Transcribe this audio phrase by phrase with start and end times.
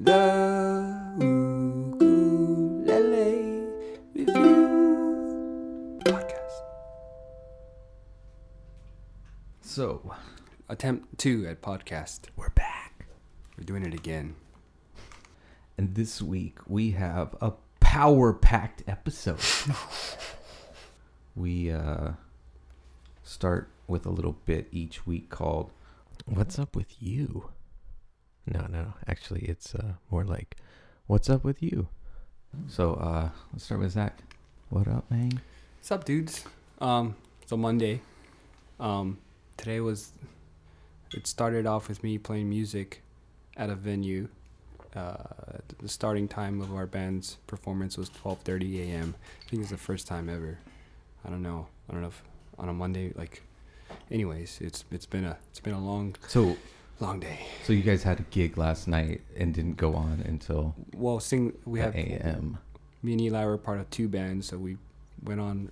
[0.00, 1.96] The Ukulele
[4.14, 6.62] Review Podcast.
[9.60, 10.14] So,
[10.68, 12.26] Attempt two at podcast.
[12.36, 13.06] we're back.
[13.56, 14.36] We're doing it again.
[15.76, 19.40] And this week we have a power packed episode.
[21.34, 22.12] we uh,
[23.24, 25.72] start with a little bit each week called
[26.24, 27.50] What's Up With You?
[28.52, 28.94] No, no.
[29.06, 30.56] Actually, it's uh, more like
[31.06, 31.88] What's Up With You?
[32.66, 34.18] So, uh, let's start with Zach.
[34.70, 35.42] What up, man?
[35.78, 36.44] What's up, dudes?
[36.80, 37.14] Um,
[37.46, 38.00] so Monday.
[38.80, 39.18] Um,
[39.58, 40.12] today was.
[41.14, 43.02] It started off with me playing music
[43.56, 44.28] at a venue.
[44.96, 45.16] Uh,
[45.78, 49.14] the starting time of our band's performance was 12:30 a.m.
[49.46, 50.58] I think it's the first time ever.
[51.24, 51.66] I don't know.
[51.88, 52.22] I don't know if
[52.58, 53.42] on a Monday like.
[54.10, 56.56] Anyways, it's it's been a it's been a long So,
[57.00, 57.38] long day.
[57.64, 61.52] so you guys had a gig last night and didn't go on until Well, sing
[61.64, 62.58] we have a.m.
[63.02, 64.76] me and Eli were part of two bands, so we
[65.22, 65.70] went on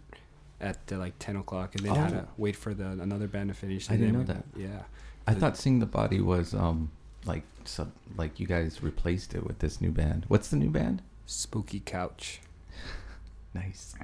[0.61, 2.17] at uh, like 10 o'clock and then had Oh.
[2.21, 3.91] to wait for the another band to finish.
[3.91, 4.83] I didn't know we- Yeah.
[5.27, 6.91] I The- thought Sing the Body was um
[7.25, 10.25] like so like you guys replaced it with this new band.
[10.29, 11.03] What's the new band?
[11.27, 12.41] Spooky Couch
[13.55, 13.95] Nice.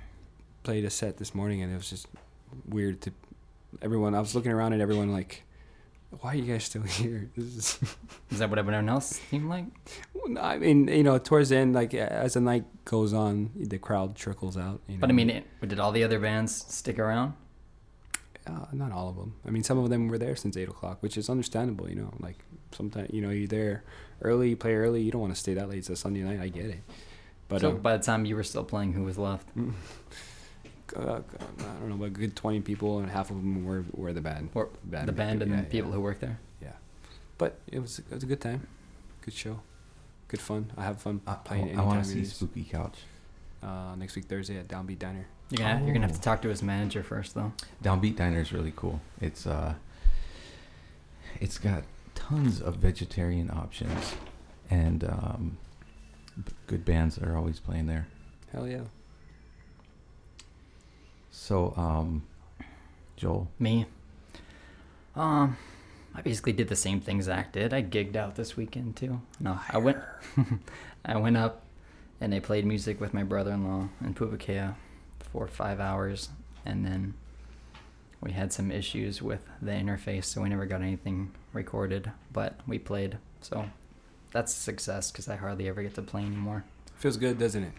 [0.65, 2.07] played a set this morning and it was just
[2.69, 3.13] weird to
[3.81, 4.15] everyone.
[4.15, 5.45] I was looking around at everyone like,
[6.21, 7.31] why are you guys still here?
[7.37, 7.97] This is.
[8.31, 9.65] Is that what everyone else seemed like?
[10.41, 14.15] I mean, you know, towards the end, like as the night goes on, the crowd
[14.15, 14.81] trickles out.
[14.87, 15.01] You know?
[15.01, 17.35] But I mean, it, did all the other bands stick around?
[18.47, 19.35] Uh, not all of them.
[19.47, 21.89] I mean, some of them were there since eight o'clock, which is understandable.
[21.89, 22.39] You know, like
[22.73, 23.85] sometimes you know you're there
[24.21, 25.03] early, you play early.
[25.03, 25.79] You don't want to stay that late.
[25.79, 26.41] It's a Sunday night.
[26.41, 26.81] I get it.
[27.49, 29.47] But so um, by the time you were still playing, who was left?
[30.97, 31.21] uh,
[31.59, 34.21] I don't know, but a good twenty people, and half of them were were the
[34.21, 34.51] band.
[34.55, 35.97] Or band the band and yeah, the people yeah.
[35.97, 36.39] who worked there.
[36.61, 36.73] Yeah.
[37.39, 38.67] But it was it was a good time,
[39.23, 39.61] good show,
[40.29, 40.73] good fun.
[40.77, 41.79] I have fun I, playing.
[41.79, 42.25] I, want to see.
[42.25, 42.99] Spooky Couch.
[43.63, 45.27] Uh, next week Thursday at Downbeat Diner.
[45.51, 46.33] You're gonna you're gonna have to Oh.
[46.33, 47.53] talk to his manager first, though.
[47.83, 49.01] Downbeat Diner is really cool.
[49.21, 49.75] It's uh,
[51.41, 51.85] it's got
[52.15, 54.15] tons of vegetarian options,
[54.71, 55.59] and um,
[56.67, 58.07] good bands are always playing there.
[58.53, 58.83] Hell yeah.
[61.33, 62.23] So um,
[63.17, 63.87] Joel, Me.
[65.17, 65.57] Um,
[66.15, 67.73] I basically did the same thing Zach did.
[67.73, 69.21] I gigged out this weekend too.
[69.41, 69.99] No, I went.
[71.05, 71.65] I went up,
[72.21, 74.77] and I played music with my brother-in-law in Pupukea
[75.33, 76.29] for five hours,
[76.65, 77.15] and then
[78.21, 82.13] we had some issues with the interface, so we never got anything recorded.
[82.33, 83.71] But we played, so
[84.33, 86.65] that's a success because I hardly ever get to play anymore.
[86.97, 87.73] Feels good, doesn't it?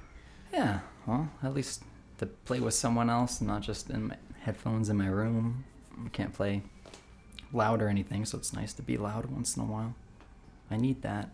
[0.52, 1.84] Yeah, well, at least
[2.24, 5.64] to play with someone else, not just in my headphones in my room.
[6.06, 6.64] I can't play
[7.52, 9.96] loud or anything, so it's nice to be loud once in a while.
[10.72, 11.30] I need that.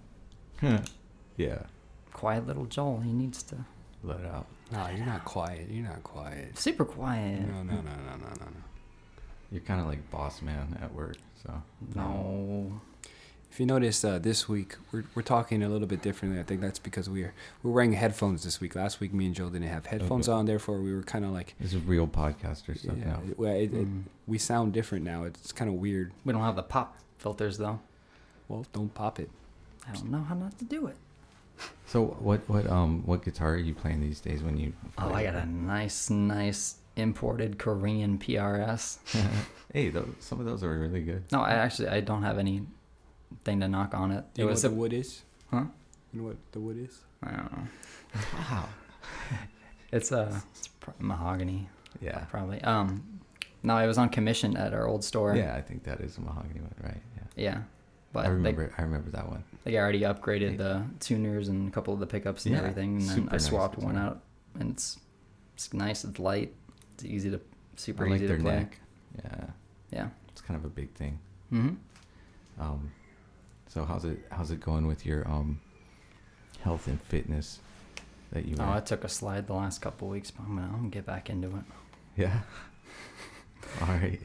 [1.37, 1.63] yeah,
[2.13, 3.55] Quiet little Joel, he needs to.
[4.03, 4.47] let out.
[4.71, 5.67] No, you're not quiet.
[5.69, 6.57] You're not quiet.
[6.57, 7.41] Super quiet.
[7.47, 8.63] No, no, no, no, no, no, no.
[9.51, 11.61] You're kind of like boss man at work, so
[11.95, 12.79] No.
[13.51, 16.39] If you notice, uh, this week we're, we're talking a little bit differently.
[16.39, 17.33] I think that's because we're
[17.63, 18.75] we're wearing headphones this week.
[18.75, 20.37] Last week, me and Joe didn't have headphones Okay.
[20.37, 23.21] on, therefore we were kind of like, this is a real podcaster stuff yeah, now.
[23.27, 24.03] it- well, it, it, Mm.
[24.27, 25.23] we sound different now.
[25.23, 26.11] It's kind of weird.
[26.23, 27.79] We don't have the pop filters, though.
[28.47, 29.29] Well, don't pop it.
[29.87, 30.95] I don't know how not to do it.
[31.87, 34.71] So what what um what guitar are you playing these days when you?
[34.97, 38.99] Oh, I got a nice, nice imported Korean PRS.
[39.73, 41.23] hey, those, some of those are really good.
[41.33, 42.37] No, I actually I don't have
[43.31, 44.25] anything to knock on it.
[44.33, 45.21] Do you it know was what a, the wood is?
[45.51, 45.63] Huh?
[46.13, 46.99] You know what the wood is?
[47.23, 47.67] I don't know.
[48.33, 48.65] Wow.
[49.91, 51.67] It's a it's pr- mahogany.
[51.99, 52.19] Yeah.
[52.25, 52.61] probably.
[52.61, 53.19] Um,
[53.63, 55.35] no, it was on commission at our old store.
[55.35, 57.01] Yeah, I think that is a mahogany one, right?
[57.17, 57.23] Yeah.
[57.35, 57.61] Yeah,
[58.13, 58.71] but I they, remember.
[58.77, 59.43] I remember that one.
[59.63, 63.09] they already upgraded the tuners and a couple of the pickups and Yeah, everything, and
[63.09, 64.07] then super I nice swapped one guitar.
[64.09, 64.21] out,
[64.59, 64.99] and it's
[65.55, 66.03] it's nice.
[66.03, 66.53] It's light.
[66.93, 67.41] It's easy to
[67.75, 68.55] super I like easy their to play.
[68.57, 68.79] neck.
[69.23, 69.45] Yeah,
[69.91, 70.07] Yeah.
[70.31, 71.17] it's kind of a big thing.
[71.49, 71.69] hmm
[72.59, 72.91] Um,
[73.69, 75.59] so how's it how's it going with your um
[76.61, 77.59] health and fitness
[78.31, 78.55] that you?
[78.59, 80.75] Oh, were- I took a slide the last couple of weeks, but I'm gonna, I'm
[80.77, 81.63] gonna get back into it.
[82.17, 82.41] yeah.
[83.81, 84.19] All right.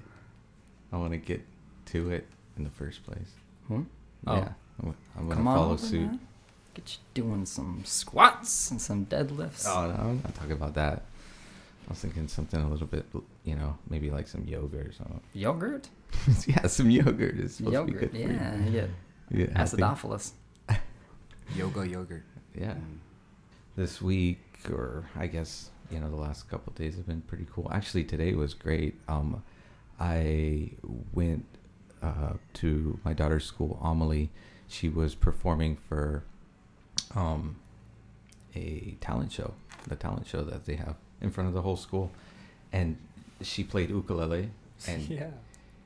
[0.93, 1.43] I want to get
[1.87, 2.27] to it
[2.57, 3.31] in the first place.
[3.69, 3.83] Hmm?
[4.27, 4.37] Oh.
[4.37, 4.49] Yeah.
[4.83, 6.01] I'm, I'm gonna Come on follow over, suit.
[6.07, 6.21] man.
[6.75, 9.65] Get you doing some squats and some deadlifts.
[9.69, 11.03] Oh no, I'm not talking about that.
[11.87, 13.05] I was thinking something a little bit,
[13.45, 15.21] you know, maybe like some yogurt or something.
[15.35, 15.89] Yogurt?
[16.47, 18.57] yeah, some yogurt is supposed Yogurt, to be good yeah.
[18.57, 18.71] for you.
[18.73, 18.91] Get
[19.31, 20.33] Yeah, acidophilus.
[21.57, 22.25] Yoga yogurt.
[22.55, 22.73] Yeah.
[22.73, 22.99] Mm.
[23.77, 24.41] This week,
[24.71, 27.71] or I guess you know, the last couple of days have been pretty cool.
[27.73, 28.95] Actually, today was great.
[29.09, 29.43] Um,
[30.01, 30.71] I
[31.13, 31.45] went
[32.03, 34.31] uh, to my daughter's school, Amelie.
[34.69, 36.25] She was performing for
[37.15, 37.57] um,
[38.55, 39.55] a talent show,
[39.89, 42.11] the talent show that they have in front of the whole school,
[42.73, 42.97] and
[43.41, 44.51] she played ukulele,
[44.89, 45.31] and yeah.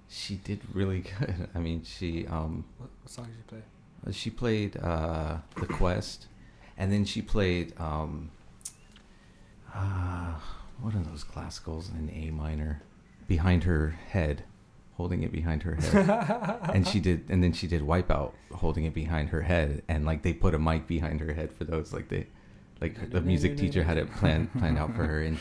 [0.08, 1.48] She did really good.
[1.54, 4.12] I mean, she um, What, what song did you play?
[4.12, 6.26] she played uh, the Quest,
[6.78, 8.30] and then she played um,
[9.74, 10.34] uh,
[10.80, 12.82] what are those classicals in A minor,
[13.26, 14.44] behind her head,
[14.96, 16.08] holding it behind her head,
[16.74, 20.22] and she did, and then she did Wipeout, holding it behind her head, and like
[20.22, 22.26] they put a mic behind her head for those, like they,
[22.80, 25.38] like the music teacher had it planned planned out for her, and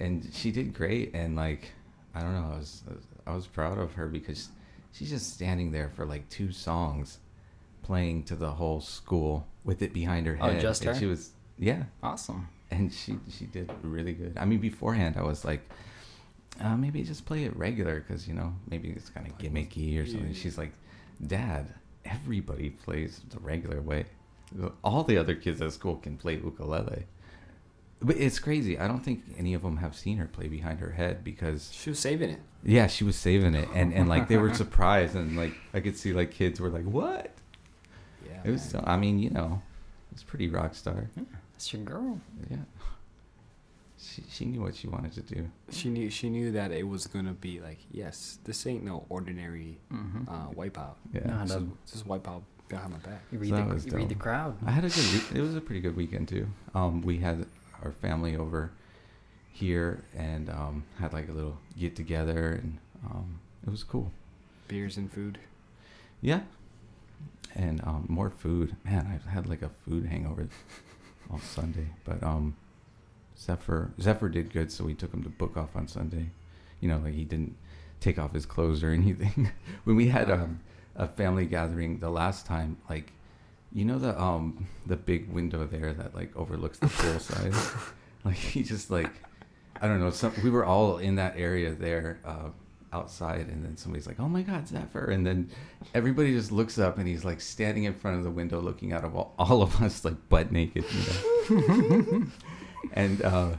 [0.00, 1.72] and she did great, and like
[2.14, 3.04] I don't know, I was I was
[3.52, 4.48] proud of her because
[4.92, 7.18] she's just standing there for like two songs,
[7.82, 10.48] playing to the whole school with it behind her head.
[10.48, 10.60] Oh, head.
[10.60, 11.00] just and her?
[11.00, 12.48] She was yeah, Awesome.
[12.70, 14.36] and she she did really good.
[14.36, 15.68] I mean, beforehand I was like,
[16.60, 20.06] uh, maybe just play it regular because you know maybe it's kind of gimmicky or
[20.06, 20.34] something.
[20.34, 20.72] She's like,
[21.26, 21.72] Dad,
[22.04, 24.06] everybody plays the regular way.
[24.84, 27.06] All the other kids at school can play ukulele.
[28.04, 28.78] But it's crazy.
[28.78, 31.88] I don't think any of them have seen her play behind her head because She
[31.90, 32.40] was saving it.
[32.62, 35.96] yeah, she was saving it, and and like they were surprised, and like I could
[35.96, 37.32] see like kids were like, "What?"
[38.26, 38.40] Yeah.
[38.44, 38.74] It was.
[38.74, 38.84] man.
[38.86, 39.62] I mean, you know,
[40.12, 41.08] it's pretty rock star.
[41.52, 42.20] That's your girl.
[42.50, 42.58] Yeah.
[43.98, 45.48] She she knew what she wanted to do.
[45.70, 49.78] She knew she knew that it was gonna be like, yes, this ain't no ordinary
[49.92, 50.28] Mm-hmm.
[50.28, 50.96] uh, wipeout.
[51.12, 51.22] Yeah.
[51.26, 51.68] No, I This is, know.
[51.86, 53.22] this is wipeout behind my back.
[53.32, 54.56] You read, So the, you read the crowd.
[54.66, 55.12] I had a good.
[55.12, 55.22] Week.
[55.36, 56.46] It was a pretty good weekend too.
[56.74, 57.46] Um, we had
[57.84, 58.70] our family over
[59.52, 64.10] here and um, had like a little get together, and um, it was cool.
[64.68, 65.38] Beers and food.
[66.20, 66.40] Yeah.
[67.54, 68.74] And um, more food.
[68.84, 70.48] Man, I've had like a food hangover
[71.30, 71.86] all Sunday.
[72.04, 72.56] But um,
[73.38, 76.30] Zephyr Zephyr did good, so we took him to book off on Sunday.
[76.80, 77.56] You know, like he didn't
[78.00, 79.50] take off his clothes or anything.
[79.84, 80.60] when we had um,
[80.96, 83.12] a family gathering the last time, like
[83.74, 87.54] you know the um the big window there that like overlooks the poolside.
[88.24, 89.10] like he just like
[89.82, 90.10] I don't know.
[90.10, 92.20] Some we were all in that area there.
[92.24, 92.50] Uh,
[92.94, 95.50] outside and then somebody's like oh my god zephyr and then
[95.94, 99.02] everybody just looks up and he's like standing in front of the window looking out
[99.04, 100.84] of all, all of us like butt naked
[101.50, 102.26] you know
[102.92, 103.50] and uh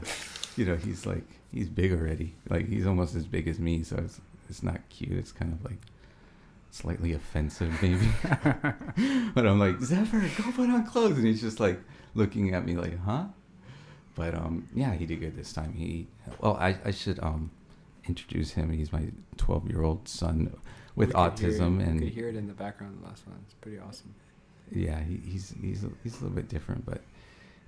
[0.56, 3.96] you know he's like he's big already like he's almost as big as me so
[3.96, 5.80] it's it's not cute it's kind of like
[6.76, 8.08] slightly offensive maybe
[9.34, 11.80] but i'm like zephyr go put on clothes and he's just like
[12.14, 13.24] looking at me like huh
[14.14, 16.06] but um yeah he did good this time he
[16.40, 17.50] well i i should um
[18.08, 19.06] introduce him he's my
[19.36, 20.54] 12 year old son
[20.96, 22.98] with could hear autism and you could hear it in the background.
[23.00, 23.36] The last one.
[23.44, 24.14] It's pretty awesome.
[24.72, 27.02] yeah, he, he's he's a, he's a little bit different, but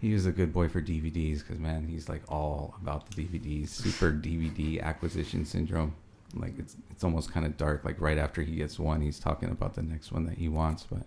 [0.01, 3.69] he was a good boy for DVDs because man, he's like all about the DVDs.
[3.69, 5.95] Super DVD acquisition syndrome.
[6.35, 7.85] Like it's it's almost kind of dark.
[7.85, 10.85] Like right after he gets one, he's talking about the next one that he wants.
[10.85, 11.05] But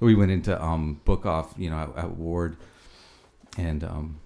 [0.00, 2.56] we went into um book off, you know, at, at Ward,
[3.58, 4.20] and um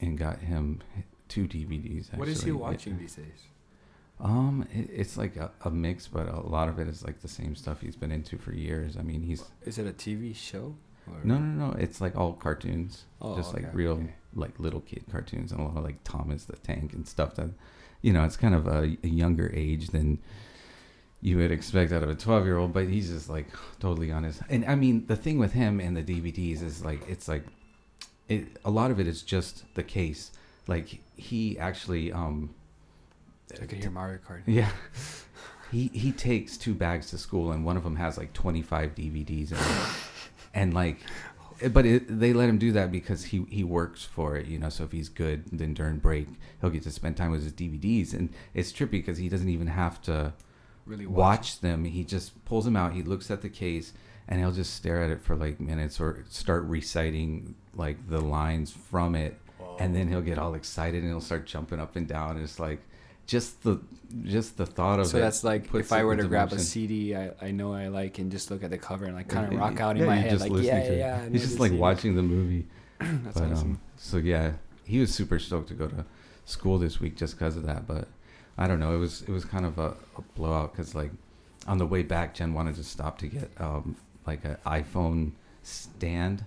[0.00, 0.80] and got him
[1.28, 2.16] two DVDs.
[2.16, 2.52] What is he actually.
[2.52, 3.42] watching these days?
[4.20, 7.28] Um, it, it's like a, a mix, but a lot of it is like the
[7.28, 8.96] same stuff he's been into for years.
[8.96, 10.76] I mean, he's Is it a TV show?
[11.10, 11.18] Or?
[11.24, 11.72] no, no, no.
[11.78, 14.14] It's like all cartoons, Oh, just like real, okay.
[14.34, 17.50] like little kid cartoons, and a lot of like Thomas the Tank and stuff that,
[18.04, 20.18] you know, it's kind of a, a younger age than
[21.22, 22.74] you would expect out of a twelve-year-old.
[22.74, 23.46] But he's just like
[23.80, 24.42] totally honest.
[24.50, 27.46] And I mean, the thing with him and the DVDs is like it's like,
[28.28, 28.58] it.
[28.62, 30.32] A lot of it is just the case.
[30.66, 32.54] Like he actually, um,
[33.60, 34.42] I can hear Mario Kart.
[34.46, 34.68] yeah.
[35.72, 39.50] He he takes two bags to school and one of them has like 25 DVDs
[39.50, 39.94] in it.
[40.52, 40.98] And like
[41.72, 44.68] but it, they let him do that because he he works for it, you know.
[44.68, 46.28] So if he's good, then during break
[46.60, 49.68] he'll get to spend time with his DVDs, and it's trippy because he doesn't even
[49.68, 50.32] have to
[50.86, 51.84] Really watch them.
[51.84, 52.92] He just pulls them out.
[52.92, 53.94] He looks at the case,
[54.28, 58.70] and he'll just stare at it for like minutes or start reciting like the lines
[58.70, 59.40] from it,
[59.78, 62.32] and then he'll get all excited and he'll start jumping up and down.
[62.32, 62.80] And it's like
[63.26, 63.80] just the
[64.24, 66.58] just the thought of So it that's like if I were to grab a.
[66.58, 69.52] CD I, I know I like and just look at the cover and like kind
[69.52, 71.28] of rock out in yeah, my head just like yeah yeah.
[71.28, 71.80] He's just like CD.
[71.80, 72.66] watching the movie.
[73.00, 73.70] That's but, awesome.
[73.72, 74.52] um, so yeah,
[74.84, 76.04] he was super stoked to go to
[76.44, 77.86] school this week just because of that.
[77.86, 78.08] But
[78.56, 81.10] I don't know, it was it was kind of a, a blowout because like
[81.66, 86.44] on the way back, Jen wanted to stop to get um, like an iPhone stand,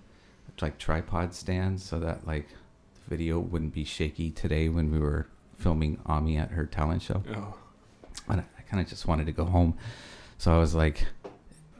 [0.62, 5.27] like tripod stand, so that like the video wouldn't be shaky today when we were
[5.57, 7.23] filming Ami at her talent show.
[7.35, 7.55] oh.
[8.29, 9.77] And I, I kind of just wanted to go home,
[10.37, 11.05] so I was like,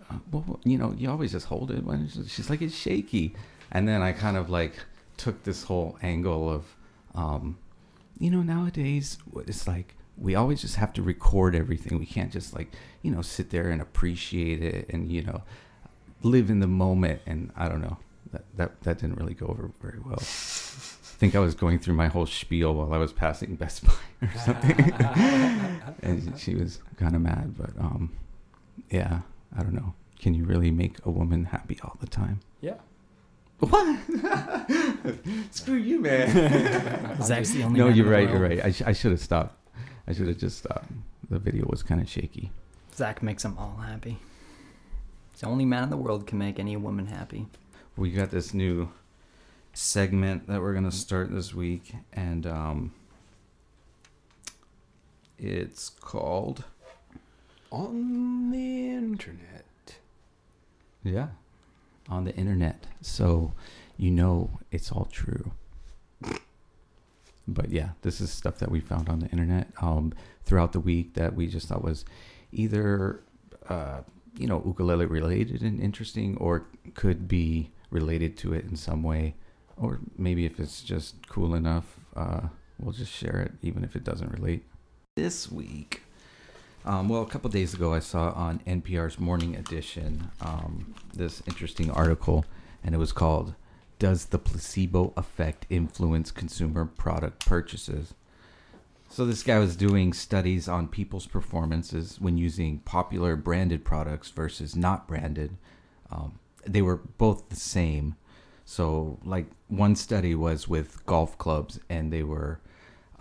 [0.10, 1.84] uh, well, you know, you always just hold it.
[1.84, 3.36] When she's like, it's shaky,
[3.72, 4.74] and then I kind of like
[5.18, 6.64] took this whole angle of,
[7.16, 7.58] um,
[8.20, 12.00] you know, nowadays it's like we always just have to record everything.
[12.00, 15.44] We can't just like you know sit there and appreciate it and you know
[16.24, 17.22] live in the moment.
[17.26, 17.98] And I don't know,
[18.32, 20.20] that, that that didn't really go over very well.
[21.18, 23.94] I think I was going through my whole spiel while I was passing Best Buy
[24.22, 24.94] or something,
[26.04, 27.56] and she was kind of mad.
[27.58, 28.16] But um,
[28.92, 29.22] yeah,
[29.58, 29.96] I don't know.
[30.20, 32.42] Can you really make a woman happy all the time?
[32.62, 32.76] Yeah.
[33.58, 34.00] What?
[35.50, 37.20] Screw you, man.
[37.24, 38.30] Zach's the only no, you're right.
[38.30, 38.64] You're right.
[38.64, 39.56] I, sh- I should have stopped.
[40.08, 40.92] I should have just stopped.
[41.32, 42.52] The video was kind of shaky.
[42.94, 44.20] Zach makes them all happy.
[45.32, 47.48] He's the only man in the world can make any woman happy.
[47.96, 48.90] We got this new
[49.78, 52.92] segment that we're gonna start this week, and um,
[55.38, 56.64] it's called
[57.72, 59.66] On the internet.
[61.04, 61.28] yeah,
[62.10, 62.88] on the internet.
[63.02, 63.54] So
[63.98, 65.52] you know it's all true.
[67.48, 70.12] But yeah, this is stuff that we found on the internet um,
[70.44, 72.04] throughout the week that we just thought was
[72.52, 73.22] either
[73.70, 74.00] uh,
[74.38, 76.66] you know ukulele related and interesting, or
[76.96, 79.36] could be related to it in some way,
[79.80, 82.42] or maybe if it's just cool enough, uh,
[82.80, 84.64] we'll just share it even if it doesn't relate.
[85.16, 86.04] This week,
[86.86, 91.92] um, well, a couple days ago, I saw on NPR's Morning Edition um, this interesting
[91.92, 92.46] article,
[92.84, 93.56] and it was called
[94.00, 98.14] "Does the Placebo Effect Influence Consumer Product Purchases?"
[99.10, 104.76] So this guy was doing studies on people's performances when using popular branded products versus
[104.76, 105.58] not branded.
[106.12, 108.16] Um, they were both the same.
[108.70, 112.60] So, like one study was with golf clubs, and they were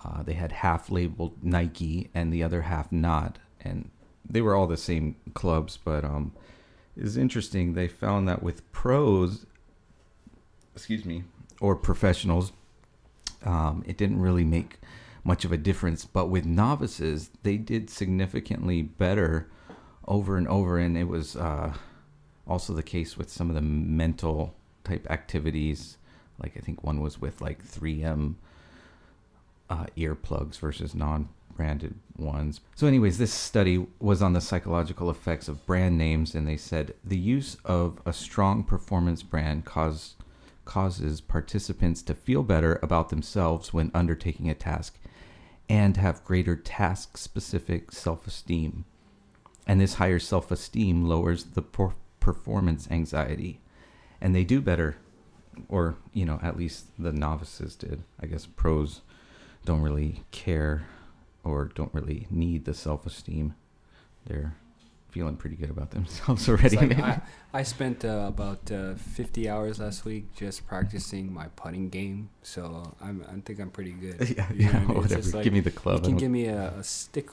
[0.04, 3.88] uh, they had half labeled Nike and the other half not, and
[4.28, 5.76] they were all the same clubs.
[5.76, 6.32] But um,
[6.96, 7.74] it's interesting.
[7.74, 9.46] They found that with pros,
[10.74, 11.22] excuse me,
[11.60, 12.50] or professionals,
[13.44, 14.80] um, it didn't really make
[15.22, 16.04] much of a difference.
[16.04, 19.48] But with novices, they did significantly better
[20.08, 21.72] over and over, and it was uh,
[22.48, 24.55] also the case with some of the mental
[24.86, 25.98] type activities.
[26.42, 28.36] Like I think one was with like 3M
[29.68, 32.60] uh, earplugs versus non-branded ones.
[32.74, 36.94] So, anyways, this study was on the psychological effects of brand names, and they said
[37.04, 40.14] the use of a strong performance brand cause,
[40.64, 44.98] causes participants to feel better about themselves when undertaking a task,
[45.68, 48.84] and have greater task-specific self-esteem.
[49.66, 53.60] And this higher self-esteem lowers the per- performance anxiety,
[54.20, 54.96] and they do better,
[55.68, 58.02] or you know, at least the novices did.
[58.20, 59.00] I guess pros
[59.64, 60.86] don't really care
[61.44, 63.54] or don't really need the self-esteem.
[64.26, 64.54] They're
[65.10, 66.76] feeling pretty good about themselves already.
[66.76, 66.98] like.
[66.98, 67.20] I,
[67.54, 72.94] I spent uh, about uh, 50 hours last week just practicing my putting game, so
[73.00, 74.16] I'm, I think I'm pretty good.
[74.36, 74.96] yeah, You know yeah, I mean?
[74.98, 75.30] Whatever.
[75.30, 76.00] like, Give me the club.
[76.02, 77.30] You can give me a, a stick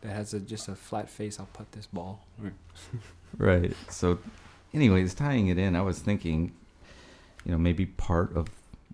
[0.00, 1.38] that has a, just a flat face.
[1.38, 2.24] I'll put this ball.
[3.36, 3.76] Right.
[3.90, 4.18] So,
[4.74, 6.52] anyways, tying it in, I was thinking,
[7.44, 8.48] you know, maybe part of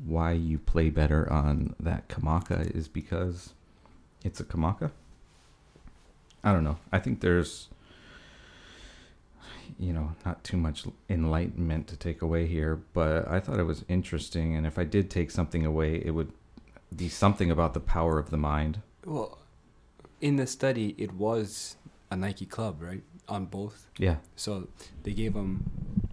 [0.04, 3.52] why you play better on that Kamaka is because
[4.24, 4.90] it's a Kamaka.
[6.42, 6.78] I don't know.
[6.92, 7.68] I think there's,
[9.78, 13.84] you know, not too much enlightenment to take away here, but I thought it was
[13.88, 14.54] interesting.
[14.54, 16.32] And if I did take something away, it would
[16.94, 18.82] be something about the power of the mind.
[19.04, 19.38] Well,
[20.20, 21.76] in the study, it was
[22.10, 23.02] a Nike club, right?
[23.28, 23.86] On both.
[23.98, 24.16] Yeah.
[24.36, 24.68] So
[25.02, 25.70] they gave them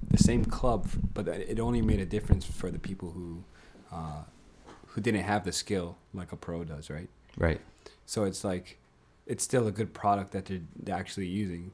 [0.09, 3.43] the same club, but it only made a difference for the people who
[3.91, 4.23] uh,
[4.87, 7.09] who didn't have the skill like a pro does, right?
[7.37, 7.59] Right.
[8.05, 8.77] So it's like
[9.27, 11.71] it's still a good product that they're, they're actually using.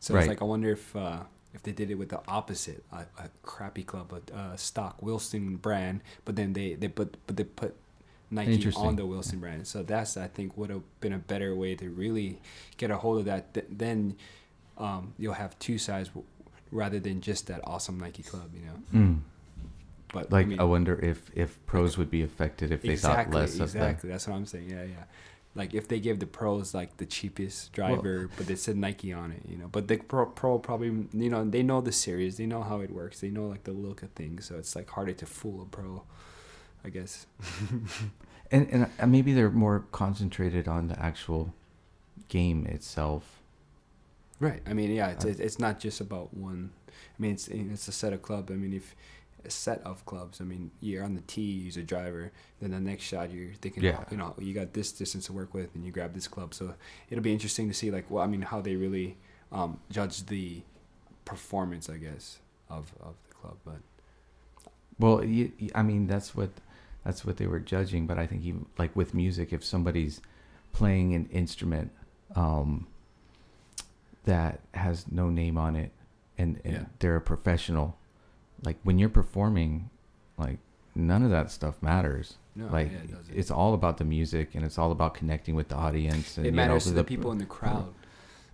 [0.00, 0.20] So Right.
[0.22, 1.20] it's like I wonder if uh,
[1.54, 5.56] if they did it with the opposite, a, a crappy club, a, a stock Wilson
[5.56, 7.74] brand, but then they they put but they put
[8.30, 9.66] Nike on the Wilson brand.
[9.66, 12.40] So that's I think would have been a better way to really
[12.78, 13.54] get a hold of that.
[13.54, 14.16] Th- then
[14.78, 16.26] um, you'll have two sides w-
[16.70, 19.00] rather than just that awesome Nike club, you know.
[19.06, 19.20] Mm.
[20.12, 23.32] But Like, I, mean, I wonder if if pros would be affected if they exactly,
[23.32, 24.10] thought less of exactly.
[24.10, 24.68] That's what I'm saying.
[24.70, 25.04] Yeah, yeah.
[25.54, 29.12] Like if they gave the pros like the cheapest Well- driver, but they said Nike
[29.12, 29.68] on it, you know.
[29.70, 32.90] But the pro, pro probably, you know, they know the series, they know how it
[32.90, 35.66] works, they know like the look of things, so it's like harder to fool a
[35.66, 36.04] pro,
[36.84, 37.26] I guess.
[38.50, 41.52] and and uh, maybe they're more concentrated on the actual
[42.28, 43.41] game itself.
[44.46, 44.60] Right.
[44.66, 46.70] I mean, yeah, it's Uh, it's it's not just about one.
[46.88, 48.50] I mean, it's it's a set of club.
[48.50, 48.96] I mean, if
[49.44, 50.40] a set of clubs.
[50.40, 52.30] I mean, you're on the tee, you use a driver.
[52.60, 54.04] Then the next shot, you're thinking, Yeah.
[54.10, 56.54] you know, you got this distance to work with, and you grab this club.
[56.54, 56.74] So
[57.10, 59.16] it'll be interesting to see, like, well, I mean, how they really
[59.50, 60.62] um, judge the
[61.24, 63.56] performance, I guess, of of the club.
[63.64, 63.80] But
[64.98, 66.50] Well, you- I mean, that's what
[67.04, 68.06] that's what they were judging.
[68.06, 70.20] But I think even like with music, if somebody's
[70.72, 71.90] playing an instrument
[72.36, 72.86] um,
[74.24, 75.90] that has no name on it,
[76.38, 76.84] and, and Yeah.
[76.98, 77.96] they're a professional,
[78.64, 79.90] like when you're performing,
[80.38, 80.58] like
[80.94, 82.36] none of that stuff matters.
[82.54, 85.68] No, like yeah, it it's all about the music and it's all about connecting with
[85.68, 86.36] the audience.
[86.36, 87.92] And, it you matters know, to the people in the crowd.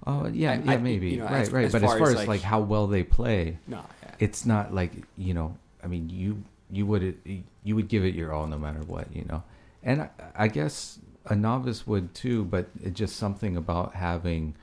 [0.06, 1.64] Oh yeah, I- yeah, I- maybe you know, right, as- right.
[1.64, 4.14] as but as far as like- like how well they play, No, yeah.
[4.20, 5.56] it's not like you know.
[5.82, 7.16] I mean, you you would
[7.64, 9.42] you would give it your all no matter what, you know.
[9.82, 14.54] And I, I guess a novice would too, but it's just something about having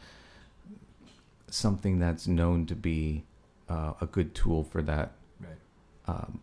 [1.55, 3.23] something that's known to be
[3.69, 5.57] uh, a good tool for that right.
[6.07, 6.39] um,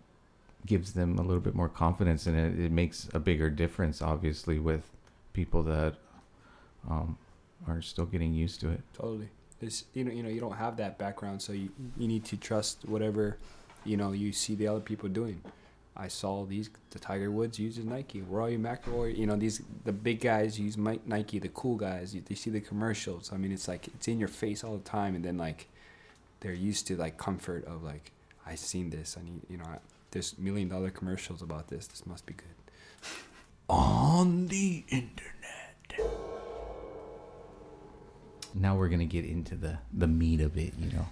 [0.67, 2.59] gives them a little bit more confidence and it.
[2.59, 4.91] It makes a bigger difference, obviously, with
[5.33, 5.97] people that
[6.89, 7.19] um,
[7.67, 8.81] are still getting used to it.
[8.95, 9.29] Totally.
[9.61, 12.37] It's you know you know you don't have that background, so you you need to
[12.37, 13.39] trust whatever
[13.85, 15.41] you know you see the other people doing.
[15.97, 18.23] I saw these the Tiger Woods uses Nike.
[18.23, 21.39] Rory McIlroy, you know these the big guys use Mi- Nike.
[21.39, 23.31] The cool guys, you, they see the commercials.
[23.33, 25.69] I mean, it's like it's in your face all the time, and then like
[26.41, 28.13] they're used to like comfort of like
[28.47, 29.17] I seen this.
[29.21, 29.79] I need you know I,
[30.13, 31.87] there's million dollar commercials about this.
[31.87, 32.47] This must be good.
[33.69, 35.29] On the internet.
[38.55, 41.07] Now we're gonna get into the the meat of it, you know,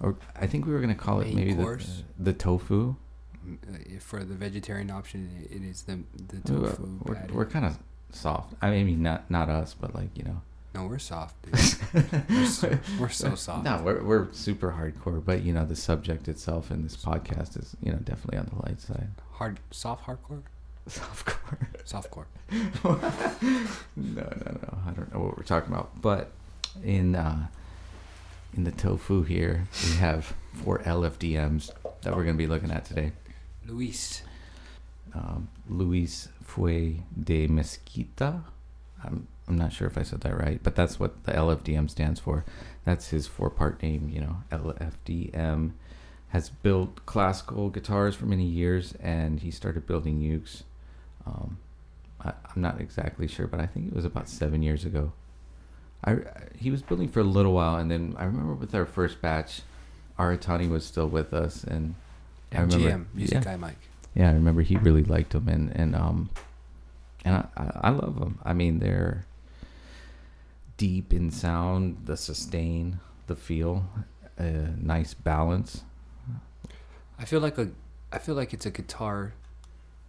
[0.00, 2.02] or I think we were gonna call it Main maybe the, course.
[2.18, 2.96] the tofu.
[3.46, 7.78] Uh, For the vegetarian option, it is the the We're, tofu we're, we're kind of
[8.12, 8.54] soft.
[8.60, 10.42] I mean, not not us, but like you know.
[10.74, 11.54] no, we're soft, dude.
[12.30, 13.64] we're, so, we're so soft.
[13.64, 17.76] No, we're we're super hardcore, but you know the subject itself in this podcast is
[17.82, 19.08] you know definitely on the light side.
[19.32, 20.42] Hard, soft, hardcore,
[20.88, 21.66] Softcore.
[21.84, 22.26] softcore.
[23.96, 24.78] no, no, no.
[24.86, 26.00] I don't know what we're talking about.
[26.00, 26.30] But
[26.84, 27.46] in uh,
[28.54, 31.70] in the tofu here, we have four LFDMs
[32.02, 33.12] that we're gonna be looking at today.
[33.66, 34.22] Luis.
[35.14, 38.42] Um, Luis Feu de Mesquita.
[39.04, 42.20] I'm I'm not sure if I said that right, but that's what the LFDM stands
[42.20, 42.44] for.
[42.84, 44.08] That's his four-part name.
[44.08, 45.72] You know, LFDM
[46.28, 50.62] has built classical guitars for many years, and he started building ukes.
[51.26, 51.58] Um,
[52.24, 55.12] I, I'm not exactly sure, but I think it was about seven years ago.
[56.04, 56.20] I-
[56.56, 59.62] he was building for a little while, and then I remember with our first batch,
[60.16, 61.96] Aratani was still with us, and
[62.52, 63.44] I remember- music yeah.
[63.44, 63.78] guy Mike.
[64.14, 66.30] yeah, I remember he really liked them, and and um,
[67.24, 68.38] and I I, love them.
[68.44, 69.24] I mean, they're
[70.76, 73.84] deep in sound, the sustain, the feel,
[74.38, 75.84] uh, nice balance.
[77.18, 77.68] I feel like a,
[78.10, 79.34] I feel like it's a guitar,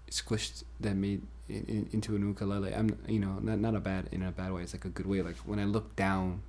[0.09, 2.73] squished that made in, in, into an ukulele.
[2.73, 4.61] I'm, you know, not not a bad in a bad way.
[4.63, 5.21] It's like a good way.
[5.21, 6.41] Like when I look down,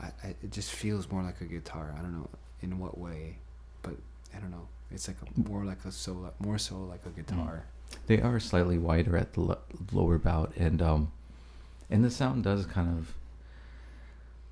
[0.00, 1.94] I, I it just feels more like a guitar.
[1.96, 2.30] I don't know
[2.62, 3.38] in what way,
[3.82, 3.94] but
[4.34, 4.66] I don't know.
[4.98, 7.66] It's like a, more like a solo, more so like a guitar.
[8.08, 9.58] They are slightly wider at the lo-
[9.92, 11.12] lower bout, and um,
[11.88, 13.14] and the sound does kind of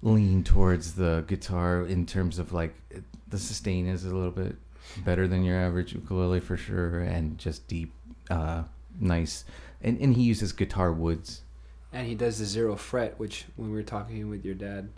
[0.03, 4.55] lean towards the guitar in terms of like it, the sustain is a little bit
[4.99, 7.93] better than your average ukulele for sure, and just deep,
[8.31, 8.63] uh,
[9.01, 9.45] nice.
[9.83, 11.43] And and he uses guitar woods.
[11.93, 14.91] And he does the zero fret, which when we were talking with your dad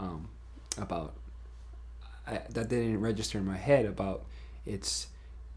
[0.00, 0.28] um,
[0.76, 1.14] about,
[2.26, 4.24] I, that didn't register in my head about
[4.68, 5.08] it's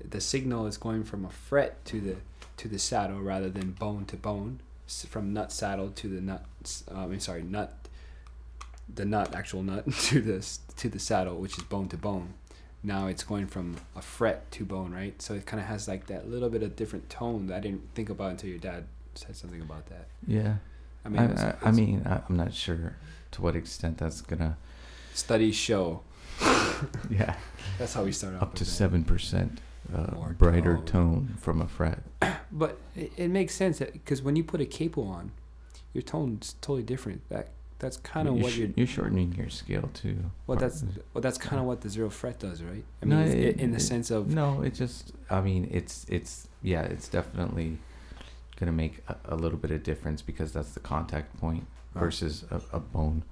[0.04, 2.16] the signal is going from a fret to the
[2.58, 4.60] to the saddle rather than bone to bone,
[5.08, 6.46] from nut saddle to the nut.
[6.94, 7.76] uh, I mean, sorry, nut.
[8.94, 10.46] The nut, actual nut, to the
[10.78, 12.34] to the saddle, which is bone to bone.
[12.84, 15.20] Now it's going from a fret to bone, right?
[15.22, 17.94] So it kind of has like that little bit of different tone that I didn't
[17.94, 20.08] think about until your dad said something about that.
[20.28, 20.56] Yeah,
[21.06, 22.96] I mean, I, I, it's- mean I'm not sure
[23.32, 24.58] to what extent that's gonna.
[25.14, 26.02] studies show
[27.10, 27.36] Yeah,
[27.78, 29.60] that's how we start off up to seven percent
[29.94, 30.86] uh, More brighter tone.
[30.86, 32.00] tone from a fret.
[32.52, 35.32] but it, it makes sense because when you put a capo on
[35.94, 37.50] your tone's totally different that
[37.80, 40.18] that's kind of you're, what sh- you're you're shortening your scale too.
[40.48, 43.18] well Or- that's well that's kind of what the zero fret does right i mean
[43.20, 45.12] No, it's- it- in the it- sense of No, it just.
[45.30, 47.78] I mean, it's it's yeah, it's definitely
[48.60, 52.02] gonna make a, a little bit of difference because that's the contact point Right.
[52.06, 53.24] versus a, a bone.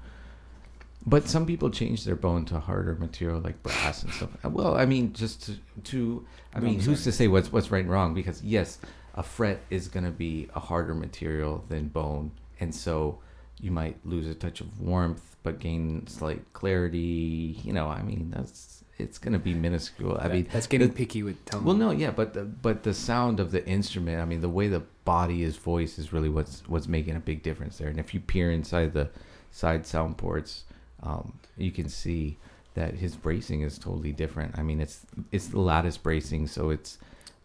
[1.06, 4.30] But some people change their bone to harder material like brass and stuff.
[4.44, 7.72] Uh, Well, I mean, just to, to I No, mean, who's to say what's what's
[7.72, 8.14] right and wrong?
[8.14, 8.80] Because yes,
[9.16, 13.20] a fret is gonna be a harder material than bone, and so
[13.62, 17.60] you might lose a touch of warmth but gain slight clarity.
[17.64, 20.18] You know, I mean, that's it's gonna be minuscule.
[20.20, 22.84] I that- mean, that's getting the- picky with tone well, no, yeah, but the, but
[22.84, 26.30] the sound of the instrument, I mean, the way the body is voiced is really
[26.30, 27.88] what's what's making a big difference there.
[27.88, 29.10] And if you peer inside the
[29.52, 30.66] side sound ports,
[31.04, 32.38] um, you can see
[32.76, 34.58] that his bracing is totally different.
[34.58, 36.98] I mean, it's it's the lattice bracing, so it's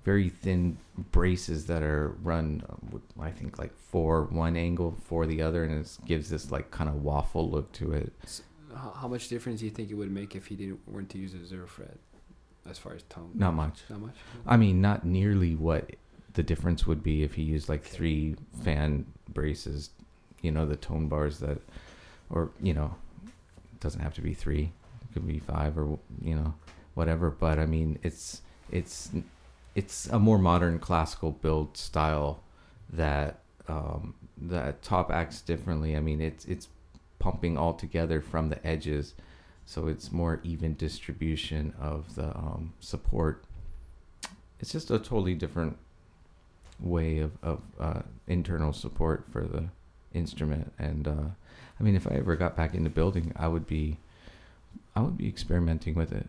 [0.05, 0.77] very thin
[1.13, 2.63] braces that are run,
[2.93, 6.71] with, I think, like for one angle, for the other, and it gives this like
[6.71, 8.13] kind of waffle look to it.
[8.75, 11.19] how, how much difference do you think it would make if he didn't weren't to
[11.19, 11.97] use a zero fret
[12.69, 13.31] as far as tone?
[13.35, 13.81] Not much.
[13.89, 14.17] Not much.
[14.47, 15.91] I mean, not nearly what
[16.35, 17.97] the difference would be if he used like Okay.
[17.97, 19.91] three fan braces,
[20.43, 21.59] you know, the tone bars that,
[22.29, 22.95] or, you know,
[23.85, 26.55] doesn't have to be three, it could be five or, you know,
[26.95, 27.31] whatever.
[27.31, 29.11] But I mean, it's, it's,
[29.77, 32.43] it's a more modern classical build style
[32.93, 35.97] that, um, that top acts differently.
[35.97, 36.69] I mean, it's, it's
[37.21, 39.15] pumping all together from the edges.
[39.67, 43.45] So it's more even distribution of the um, support
[44.65, 45.77] it's just a totally different
[46.81, 49.65] way of, of uh, internal support for the
[50.15, 51.25] instrument and uh,
[51.79, 53.99] i mean if i ever got back into building i would be
[54.95, 56.29] i would be experimenting with it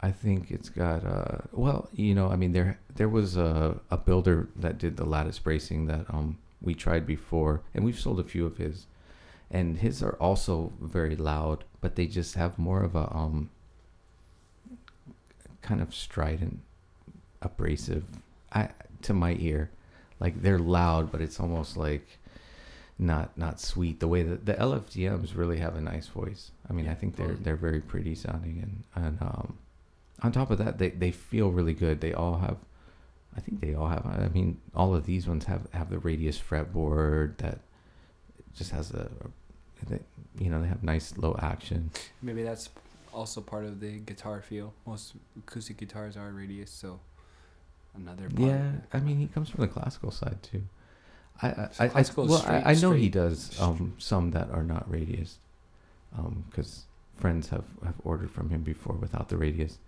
[0.00, 3.96] i think it's got uh, well you know i mean there there was a, a
[3.96, 8.24] builder that did the lattice bracing that um, we tried before and we've sold a
[8.24, 8.86] few of his
[9.50, 13.50] and his are also very loud but they just have more of a um,
[15.62, 16.60] kind of strident
[17.40, 18.04] abrasive
[18.52, 18.68] I,
[19.02, 19.70] to my ear.
[20.20, 22.18] Like they're loud, but it's almost like
[23.02, 24.00] not not sweet.
[24.00, 26.50] The way that the LFDMs really have a nice voice.
[26.68, 27.44] I mean, I think they're totally.
[27.44, 29.58] they're very pretty sounding, and and um,
[30.22, 32.00] on top of that, they they feel really good.
[32.00, 32.56] They all have.
[33.36, 34.06] I think they all have.
[34.06, 37.58] I mean, all of these ones have have the radius fretboard that
[38.54, 39.98] just has a, a they,
[40.38, 41.90] you know, they have nice low action.
[42.22, 42.70] Maybe that's
[43.12, 44.72] also part of the guitar feel.
[44.86, 47.00] Most acoustic guitars are radius, so
[47.94, 48.48] another part.
[48.48, 50.62] Yeah, I mean, he comes from the classical side too.
[51.40, 54.50] I, I, So I, I well, straight- I, I know he does um some that
[54.50, 55.38] are not radius,
[56.18, 56.84] um, because
[57.16, 59.78] friends have have ordered from him before without the radius,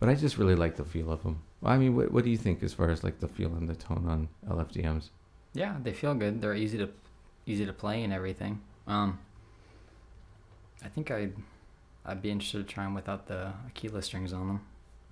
[0.00, 1.42] but I just really like the feel of them.
[1.64, 3.74] I mean, what what do you think as far as like the feel and the
[3.74, 5.10] tone on LFDMs?
[5.54, 6.40] Yeah, they feel good.
[6.40, 6.88] They're easy to
[7.46, 8.60] easy to play and everything.
[8.86, 9.18] Um,
[10.84, 11.32] I think I'd
[12.06, 14.60] I'd be interested to try them without the Aquila strings on them.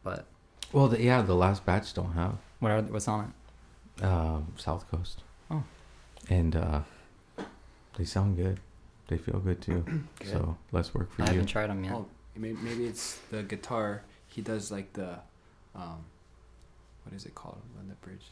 [0.03, 0.25] But
[0.73, 3.33] Well, the, yeah, the last batch don't have what are what's on
[3.99, 4.05] it?
[4.05, 5.23] um South Coast.
[5.51, 5.63] Oh.
[6.29, 6.81] and uh,
[7.97, 8.61] they sound good.
[9.09, 9.85] They feel good too.
[10.19, 10.29] Good.
[10.29, 11.31] So less work for I you.
[11.31, 11.93] I haven't tried them yet.
[11.93, 14.03] Oh, maybe, maybe it's the guitar.
[14.27, 15.21] He does like the,
[15.77, 16.05] um,
[17.05, 18.25] what is it called on the bridge?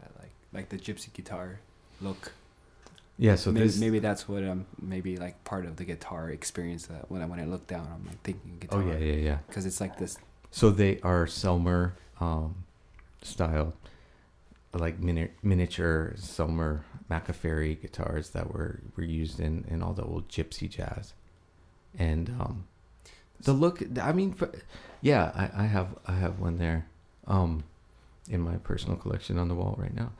[0.00, 1.60] That like like the gypsy guitar
[2.00, 2.32] look.
[3.18, 6.86] Yeah, so maybe, this maybe that's what I'm maybe like part of the guitar experience
[6.86, 8.80] that when I when I look down I'm like thinking guitar.
[8.80, 8.98] Oh guitar.
[8.98, 9.38] yeah, yeah, yeah.
[9.46, 10.18] Because it's like this.
[10.50, 12.54] So they are Selmer um,
[13.22, 13.74] style,
[14.80, 20.28] like mini- miniature Selmer Maccaferri guitars that were, were used in, in all the old
[20.28, 21.14] gypsy jazz.
[21.98, 22.66] And um,
[23.40, 24.50] the look, I mean, for,
[25.00, 26.86] yeah, I, I have I have one there
[27.26, 27.64] um,
[28.28, 30.12] in my personal collection on the wall right now.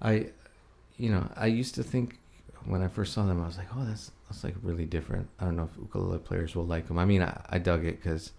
[0.00, 0.28] I,
[0.96, 2.18] you know, I used to think
[2.64, 5.28] when I first saw them, I was like, oh, that's that's like really different.
[5.40, 6.98] I don't know if ukulele players will like them.
[6.98, 8.32] I mean, I, I dug it because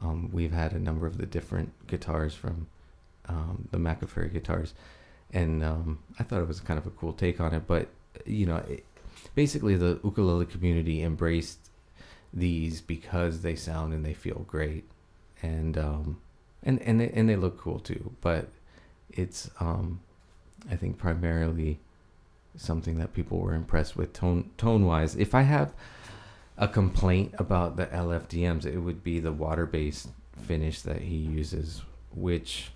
[0.00, 2.68] um, we've had a number of the different guitars from
[3.28, 4.74] um, the Maccaferri guitars,
[5.32, 7.66] and um, I thought it was kind of a cool take on it.
[7.66, 7.88] But
[8.26, 8.84] you know, it,
[9.34, 11.70] basically, the ukulele community embraced
[12.32, 14.84] these because they sound and they feel great,
[15.42, 16.20] and um,
[16.62, 18.12] and and they, and they look cool too.
[18.20, 18.48] But
[19.10, 20.00] it's um,
[20.70, 21.78] I think primarily
[22.56, 25.16] something that people were impressed with tone tone wise.
[25.16, 25.72] If I have
[26.58, 30.08] a complaint about the LFDMs, it would be the water based
[30.46, 31.82] finish that he uses,
[32.14, 32.70] which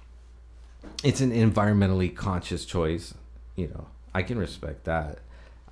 [1.03, 3.15] it's an environmentally conscious choice.
[3.55, 5.19] You know, I can respect that.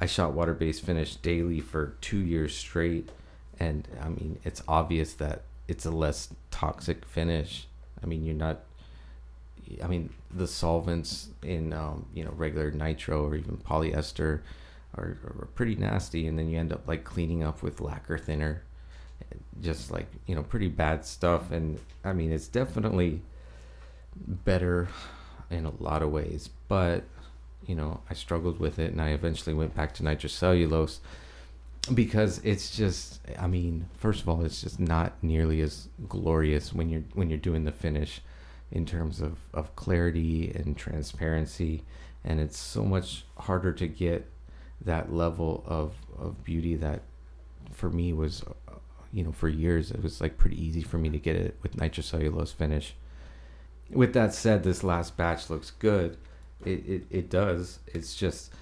[0.01, 3.11] I shot water based finish daily for two years straight,
[3.59, 7.67] and I mean, it's obvious that it's a less toxic finish.
[8.03, 8.61] I mean, you're not.
[9.83, 14.41] I mean, the solvents in um, you know regular nitro or even polyester
[14.97, 18.63] are, are pretty nasty, and then you end up like cleaning up with lacquer thinner,
[19.63, 21.51] just like you know pretty bad stuff.
[21.51, 23.23] And I mean, it's definitely
[24.17, 24.89] better
[25.51, 27.05] in a lot of ways, but
[27.67, 30.99] you know, I struggled with it, and I eventually went back to nitrocellulose
[31.93, 33.21] because it's just.
[33.39, 37.39] I mean, first of all, it's just not nearly as glorious when you're when you're
[37.39, 38.21] doing the finish
[38.71, 41.85] in terms of, of clarity and transparency
[42.25, 44.27] and it's so much harder to get
[44.81, 47.03] that level of, of beauty that
[47.73, 48.43] for me was
[49.13, 51.77] you know for years it was like pretty easy for me to get it with
[51.77, 52.95] nitrocellulose finish
[53.95, 56.17] with that said this last batch looks good
[56.65, 58.53] it, it, it does it's just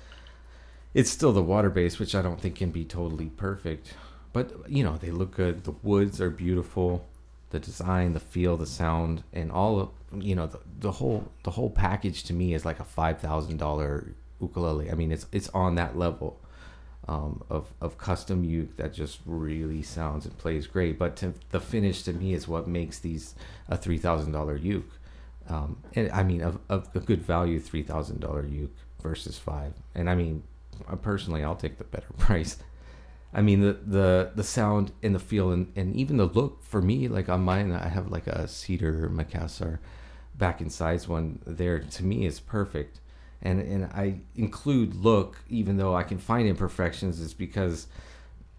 [0.95, 3.95] it's still the water base which i don't think can be totally perfect
[4.33, 7.07] but you know they look good the woods are beautiful
[7.51, 9.91] the design, the feel, the sound, and all of
[10.23, 13.59] you know the, the whole the whole package to me is like a five thousand
[13.59, 14.91] dollar ukulele.
[14.91, 16.41] I mean, it's it's on that level.
[17.09, 20.99] um, of of custom uke that just really sounds and plays great.
[20.99, 23.35] But to, the finish to me is what makes these
[23.69, 24.91] a three thousand dollar uke.
[25.53, 29.75] Um, and I mean, a, a, a good value three thousand dollar uke versus five.
[29.95, 30.43] And I mean,
[30.91, 32.57] uh, personally, I'll take the better price.
[33.35, 36.81] I mean, the the the sound and the feel and, and even the look for
[36.81, 39.79] me, like on mine, I have like a cedar Macassar
[40.35, 41.81] back in size one there.
[41.81, 43.01] To me, is perfect.
[43.43, 47.89] And and I include look, even though I can find imperfections, is because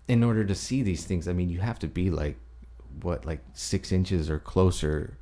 [0.08, 2.38] in order to see these things, I mean, you have to be like
[3.02, 5.18] what like six inches or closer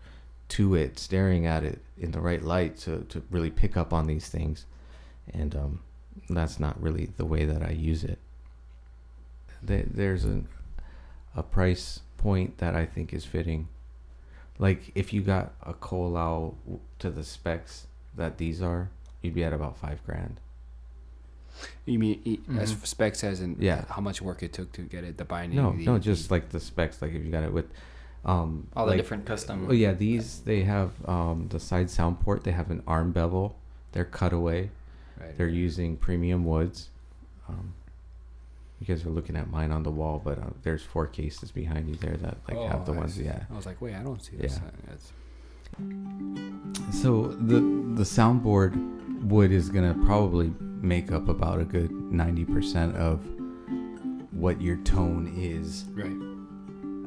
[0.52, 4.08] to it, staring at it in the right light to to really pick up on
[4.08, 4.66] these things.
[5.34, 5.80] And um,
[6.30, 8.20] that's not really the way that I use it.
[9.64, 10.44] There's a
[11.36, 13.68] a price point that I think is fitting.
[14.60, 16.56] Like if you got a Colau
[17.00, 18.90] to the specs that these are,
[19.22, 20.40] you'd be at about five grand.
[21.86, 23.86] You mean e- as specs as in Yeah.
[23.90, 25.58] how much work it took to get it, the binding?
[25.62, 27.02] No, the, no, the- just like the specs.
[27.02, 27.66] Like if you got it with,
[28.26, 29.68] um, All the like- different custom.
[29.70, 32.44] Oh yeah, these they have um the side sound port.
[32.44, 33.56] They have an arm bevel.
[33.94, 34.70] They're cutaway.
[35.20, 35.38] right.
[35.38, 36.90] They're using premium woods.
[37.50, 37.74] Um,
[38.80, 41.88] you guys are looking at mine on the wall, but uh, there's four cases behind
[41.90, 43.14] you there that like have the Oh, I ones.
[43.16, 43.24] see.
[43.26, 43.44] Yeah.
[43.52, 44.60] I was like, wait, I don't see this.
[44.60, 44.96] Yeah.
[46.92, 47.60] So the
[47.96, 48.74] the soundboard
[49.24, 53.20] wood is gonna probably make up about a good ninety percent of
[54.32, 55.86] what your tone is.
[55.94, 56.12] right.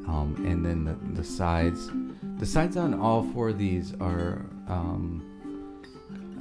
[0.07, 1.89] Um, and then the, the sides
[2.37, 5.23] the sides on all four of these are um,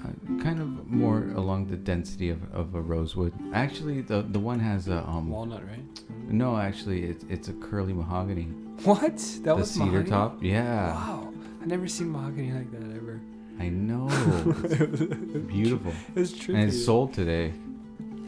[0.04, 4.58] uh, kind of more along the density of, of a rosewood actually the the one
[4.60, 5.84] has a um, Walnut, right?
[6.28, 8.44] no actually it's, it's a curly mahogany
[8.84, 9.16] What?
[9.16, 10.10] That the was cedar mahogany?
[10.10, 13.20] top yeah Wow, I never seen mahogany like that ever.
[13.60, 14.08] i know
[14.64, 16.54] it's beautiful It's true.
[16.56, 17.52] and it's sold today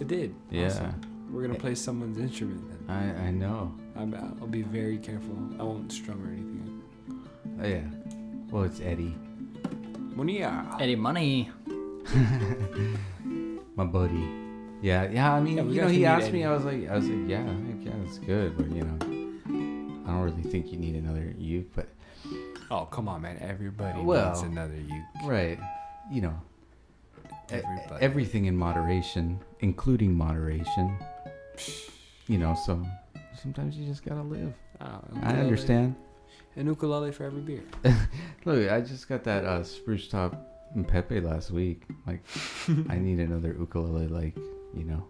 [0.01, 0.35] It did.
[0.51, 0.94] yeah Awesome.
[1.31, 2.79] We're gonna play someone's instrument then.
[2.97, 5.37] I, I know I'm, I'll be very careful.
[5.59, 6.83] I won't strum or anything.
[7.62, 9.15] oh, yeah well it's eddie
[10.15, 10.43] Money.
[10.81, 11.51] Eddie Money.
[13.77, 14.29] my buddy.
[14.81, 15.35] Yeah, yeah.
[15.35, 16.43] I mean, Yeah, we you know, got to he meet asked me.
[16.43, 16.45] Eddie.
[16.47, 18.97] I was like, I was like, yeah, heck yeah, that's good, but you know,
[20.07, 21.71] I don't really think you need another uke.
[21.75, 21.89] But
[22.71, 23.37] Oh come on, man!
[23.43, 25.25] Everybody Well, needs another uke.
[25.25, 25.59] right,
[26.11, 26.35] you know,
[27.51, 28.01] e- Everybody.
[28.05, 30.97] everything in moderation, including moderation.
[32.29, 32.85] You know, so
[33.40, 34.53] sometimes you just gotta live.
[34.81, 35.95] Oh, I understand.
[36.57, 37.62] An ukulele for every beer.
[38.45, 40.35] Look, I just got that uh, spruce top
[40.75, 41.83] and Pepe last week.
[42.07, 42.23] Like,
[42.88, 44.09] I need another ukulele.
[44.09, 44.37] Like,
[44.75, 45.07] you know,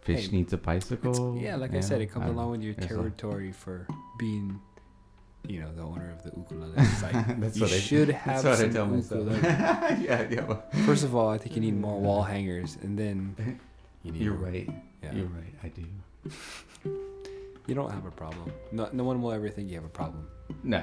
[0.00, 1.36] fish Hey, needs a bicycle.
[1.38, 3.86] yeah, like I said, it comes don't along with your There's a- territory for
[4.18, 4.58] being,
[5.46, 6.72] you know, the owner of the ukulele.
[6.76, 9.24] It's like, That's you what I- should have That's what I tell myself.
[9.30, 10.04] ukulele.
[10.04, 10.44] yeah, yeah.
[10.44, 13.60] well, First of all, I think you need more wall hangers, and then
[14.02, 14.20] you need.
[14.22, 14.68] You're more- right.
[15.02, 15.12] Yeah.
[15.14, 15.54] You're right.
[15.62, 15.84] I do.
[17.68, 18.52] You don't have a problem.
[18.72, 20.26] No, no one will ever think you have a problem.
[20.64, 20.82] Nah.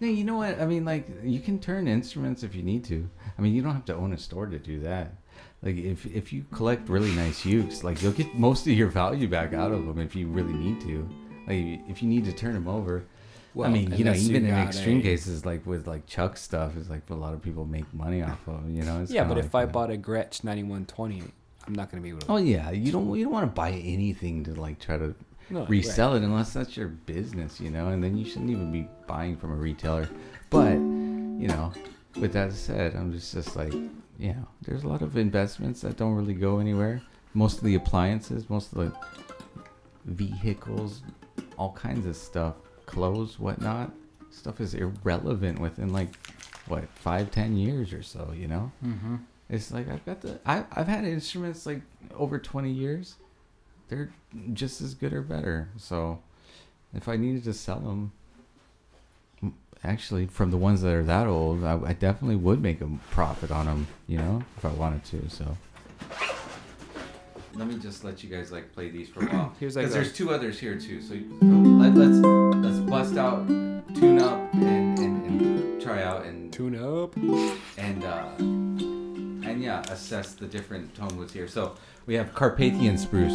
[0.00, 0.60] No, you know what?
[0.60, 3.08] I mean, like, you can turn instruments if you need to.
[3.38, 5.14] I mean, you don't have to own a store to do that.
[5.62, 9.26] Like, if if you collect really nice ukes, like, you'll get most of your value
[9.28, 11.08] back out of them if you really need to.
[11.46, 13.04] Like, if you need to turn them over.
[13.54, 16.76] Well, I mean, you know, even in extreme a- cases, like with like Chuck stuff,
[16.76, 18.68] is like a lot of people make money off of.
[18.68, 19.00] You know.
[19.00, 19.72] It's Yeah, but if like I that.
[19.72, 21.22] bought a Gretsch 9120,
[21.66, 22.32] I'm not gonna be able to.
[22.32, 25.14] Oh yeah, you don't you don't want to buy anything to like try to
[25.50, 25.68] no, right.
[25.68, 29.36] resell it unless that's your business, you know, and then you shouldn't even be buying
[29.36, 30.08] from a retailer.
[30.50, 31.72] But, you know,
[32.16, 35.96] with that said, I'm just just like, you know, there's a lot of investments that
[35.96, 37.02] don't really go anywhere.
[37.34, 38.92] Most of the appliances, most of the
[40.04, 41.02] vehicles,
[41.58, 42.54] all kinds of stuff,
[42.86, 43.90] clothes, whatnot,
[44.30, 46.08] stuff is irrelevant within like
[46.68, 48.70] what five, ten years or so, you know.
[48.84, 49.16] Mm-hmm.
[49.48, 51.82] It's like I've got the I I've had instruments like
[52.16, 53.16] over twenty years.
[53.88, 54.10] They're
[54.52, 55.68] just as good or better.
[55.76, 56.20] So
[56.94, 58.12] if I needed to sell them,
[59.84, 63.50] actually from the ones that are that old, I, I definitely would make a profit
[63.50, 63.86] on them.
[64.06, 65.28] You know, if I wanted to.
[65.28, 65.56] So
[67.54, 69.52] let me just let you guys like play these for a while.
[69.60, 71.00] Here's like Because there's two others here too.
[71.02, 72.16] So, so let, let's
[72.64, 77.14] let's bust out, tune up, and, and, and try out and tune up.
[77.78, 78.73] and uh,
[79.54, 81.46] and yeah, assess the different tone woods here.
[81.46, 83.32] So we have Carpathian spruce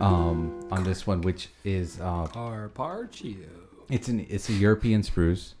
[0.00, 3.48] um, on this one, which is uh, Carpaccio.
[3.90, 5.54] it's an it's a European spruce,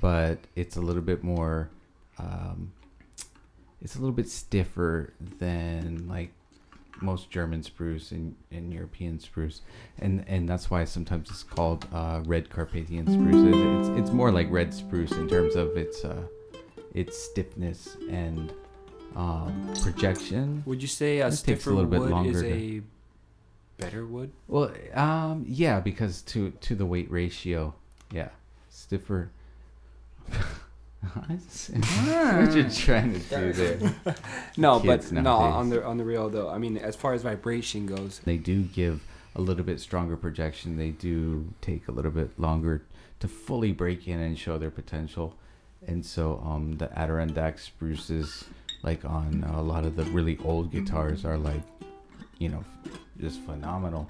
[0.00, 1.70] but it's a little bit more
[2.18, 2.72] um,
[3.82, 6.30] it's a little bit stiffer than like
[7.00, 9.62] most German spruce and, and European spruce,
[9.98, 13.54] and and that's why sometimes it's called uh, red Carpathian spruce.
[13.54, 16.26] It's, it's it's more like red spruce in terms of its uh,
[16.92, 18.52] its stiffness and
[19.16, 20.62] Um, projection.
[20.66, 22.82] Would you say a a stiffer little bit wood longer is to- a
[23.78, 24.32] better wood?
[24.48, 27.74] Well, um, yeah, because to to the weight ratio,
[28.12, 28.28] yeah,
[28.70, 29.30] stiffer.
[31.14, 33.94] what you're trying to do there?
[34.56, 35.36] No, but no.
[35.36, 38.62] On the on the real though, I mean, as far as vibration goes, They do
[38.62, 39.02] give
[39.36, 40.76] a little bit stronger projection.
[40.76, 42.82] They do take a little bit longer
[43.20, 45.34] to fully break in and show their potential.
[45.86, 48.44] And so, um, the Adirondack spruces,
[48.84, 51.62] like on a lot of the really old guitars, are like,
[52.38, 52.62] you know,
[53.18, 54.08] just phenomenal.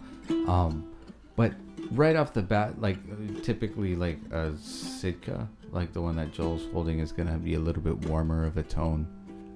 [0.49, 0.91] Um,
[1.37, 1.53] but
[1.93, 2.99] right off the bat, like
[3.43, 7.83] typically, like a Sitka, like the one that Joel's holding, is gonna be a little
[7.83, 9.07] bit warmer of a tone.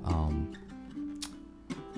[0.04, 0.52] Um,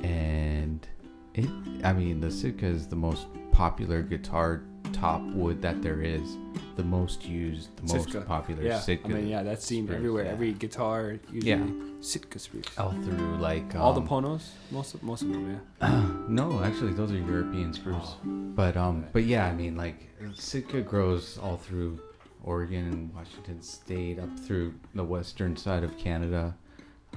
[0.02, 0.86] and
[1.34, 1.48] it,
[1.84, 6.36] I mean, the Sitka is the most popular guitar top wood that there is.
[6.76, 8.18] The most used, the Sitka.
[8.18, 8.80] most popular yeah.
[8.80, 9.08] Sitka.
[9.08, 10.24] I mean, yeah, that's seen spruce, everywhere.
[10.24, 10.30] yeah.
[10.30, 11.66] Every guitar usually Yeah.
[12.00, 12.64] Sitka spruce.
[12.78, 16.06] All through like All the um, Ponos, most of, most of them, yeah.
[16.28, 18.14] no, actually, those are European spruce.
[18.24, 19.96] But um, but yeah, I mean, like
[20.34, 22.00] Sitka grows all through
[22.44, 26.54] Oregon and Washington State, up through the western side of Canada.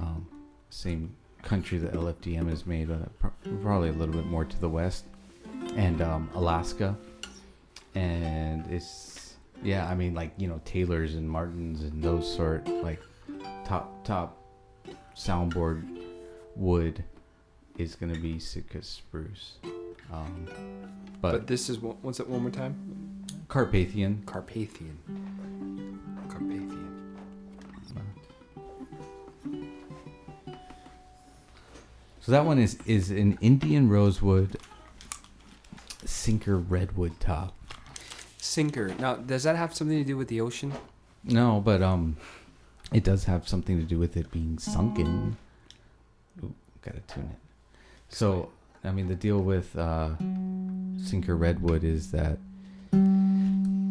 [0.01, 0.27] Um,
[0.69, 3.17] same country that LFDM is made, but
[3.61, 5.05] probably a little bit more to the west,
[5.75, 6.97] and um, Alaska.
[7.95, 13.01] And it's yeah, I mean, like you know, Taylors and Martins and those sort like
[13.65, 14.37] top top
[15.15, 16.01] soundboard
[16.55, 17.03] wood
[17.77, 19.53] is gonna be Sitka spruce.
[20.11, 20.45] Um,
[21.21, 22.75] But, but, this is one- what's it one more time?
[23.47, 24.23] Carpathian.
[24.25, 24.97] Carpathian.
[26.29, 26.69] Carpathian.
[32.21, 34.57] So that one is is an Indian rosewood
[36.05, 37.53] sinker redwood top.
[38.43, 38.93] Sinker.
[38.99, 40.73] Now, does that have something to do with the ocean?
[41.23, 42.17] No, but um,
[42.91, 45.37] it does have something to do with it being sunken.
[46.43, 47.39] Ooh, gotta tune it.
[48.09, 48.49] So
[48.83, 50.09] I mean, the deal with uh,
[51.01, 52.37] sinker redwood is that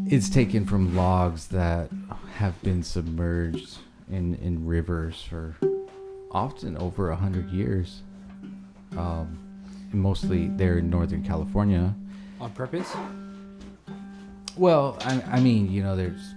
[0.07, 1.89] it's taken from logs that
[2.35, 3.79] have been submerged
[4.11, 5.57] in in rivers for
[6.31, 8.03] often over a hundred years.
[8.99, 9.39] Um,
[9.93, 11.95] mostly there in Northern California.
[12.39, 12.95] On purpose?
[14.57, 16.35] Well, I, I mean, you know, there's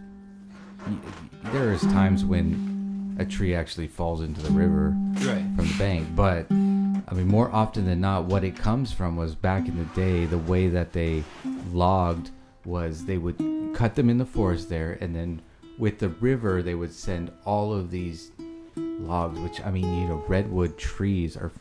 [1.51, 5.43] there is times when a tree actually falls into the river Right.
[5.55, 9.35] from the bank, but I mean, more often than not, what it comes from was
[9.35, 11.23] back in the day, the way that they
[11.71, 12.31] logged
[12.65, 13.37] was they would
[13.73, 15.41] cut them in the forest there, and then
[15.77, 18.31] with the river, they would send all of these
[18.75, 21.51] logs, which I mean, you know, redwood trees are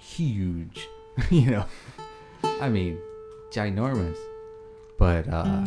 [0.00, 0.86] huge,
[1.30, 1.64] you know,
[2.60, 2.98] I mean,
[3.50, 4.16] ginormous,
[4.98, 5.64] but uh,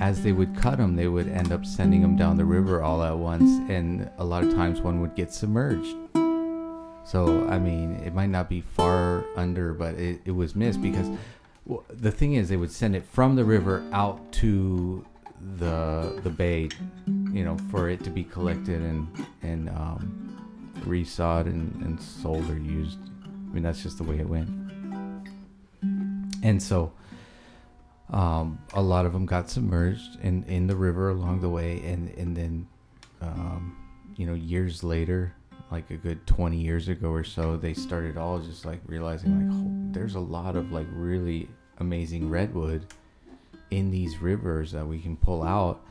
[0.00, 3.02] as they would cut them, they would end up sending them down the river all
[3.02, 5.96] at once, and a lot of times one would get submerged.
[7.04, 11.08] So I mean, it might not be far under, but it, it was missed because
[11.64, 15.04] well, the thing is, they would send it from the river out to
[15.58, 16.68] the the bay,
[17.06, 19.06] you know, for it to be collected and
[19.42, 20.36] and um,
[20.80, 22.98] resawed and, and sold or used.
[23.24, 24.48] I mean, that's just the way it went.
[26.42, 26.92] And so,
[28.12, 32.10] um, a lot of them got submerged in, in the river along the way, and
[32.18, 32.66] and then,
[33.22, 33.76] um,
[34.16, 35.34] you know, years later,
[35.70, 39.56] like a good twenty years ago or so, they started all just like realizing like
[39.56, 41.48] oh, there's a lot of like really
[41.78, 42.86] amazing redwood
[43.70, 45.82] in these rivers that we can pull out,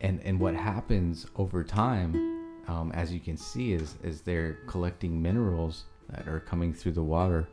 [0.00, 2.14] and and what happens over time,
[2.66, 7.02] um, as you can see, is is they're collecting minerals that are coming through the
[7.02, 7.46] water,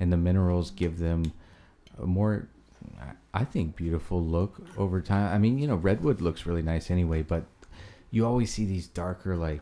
[0.00, 1.32] and the minerals give them
[1.98, 2.48] a more
[3.34, 5.32] I think beautiful look over time.
[5.32, 7.44] I mean, you know, redwood looks really nice anyway, but
[8.10, 9.60] you always see these darker like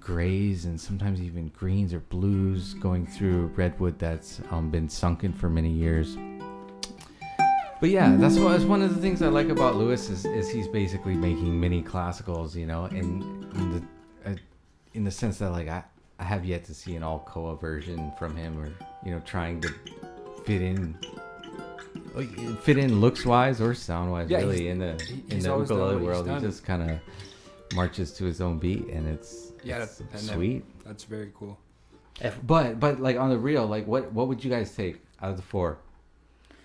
[0.00, 5.48] grays and sometimes even greens or blues going through redwood that's um, been sunken for
[5.50, 6.16] many years.
[7.80, 10.48] But yeah, that's what that's one of the things I like about Luis is, is
[10.48, 13.22] he's basically making mini classicals, you know, and
[13.54, 14.34] in the uh,
[14.94, 15.82] in the sense that like I,
[16.18, 18.72] I have yet to see an Alcoa version from him or
[19.04, 19.74] you know trying to
[20.44, 20.96] fit in
[22.62, 25.96] fit in looks wise or sound wise Yeah, really in the he- in the ukulele
[26.02, 26.28] world.
[26.28, 26.98] He just kind of
[27.74, 30.64] marches to his own beat and it's Yeah, it's that- and that- sweet.
[30.84, 31.58] That's very cool.
[32.20, 35.30] If, But but like on the real, like what what would you guys take out
[35.30, 35.78] of the four?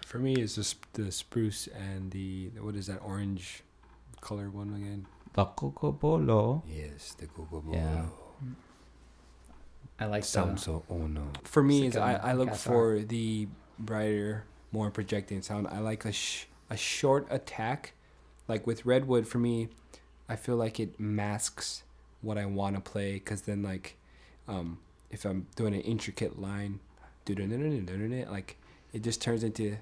[0.06, 3.64] For me, it's just the spruce and the what is that orange
[4.22, 5.06] color one again?
[5.34, 6.64] The Cocobolo.
[6.68, 8.06] Yes, the Google Yeah.
[9.99, 11.28] I like the, Samso Ono.
[11.43, 13.47] For me, is I, I look for the
[13.80, 15.68] brighter, more projecting sound.
[15.68, 17.93] I like a sh- a short attack,
[18.47, 19.28] like with redwood.
[19.28, 19.70] For me,
[20.28, 21.84] I feel like it masks
[22.22, 23.95] what I want to play because then like
[24.47, 24.80] um,
[25.11, 26.80] if I'm doing an intricate line,
[27.28, 28.57] like
[28.93, 29.78] it just turns into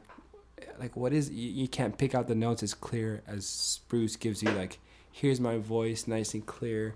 [0.79, 4.41] like what is you, you can't pick out the notes as clear as Spruce gives
[4.41, 4.79] you like
[5.11, 6.95] here's my voice nice and clear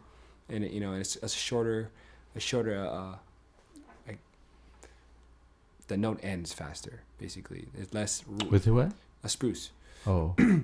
[0.50, 1.90] and you know it's a shorter
[2.36, 3.16] a shorter uh
[4.08, 4.20] like
[5.88, 7.68] the note ends faster basically.
[7.78, 8.92] It's less with what?
[9.24, 9.72] a spruce.
[10.08, 10.36] Oh.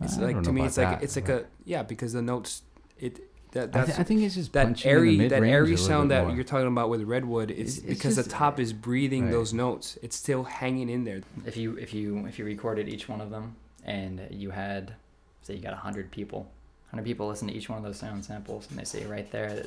[0.00, 1.84] It's I like don't to know me about it's like that, it's like a yeah
[1.84, 2.62] because the notes
[2.98, 3.20] it
[3.52, 6.10] that I, th- I think it's just that punching in the airy that airy sound
[6.10, 6.34] that more.
[6.34, 9.30] you're talking about with redwood is It's- it's because just- the top is breathing Right.
[9.30, 9.96] those notes.
[10.02, 11.20] It's still hanging in there.
[11.46, 13.54] If you if you if you recorded each one of them
[13.84, 14.94] and you had
[15.42, 16.50] say you got 100 people
[16.90, 19.54] 100 people listen to each one of those sound samples and they say right there
[19.54, 19.66] that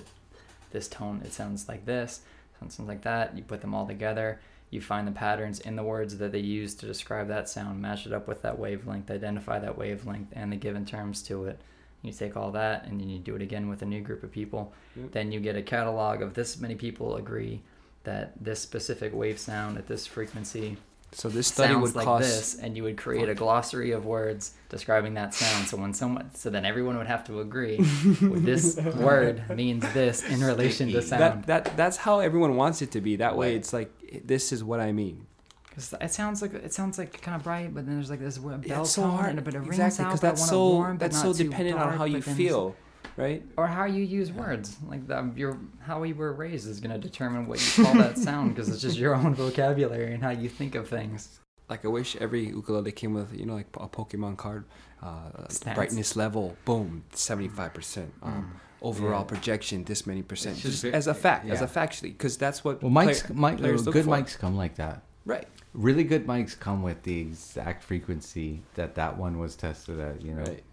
[0.74, 2.20] this tone it sounds like this
[2.60, 6.18] sounds like that you put them all together you find the patterns in the words
[6.18, 9.78] that they use to describe that sound match it up with that wavelength identify that
[9.78, 11.60] wavelength and the given terms to it.
[12.02, 14.32] You take all that and then you do it again with a new group of
[14.32, 14.74] people.
[14.96, 15.12] Yep.
[15.12, 17.62] then you get a catalog of this many people agree
[18.04, 20.78] that this specific wave sound at this frequency
[21.12, 24.06] so this study sounds would like cost this and you would create a glossary of
[24.06, 25.68] words describing that sound.
[25.68, 30.28] So when someone so then everyone would have to agree with this word means this
[30.30, 31.46] in relation to sound.
[31.46, 33.16] That that that's how everyone wants it to be.
[33.16, 33.92] That way it's like
[34.26, 35.26] this is what i mean.
[35.74, 38.40] 'Cause it sounds like it sounds like kind of bright but then there's like this
[38.40, 40.98] bell Yeah, so tone and a bit of rings exactly but I that's so warm,
[40.98, 42.76] but that's not so dependent on how you feel
[43.16, 43.44] right?
[43.58, 44.78] Or how you use words.
[44.88, 48.18] Like that your how you were raised is going to determine what you call that
[48.28, 51.40] sound because it's just your own vocabulary and how you think of things.
[51.70, 54.64] Like i wish every ukulele came with you know like a pokemon card
[55.04, 55.46] uh,
[55.76, 59.34] brightness level boom 75% um, overall Yeah.
[59.36, 62.82] projection this many percent just just as a fact as a factually because that's what
[62.84, 64.12] well mics player- mic, players good for.
[64.12, 65.02] mics come like that.
[65.26, 65.48] Right.
[65.74, 70.34] Really good mics come with the exact frequency that that one was tested at you
[70.34, 70.44] know?
[70.44, 70.64] Right.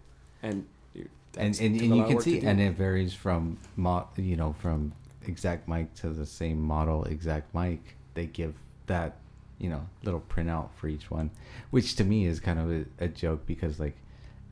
[0.43, 4.53] And you- and and, and you can see and it varies from mo- you know
[4.59, 4.93] from
[5.25, 7.95] exact mic to the same model exact mic.
[8.13, 8.53] They give
[8.87, 9.17] that
[9.57, 11.31] you know little printout for each one
[11.71, 13.95] which to me is kind of a, a joke because like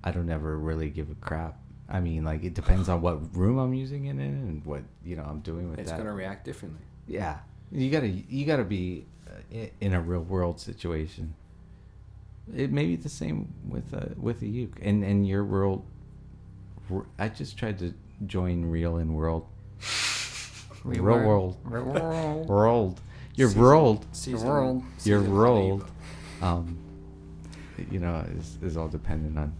[0.03, 1.59] i don't ever really give a crap
[1.89, 5.15] i mean like it depends on what room i'm using it in and what you
[5.15, 5.95] know i'm doing with it's that.
[5.95, 6.81] It's gonna react differently.
[7.07, 7.39] Yeah.
[7.71, 11.33] You gotta you gotta be uh, in a real world situation.
[12.55, 14.77] It may be the same with a with a uke.
[14.81, 15.83] And and your world
[17.17, 17.93] I just tried to
[18.27, 19.45] join real and world.
[20.83, 21.25] Real Reword.
[21.25, 21.57] world.
[21.63, 22.47] Real world.
[22.47, 23.01] world.
[23.35, 24.05] Your Season- world.
[24.11, 24.83] season- world.
[25.03, 25.85] your season world.
[26.41, 26.45] Habiba.
[26.45, 26.77] um
[27.89, 29.51] you know is, is all dependent on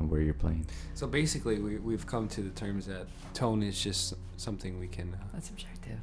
[0.00, 3.80] on where you're playing so basically we, we've come to the terms that tone is
[3.80, 5.98] just something we can uh, That's subjective.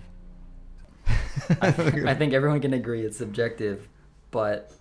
[1.61, 1.67] I,
[2.11, 3.87] I think everyone can agree it's subjective,
[4.31, 4.71] but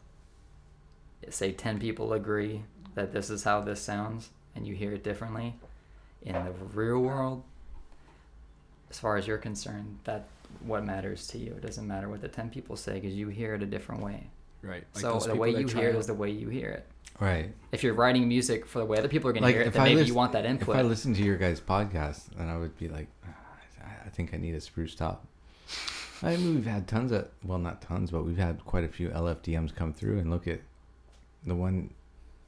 [1.28, 2.62] say 10 people agree
[2.94, 5.54] that this is how this sounds and you hear it differently.
[6.22, 7.44] In the real world,
[8.90, 10.28] as far as you're concerned, that
[10.60, 11.52] what matters to you.
[11.52, 14.30] It doesn't matter what the 10 people say because you hear it a different way.
[14.66, 16.86] Right like so the way you hear it out- is the way you hear it.
[17.20, 19.68] right If you're writing music for the way other people are going to hear it,
[19.68, 20.74] if then I maybe listen- you want that input.
[20.76, 20.80] If.
[20.80, 23.34] I listen to your guys' podcast, then I would be like, "Ah,
[23.84, 25.26] I- I think I need a spruce top.
[26.22, 29.10] I mean, we've had tons of, well, not tons, but we've had quite a few
[29.10, 30.60] LFDMs come through, and look at
[31.44, 31.90] the one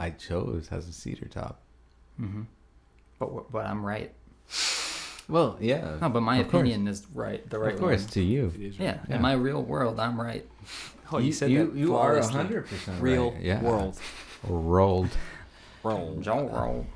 [0.00, 1.60] I chose has a cedar top.
[2.16, 2.42] hmm
[3.18, 4.12] But, but I'm right.
[5.28, 5.98] Well, yeah.
[6.00, 6.62] No, but my of course.
[6.62, 7.48] opinion is right.
[7.50, 8.10] The right of course, one.
[8.12, 8.50] to you.
[8.54, 9.00] It is Yeah.
[9.08, 9.16] Yeah.
[9.16, 10.46] in my real world, I'm right.
[11.12, 12.56] Oh you, said you, that you are flawlessly.
[12.56, 13.42] 100% real right.
[13.42, 13.62] Yeah.
[13.62, 13.98] world
[14.44, 15.10] Rolled.
[15.82, 16.86] world Joe uh, roll.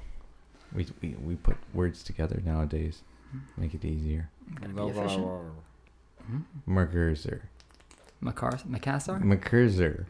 [0.75, 3.03] We, we, we put words together nowadays,
[3.57, 4.31] make it easier.
[4.61, 5.29] Gotta be efficient.
[6.67, 7.43] Mercursor.
[8.23, 9.21] Macar- Macassar?
[9.23, 10.07] Mercursor.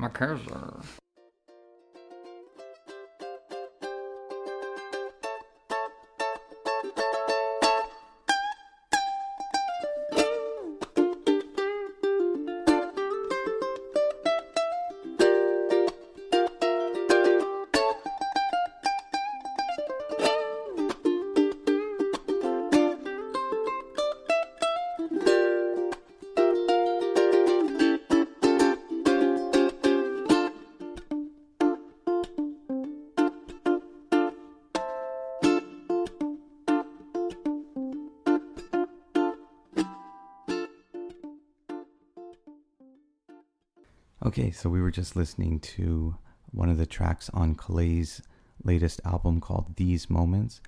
[44.93, 46.17] Just listening to
[46.51, 48.21] one of the tracks on Kalei's
[48.63, 50.61] latest album called These Moments.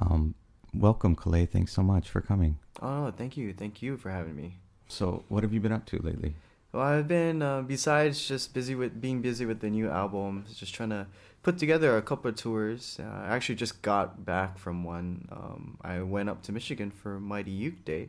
[0.00, 0.34] Um,
[0.72, 1.48] welcome, Kaleigh.
[1.48, 2.58] Thanks so much for coming.
[2.80, 3.52] Oh, thank you.
[3.52, 4.58] Thank you for having me.
[4.88, 6.36] So, what have you been up to lately?
[6.72, 10.72] Well, I've been uh, besides just busy with being busy with the new album, just
[10.72, 11.06] trying to
[11.42, 12.98] put together a couple of tours.
[13.02, 15.28] Uh, I actually just got back from one.
[15.32, 18.08] Um, I went up to Michigan for Mighty Uke Day,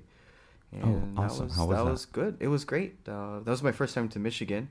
[0.72, 1.48] and Oh, awesome.
[1.48, 1.92] that was How was that that?
[1.92, 2.38] was good.
[2.40, 2.98] It was great.
[3.08, 4.70] Uh, that was my first time to Michigan,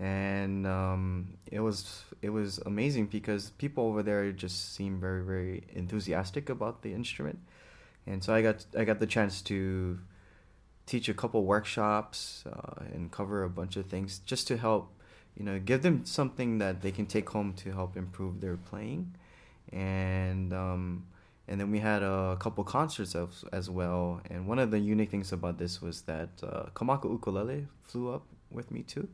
[0.00, 5.64] and um, it was it was amazing because people over there just seemed very very
[5.74, 7.38] enthusiastic about the instrument,
[8.06, 9.98] and so I got I got the chance to
[10.86, 14.90] teach a couple workshops uh, and cover a bunch of things just to help
[15.36, 19.14] you know give them something that they can take home to help improve their playing.
[19.70, 21.06] And um,
[21.46, 24.20] and then we had a couple concerts as, as well.
[24.30, 28.22] And one of the unique things about this was that uh, Kamaka Ukulele flew up
[28.50, 29.08] with me too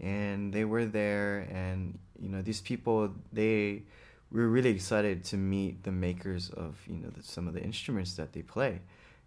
[0.00, 3.82] and they were there and you know these people they
[4.30, 8.14] were really excited to meet the makers of you know the, some of the instruments
[8.14, 8.80] that they play.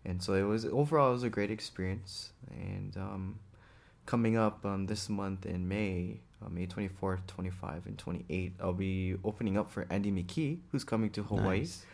[0.05, 2.31] And so it was overall it was a great experience.
[2.51, 3.39] And um,
[4.05, 9.15] coming up um, this month in may uh, may 24th 25 and 28 i'll be
[9.25, 11.59] opening up for andy mckee who's coming to hawaii.
[11.59, 11.85] Nice.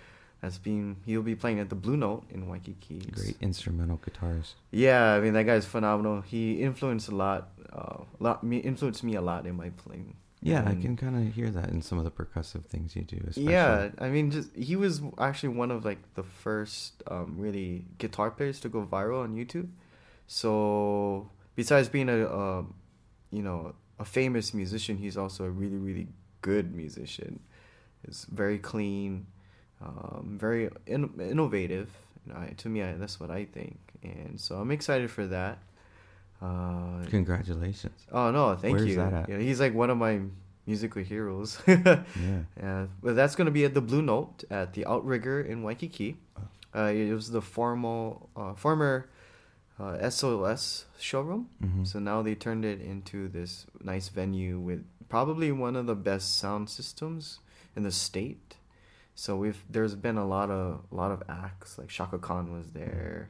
[0.42, 4.54] That's being he'll be playing at the blue note in waikiki It's- Great instrumental guitarist.
[4.72, 9.04] yeah i mean that guy's phenomenal he influenced a lot uh, a lot me influenced
[9.04, 11.98] me a lot in my playing Yeah, I can kind of hear that in some
[11.98, 13.18] of the percussive things you do.
[13.18, 13.52] Especially.
[13.54, 18.30] Yeah, I mean, just he was actually one of like the first um, really guitar
[18.30, 19.70] players to go viral on YouTube.
[20.28, 22.74] So besides being a, um
[23.32, 26.08] you know a famous musician, he's also a really really
[26.42, 27.40] good musician.
[28.08, 29.26] It's very clean,
[29.82, 31.90] um, very in- innovative.
[32.36, 35.60] I, to me, I, that's what I think, and so I'm excited for that.
[36.42, 37.94] Uh, Congratulations.
[38.12, 38.96] oh no, thank Where's you.
[38.98, 39.30] that at?
[39.30, 40.20] Yeah, he's like one of my
[40.66, 41.60] musical heroes.
[41.68, 42.04] Yeah.
[42.60, 46.18] Yeah, but that's gonna be at the Blue Note at the Outrigger in Waikiki.
[46.76, 49.08] Uh, it was the formal, uh, former
[49.80, 51.48] uh, SOS showroom.
[51.64, 51.88] Mhm.
[51.88, 56.38] So now they turned it into this nice venue with probably one of the best
[56.38, 57.40] sound systems
[57.76, 58.55] in the state.
[59.16, 62.72] So we've there's been a lot of a lot of acts like Chaka Khan was
[62.72, 63.30] there.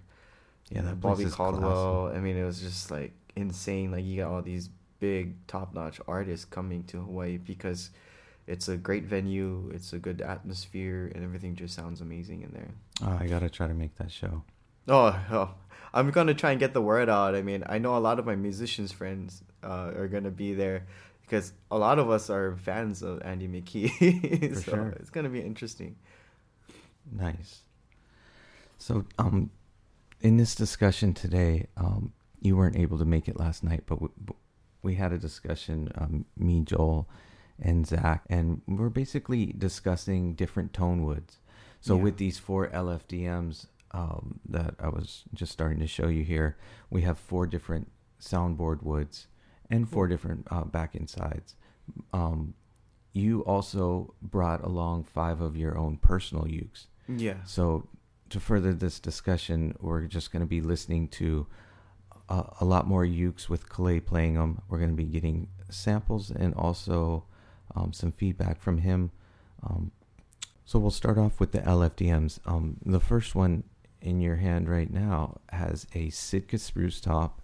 [0.72, 2.12] Yeah, that Bobby Caldwell.
[2.14, 3.92] I mean, it was just like insane.
[3.92, 4.70] Like you got all these
[5.00, 7.92] big top notch artists coming to Hawaii because
[8.48, 9.72] it's a great venue.
[9.74, 12.72] It's a good atmosphere, and everything just sounds amazing in there.
[13.04, 14.44] Oh, I gotta try to make that show.
[14.88, 15.54] Oh, oh,
[15.94, 17.36] I'm gonna try and get the word out.
[17.36, 20.88] I mean, I know a lot of my musicians friends uh, are gonna be there
[21.26, 24.56] because a lot of us are fans of Andy McKee.
[24.64, 24.90] So sure.
[25.00, 25.96] it's gonna be interesting.
[27.12, 27.62] Nice.
[28.78, 29.52] So, um,
[30.22, 34.10] in this discussion today, um, you weren't able to make it last night, but we,
[34.82, 37.08] we had a discussion, um, me, Joel,
[37.62, 41.38] and Zach, and we're basically discussing different tone woods.
[41.80, 42.04] So, Yeah.
[42.04, 46.58] with these four LFDMs um, that I was just starting to show you here,
[46.90, 49.28] we have four different soundboard woods
[49.76, 51.56] and four different uh, back end sides.
[52.14, 52.54] Um,
[53.14, 56.88] you also brought along five of your own personal ukes.
[57.08, 57.38] Yeah.
[57.46, 57.88] So,
[58.30, 61.48] to further this discussion, we're just going to be listening to
[62.28, 64.62] a, a lot more ukes with Kalei playing them.
[64.68, 67.26] We're going to be getting samples and also
[67.76, 69.12] um, some feedback from him.
[69.64, 69.92] Um,
[70.66, 72.40] so, we'll start off with the LFDMs.
[72.46, 73.64] Um, the first one
[74.02, 77.42] in your hand right now has a Sitka spruce top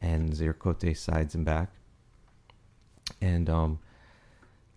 [0.00, 1.70] and Ziricote sides and back.
[3.20, 3.78] And um,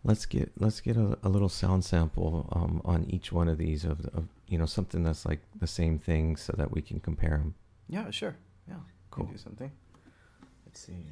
[0.03, 3.85] let's get let's get a, a little sound sample um, on each one of these
[3.85, 7.37] of, of you know something that's like the same thing so that we can compare
[7.37, 7.55] them.
[7.87, 8.09] Yeah.
[8.11, 8.35] Sure.
[8.67, 8.75] Yeah.
[9.11, 9.25] Cool.
[9.25, 9.71] Do something.
[10.65, 11.05] Let's see.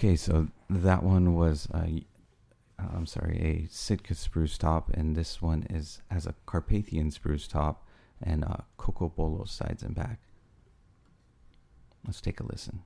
[0.00, 2.04] Okay, so that one was y-
[2.78, 7.46] uh, I'm sorry, a Sitka spruce top, and this one is has a Carpathian spruce
[7.46, 7.86] top,
[8.22, 10.20] and uh, Cocobolo sides and back.
[12.06, 12.80] Let's take a listen.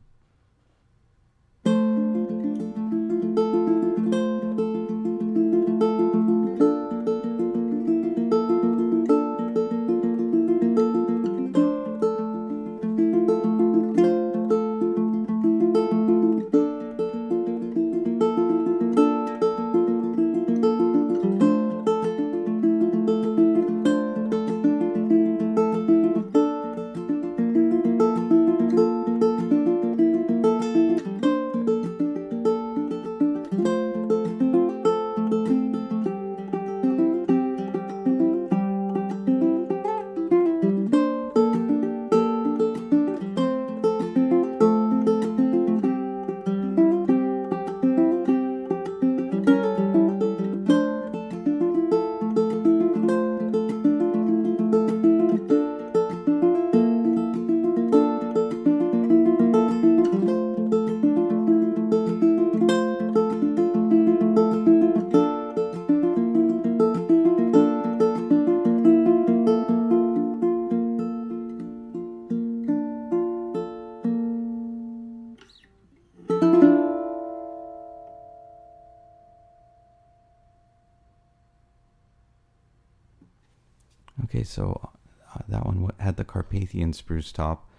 [86.95, 87.71] Spruce top,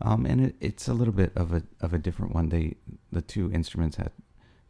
[0.00, 2.48] um, and it, it's a little bit of a of a different one.
[2.48, 2.76] They
[3.10, 4.12] the two instruments had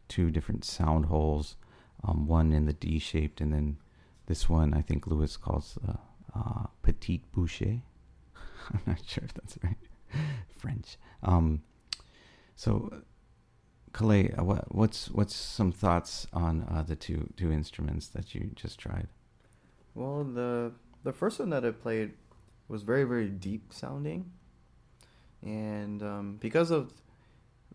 [0.07, 1.55] two different sound holes,
[2.03, 3.77] um, one in the D shaped, and then
[4.27, 5.97] this one I think Luis calls the
[6.35, 7.61] uh, petite bouche.
[8.73, 9.77] I'm not sure if that's right,
[10.57, 10.97] French.
[11.21, 11.63] Um,
[12.55, 13.01] so,
[13.93, 18.51] Kalei, uh, what, what's what's some thoughts on uh, the two two instruments that you
[18.55, 19.07] just tried?
[19.95, 20.71] Well, the
[21.03, 22.13] the first one that I played
[22.73, 24.31] was very very deep sounding,
[25.43, 26.91] and um, because of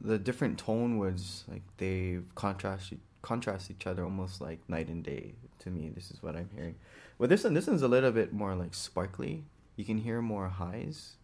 [0.01, 2.93] the different tone woods, like they contrast
[3.23, 5.35] contrast each other almost like night and day.
[5.61, 6.75] To me, this is what I'm hearing.
[7.19, 9.45] With this one, this one's a little bit more like sparkly.
[9.77, 11.15] You can hear more highs,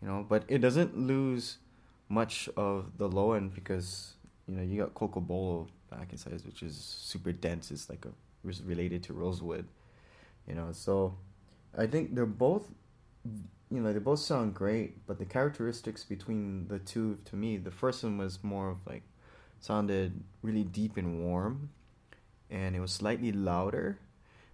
[0.00, 1.58] you know, but it doesn't lose
[2.08, 4.14] much of the low end because
[4.46, 7.70] you know you got Cocobolo back in size, which is super dense.
[7.70, 8.10] It's like a
[8.64, 9.66] related to rosewood
[10.46, 11.16] you know so
[11.76, 12.68] i think they're both
[13.70, 17.70] you know they both sound great but the characteristics between the two to me the
[17.70, 19.02] first one was more of like
[19.60, 21.70] sounded really deep and warm
[22.50, 23.98] and it was slightly louder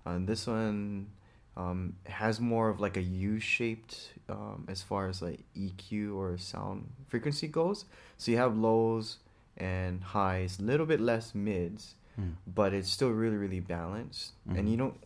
[0.04, 1.08] and this one
[1.56, 6.88] um, has more of like a u-shaped um, as far as like eq or sound
[7.08, 7.84] frequency goes
[8.16, 9.18] so you have lows
[9.56, 12.30] and highs a little bit less mids Hmm.
[12.44, 14.58] but it's still really really balanced Mhm.
[14.58, 14.96] and you don't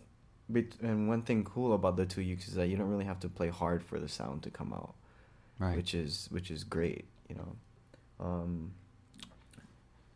[0.82, 3.28] and one thing cool about the two ukes is that you don't really have to
[3.28, 4.94] play hard for the sound to come out
[5.58, 5.76] Right.
[5.76, 7.56] which is which is great you know
[8.20, 8.72] um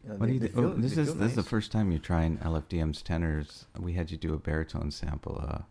[0.05, 1.73] you know, What they- do you thi- oh, this is feel this is the first
[1.73, 3.67] time you're trying LFDM's tenors.
[3.79, 5.67] We had you do a baritone sample uh, a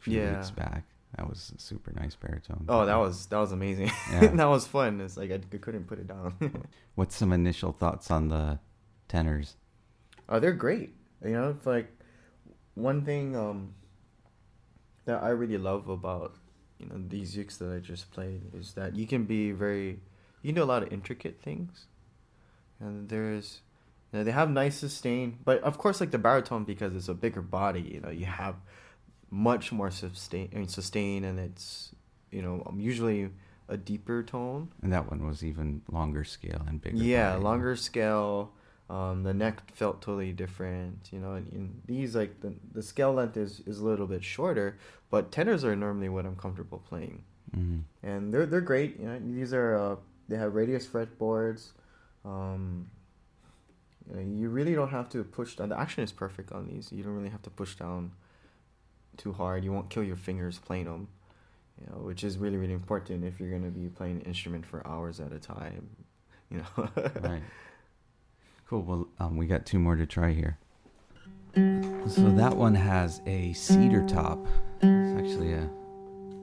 [0.00, 0.36] few Yeah.
[0.36, 0.84] weeks back.
[1.16, 2.64] That was a super nice baritone.
[2.68, 4.26] oh that was that was amazing Yeah.
[4.40, 6.34] that was fun it's like I, I couldn't put it down
[6.96, 8.58] What's some initial thoughts on the
[9.06, 9.56] tenors?
[10.28, 10.94] Oh, they're great.
[11.24, 11.88] You know, it's like
[12.74, 13.72] one thing um,
[15.08, 16.36] that I really love about
[16.78, 20.00] you know these ukes that I just played is that you can be very
[20.42, 21.86] you can do a lot of intricate things,
[22.78, 23.62] and there's
[24.12, 27.14] you know, they have nice sustain, but of course like the baritone because it's a
[27.14, 27.80] bigger body.
[27.80, 28.56] You know, you have
[29.30, 30.50] much more sustain.
[30.52, 31.94] I mean, sustain, and it's
[32.30, 33.30] you know um, usually
[33.66, 34.68] a deeper tone.
[34.82, 36.98] And that one was even longer scale and bigger.
[36.98, 37.44] Yeah, body.
[37.44, 38.52] longer scale.
[38.90, 41.32] Um, the neck felt totally different, you know.
[41.34, 44.78] And, and these like the the scale length is is a little bit shorter,
[45.10, 47.22] but tenors are normally what I'm comfortable playing,
[47.54, 47.82] Mhm.
[48.02, 48.98] and they're they're great.
[48.98, 49.96] You know, these are uh,
[50.28, 51.72] they have radius fretboards.
[52.24, 52.88] Um,
[54.08, 55.68] you, know, you really don't have to push down.
[55.68, 56.90] The action is perfect on these.
[56.90, 58.12] You don't really have to push down
[59.18, 59.64] too hard.
[59.64, 61.08] You won't kill your fingers playing them.
[61.78, 64.84] You know, which is really really important if you're gonna be playing an instrument for
[64.86, 65.90] hours at a time.
[66.50, 66.88] You know.
[67.20, 67.42] right.
[68.68, 68.82] Cool.
[68.82, 70.58] Well, um, we got two more to try here.
[71.54, 74.38] So that one has a cedar top.
[74.82, 75.68] It's actually a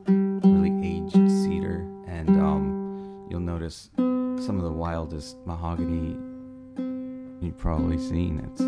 [0.07, 6.17] really aged cedar, and um, you'll notice some of the wildest mahogany
[7.41, 8.39] you've probably seen.
[8.51, 8.61] It's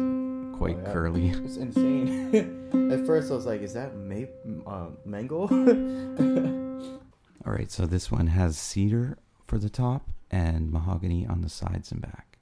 [0.58, 0.94] quite Oh, yeah.
[0.94, 1.30] curly.
[1.44, 2.90] It's insane.
[2.92, 5.48] At first, I was like, "Is that ma- uh, mango?"
[7.46, 11.92] All right, so this one has cedar for the top and mahogany on the sides
[11.92, 12.37] and back.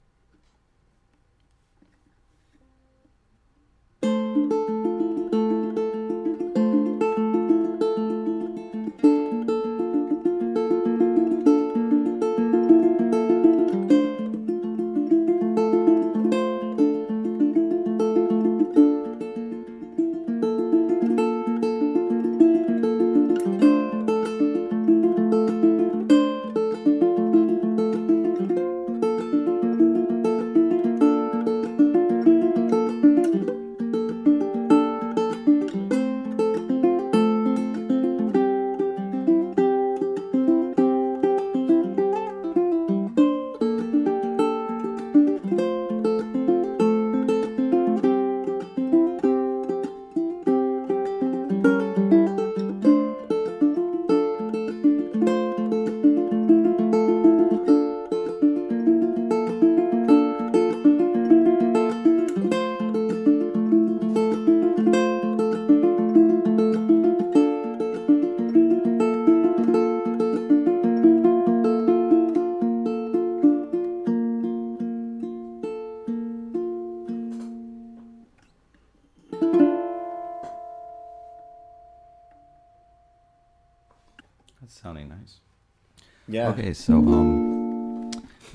[86.58, 88.10] Okay, so um,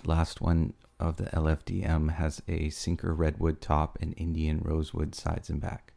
[0.05, 5.61] last one of the LFDM has a Sinker redwood top and Indian rosewood sides and
[5.61, 5.93] back.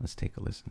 [0.00, 0.70] Let's take a listen.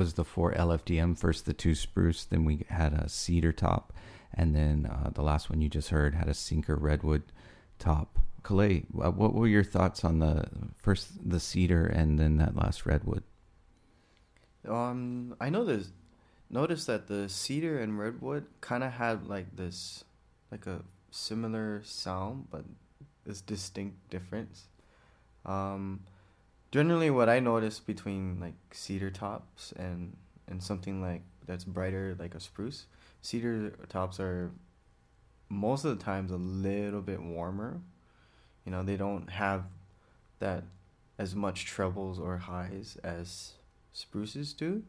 [0.00, 1.18] Was the four LFDM.
[1.18, 3.92] First, the two spruce, then we had a cedar top,
[4.32, 7.24] and then uh, the last one you just heard had a sinker redwood
[7.78, 8.18] top.
[8.42, 10.46] Kalei, what were your thoughts on the
[10.78, 13.24] first the cedar and then that last redwood?
[14.66, 15.92] Um, I know there's
[16.48, 20.04] noticed that the cedar and redwood kind of had like this,
[20.50, 20.80] like a
[21.10, 22.64] similar sound, but
[23.26, 24.68] this distinct difference.
[25.44, 26.04] Um,
[26.70, 29.39] generally, what I noticed between like cedar tops
[29.76, 30.16] and
[30.48, 32.86] and something like that's brighter, like a spruce,
[33.22, 34.50] cedar tops are
[35.48, 37.80] most of the times a little bit warmer.
[38.64, 39.64] You know, they don't have
[40.38, 40.64] that
[41.18, 43.52] as much trebles or highs as
[43.92, 44.82] spruces do.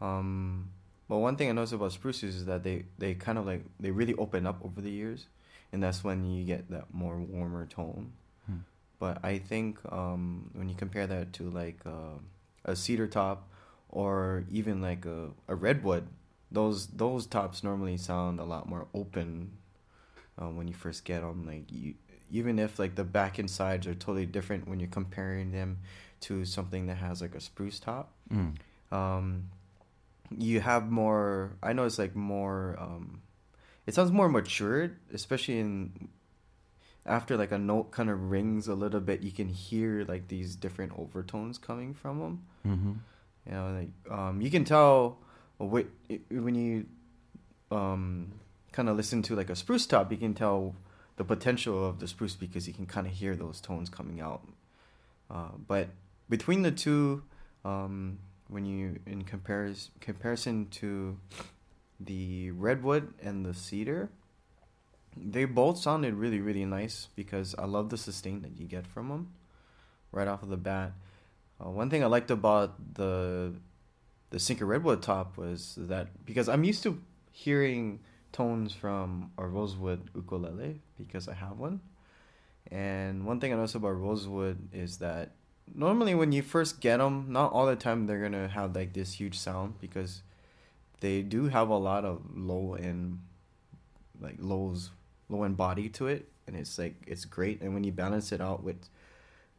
[0.00, 0.70] Um,
[1.08, 3.90] but one thing I noticed about spruces is that they, they kind of like they
[3.90, 5.26] really open up over the years,
[5.72, 8.12] and that's when you get that more warmer tone.
[8.46, 8.58] Hmm.
[8.98, 12.18] But I think um, when you compare that to like uh,
[12.64, 13.49] a cedar top
[13.90, 16.06] or even like a, a redwood,
[16.50, 19.52] those those tops normally sound a lot more open
[20.40, 21.44] uh, when you first get them.
[21.46, 21.94] Like you,
[22.30, 25.78] even if like the back and sides are totally different when you're comparing them
[26.20, 28.54] to something that has like a spruce top Mm.
[28.92, 29.48] um,
[30.38, 31.56] you have more.
[31.62, 32.76] I know it's like more.
[32.78, 33.22] Um,
[33.86, 36.08] it sounds more matured, especially in
[37.04, 39.22] after like a note kind of rings a little bit.
[39.22, 42.42] You can hear like these different overtones coming from them.
[42.66, 42.92] Mm-hmm.
[43.50, 45.18] You know, like um, you can tell
[45.58, 45.90] wh-
[46.30, 46.86] when you
[47.70, 48.32] um,
[48.72, 50.12] kind of listen to like a spruce top.
[50.12, 50.76] You can tell
[51.16, 54.42] the potential of the spruce because you can kind of hear those tones coming out.
[55.28, 55.88] Uh, but
[56.28, 57.24] between the two,
[57.64, 61.18] um, when you in compares comparison to
[61.98, 64.10] the redwood and the cedar,
[65.16, 69.08] they both sounded really really nice because I love the sustain that you get from
[69.08, 69.32] them
[70.12, 70.92] right off of the bat.
[71.60, 73.54] Uh, one thing I liked about the
[74.30, 77.00] the Sinker Redwood top was that because I'm used to
[77.32, 78.00] hearing
[78.32, 81.80] tones from a rosewood ukulele because I have one.
[82.70, 85.32] And one thing I noticed about rosewood is that
[85.74, 89.14] normally when you first get them, not all the time they're gonna have like this
[89.14, 90.22] huge sound because
[91.00, 93.18] they do have a lot of low end,
[94.20, 94.90] like lows,
[95.28, 97.60] low end body to it, and it's like it's great.
[97.62, 98.88] And when you balance it out with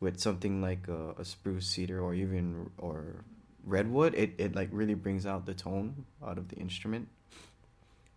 [0.02, 3.24] with something like a, a spruce cedar or even or
[3.64, 7.08] redwood, it, it like really brings out the tone out of the instrument.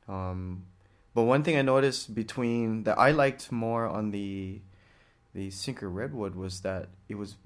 [0.09, 0.64] Um,
[1.14, 4.61] but one thing I noticed between that I liked more on the
[5.35, 7.37] the Sinker Redwood was that it was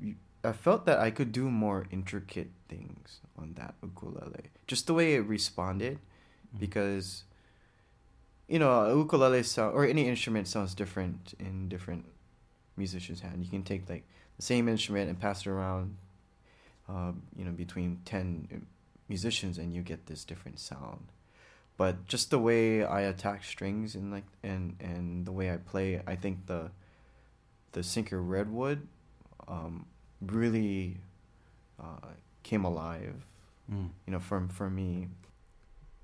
[0.44, 4.50] I felt that I could do more intricate things on that ukulele.
[4.66, 5.98] Just the way it responded
[6.58, 7.24] because
[8.46, 12.06] you know, ukulele sound or any instrument sounds different in different
[12.76, 13.44] musicians' hand.
[13.44, 14.04] You can take like
[14.38, 15.96] the same instrument and pass it around
[16.88, 18.66] uh, you know, between 10
[19.08, 21.08] musicians and you get this different sound
[21.76, 26.02] but just the way I attack strings and like and and the way I play,
[26.06, 26.72] I think the
[27.70, 28.88] the Sinker Redwood
[29.46, 29.86] um,
[30.20, 30.96] really
[31.80, 32.08] uh,
[32.42, 33.24] came alive
[33.70, 33.90] Mm.
[34.06, 35.08] you know, for for me.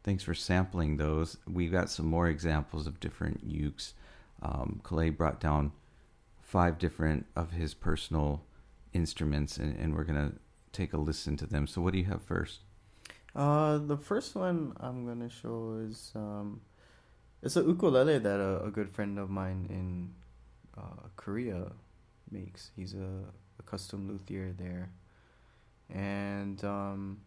[0.03, 1.39] Thanks for sampling those.
[1.51, 3.95] We've got some more examples of different ukes.
[4.43, 5.73] Um, Kalei brought down
[6.55, 8.45] five different of his personal
[8.93, 10.37] instruments, and, and we're going to
[10.71, 11.67] take a listen to them.
[11.67, 12.61] So, what do you have first?
[13.35, 16.61] Uh, the first one I'm gonna show is um,
[17.43, 20.15] it's a ukulele that a, a good friend of mine in
[20.79, 21.73] uh, Korea
[22.31, 22.71] makes.
[22.77, 23.11] He's a,
[23.59, 24.91] a custom luthier there,
[25.91, 27.23] and um,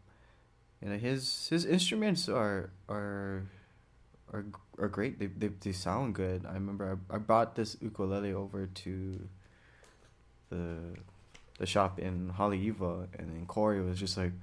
[0.82, 3.44] you know his his instruments are are
[4.32, 4.46] are
[4.80, 5.20] are great.
[5.20, 6.46] They they they sound good.
[6.46, 9.28] I remember I, I brought this ukulele over to
[10.50, 10.78] the
[11.60, 14.34] the shop in Haleiwa, and then Corey was just like,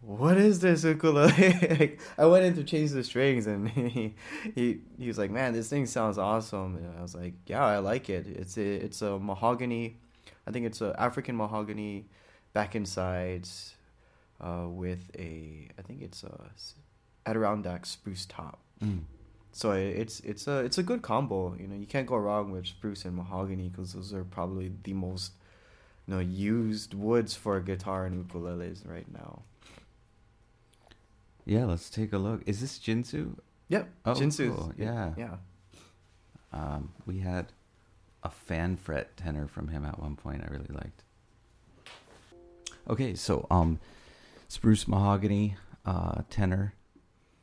[0.00, 1.32] "What is this ukulele?"
[1.78, 4.14] like, I went in to change the strings, and he
[4.54, 7.78] he he was like, "Man, this thing sounds awesome." And I was like, "Yeah, I
[7.78, 8.26] like it.
[8.26, 9.98] It's a it's a mahogany,
[10.46, 12.06] I think it's a African mahogany
[12.52, 13.74] back and sides,
[14.40, 16.50] uh, with a I think it's a
[17.26, 19.00] Adirondack spruce top." Mm.
[19.52, 21.54] So it's it's a it's a good combo.
[21.58, 24.92] You know, you can't go wrong with spruce and mahogany because those are probably the
[24.94, 25.32] most
[26.06, 29.42] you know used woods for guitar and ukuleles right now.
[31.44, 32.42] Yeah, let's take a look.
[32.46, 33.36] Is this Jinsu?
[33.68, 34.72] Yep, Oh, Jinsu's- cool.
[34.76, 35.14] Yeah.
[35.16, 35.36] yeah.
[36.52, 37.46] Um, we had
[38.22, 40.42] a fan fret tenor from him at one point.
[40.44, 41.02] I really liked.
[42.88, 43.78] Okay, so um,
[44.48, 46.74] spruce mahogany uh, tenor,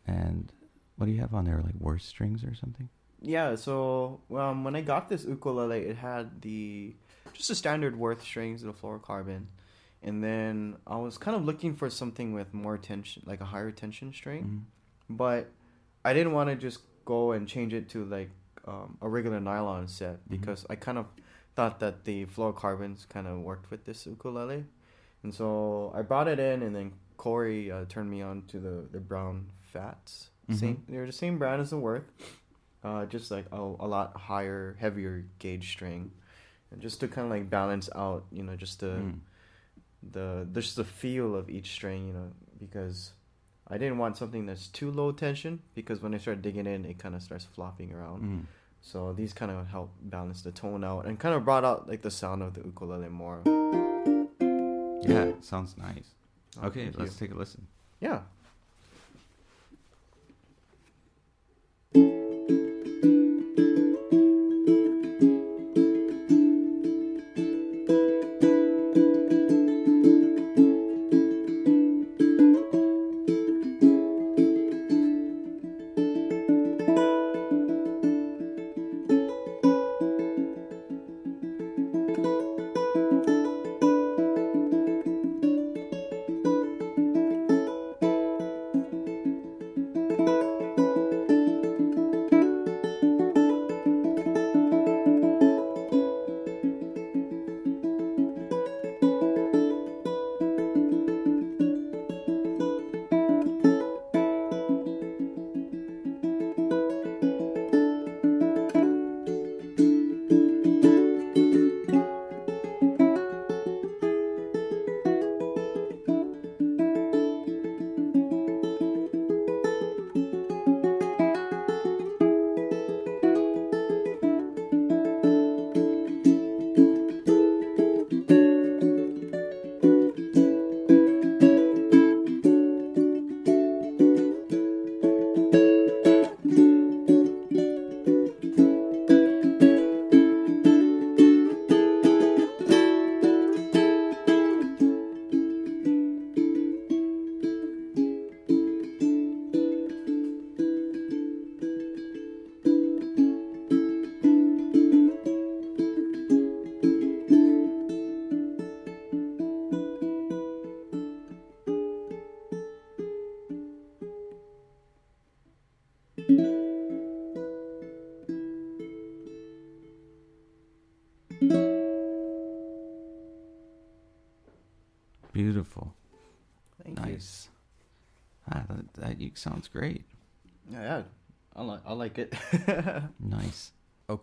[0.05, 0.51] and
[0.98, 1.62] what do you have on there?
[1.64, 2.89] Like Worth strings or something?
[3.22, 6.95] Yeah, so um, when I got this ukulele, it had the
[7.34, 9.45] just the standard Worth strings, and a fluorocarbon,
[10.04, 13.72] and then I was kind of looking for something with more tension, like a higher
[13.72, 14.43] tension string,
[15.10, 15.18] Mhm.
[15.18, 15.50] but
[16.06, 18.30] I didn't want to just go and change it to like
[18.66, 20.30] um, a regular nylon set Mhm.
[20.30, 21.06] because I kind of
[21.56, 24.66] thought that the fluorocarbons kind of worked with this ukulele,
[25.24, 28.88] and so I brought it in, and then Corey uh, turned me on to the
[28.91, 30.30] the brown fats.
[30.56, 32.10] Same, they're the same brand as the Worth
[32.84, 36.12] uh, just like a, a lot higher, heavier gauge string,
[36.72, 39.20] and just to kind of like balance out, you know, just the Mm.
[40.14, 43.12] the just the feel of each string, you know, because
[43.68, 46.98] I didn't want something that's too low tension because when I start digging in, it
[47.00, 48.22] kind of starts flopping around.
[48.24, 48.45] Mm.
[48.82, 52.02] So these kind of help balance the tone out and kind of brought out like
[52.04, 53.41] the sound of the ukulele more.
[55.02, 56.12] Yeah, sounds nice.
[56.62, 57.28] Oh, Okay, let's you.
[57.28, 57.68] take a listen.
[58.00, 58.22] Yeah.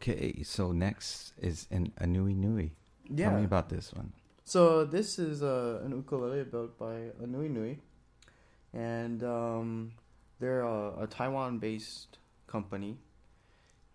[0.06, 2.68] Okay, so next is an aNueNue.
[3.08, 3.30] yeah.
[3.30, 4.12] Tell me about this one.
[4.44, 7.78] So this is uh, an ukulele built by aNueNue,
[8.74, 9.92] and um,
[10.40, 12.98] they're a, a Taiwan-based company,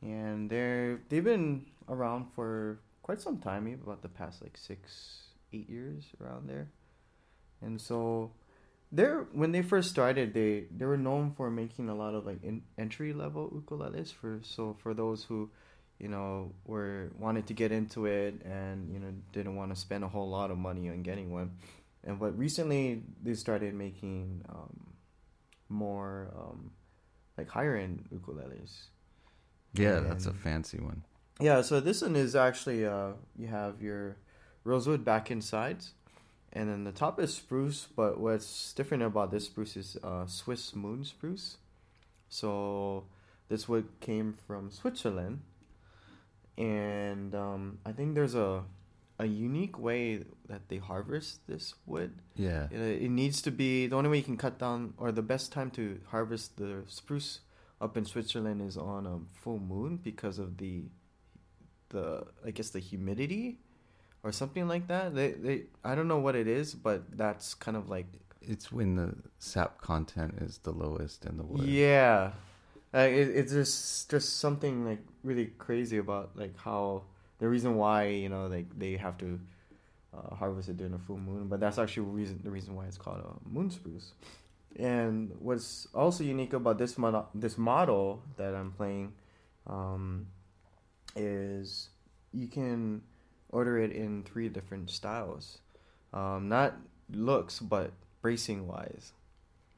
[0.01, 5.27] and they're they've been around for quite some time, maybe about the past like six,
[5.53, 6.71] eight years around there,
[7.61, 8.31] and so
[8.91, 12.43] they're when they first started, they they were known for making a lot of like
[12.43, 15.51] in, entry level ukuleles for so for those who,
[15.99, 20.03] you know, were wanted to get into it and you know didn't want to spend
[20.03, 21.51] a whole lot of money on getting one,
[22.03, 24.93] and but recently they started making um,
[25.67, 26.71] more um,
[27.37, 28.87] like higher end ukuleles.
[29.73, 31.03] Yeah, that's a fancy one.
[31.39, 34.17] Yeah, so this one is actually uh you have your
[34.63, 35.93] rosewood back and sides,
[36.51, 37.87] and then the top is spruce.
[37.95, 41.57] But what's different about this spruce is uh Swiss moon spruce.
[42.29, 43.05] So
[43.47, 45.41] this wood came from Switzerland,
[46.59, 48.63] and um, I think there's a
[49.21, 52.21] a unique way that they harvest this wood.
[52.35, 52.67] Yeah.
[52.71, 55.51] It, it needs to be the only way you can cut down, or the best
[55.51, 57.41] time to harvest the spruce
[57.81, 60.83] up in Switzerland is on a full moon because of the,
[61.89, 63.59] the I guess the humidity,
[64.23, 65.15] or something like that.
[65.15, 68.07] They they I don't know what it is, but that's kind of like
[68.41, 71.67] It's when the sap content is the lowest in the wood.
[71.67, 72.31] yeah,
[72.93, 77.03] uh, it, it's just just something like really crazy about like how
[77.39, 79.39] the reason why you know like they have to
[80.13, 82.97] uh, harvest it during a full moon, but that's actually reason the reason why it's
[82.97, 84.13] called a moon spruce.
[84.75, 89.13] And what's also unique about this model, this model that I'm playing,
[89.67, 90.27] um,
[91.15, 91.89] is
[92.31, 93.01] you can
[93.49, 95.57] order it in three different styles,
[96.13, 96.75] um, not
[97.11, 99.13] looks but bracing wise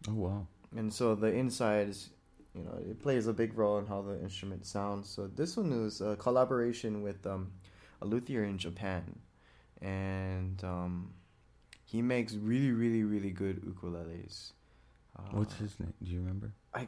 [0.09, 0.47] Oh wow.
[0.75, 2.09] and so the inside is
[2.55, 5.71] you know it plays a big role in how the instrument sounds so this one
[5.71, 7.51] is a collaboration with um,
[8.01, 9.03] a luthier in japan
[9.81, 11.13] and um,
[11.85, 14.51] he makes really really really good ukuleles
[15.17, 15.93] uh, What's his name?
[16.03, 16.53] Do you remember?
[16.73, 16.87] i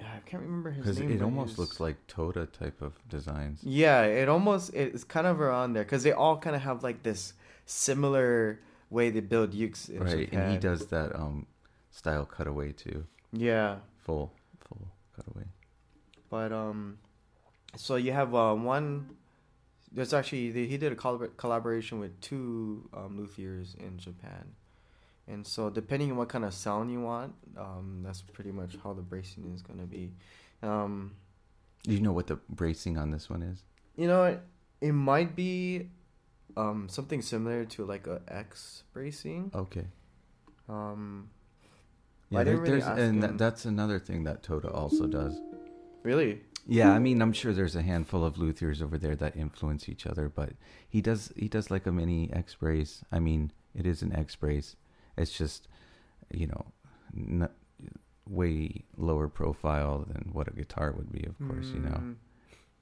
[0.00, 3.60] i can't remember his Because name it almost his- looks like Toda type of designs.
[3.64, 7.02] yeah it almost it's kind of around there because they all kind of have like
[7.02, 7.34] this
[7.66, 11.46] similar way they build ukes in right, japan and he does that um
[11.90, 13.04] style cutaway too.
[13.32, 14.32] yeah Full
[15.22, 15.46] full cutaway.
[16.30, 16.98] But um,
[17.76, 19.10] so you have uh, one.
[19.90, 24.54] There's actually he did a collab- collaboration with two um, luthiers in Japan,
[25.26, 28.92] and so depending on what kind of sound you want, um, that's pretty much how
[28.92, 30.12] the bracing is gonna be.
[30.62, 31.14] Um,
[31.84, 33.62] Do you know what the bracing on this one is?
[33.96, 34.40] you know, it,
[34.80, 35.88] it might be
[36.56, 39.50] um, something similar to like a X bracing.
[39.54, 39.86] Okay.
[40.68, 41.30] Um,
[42.30, 43.36] Yeah, there, really there's and him.
[43.36, 45.40] that's another thing that Toda also does.
[46.02, 49.88] really, Yeah, I mean, I'm sure there's a handful of luthiers over there that influence
[49.88, 50.50] each other, but
[50.88, 53.02] he does he does like a mini X brace.
[53.10, 54.76] I mean, it is an X brace.
[55.16, 55.68] It's just,
[56.30, 56.66] you know,
[57.16, 57.48] n-
[58.28, 61.96] way lower profile than what a guitar would be, of course, you know.
[61.96, 62.16] Mm,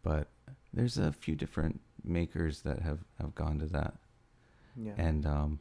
[0.02, 0.26] But
[0.74, 3.94] there's a few different makers that have have gone to that,
[4.76, 4.94] Yeah.
[4.98, 5.60] and um,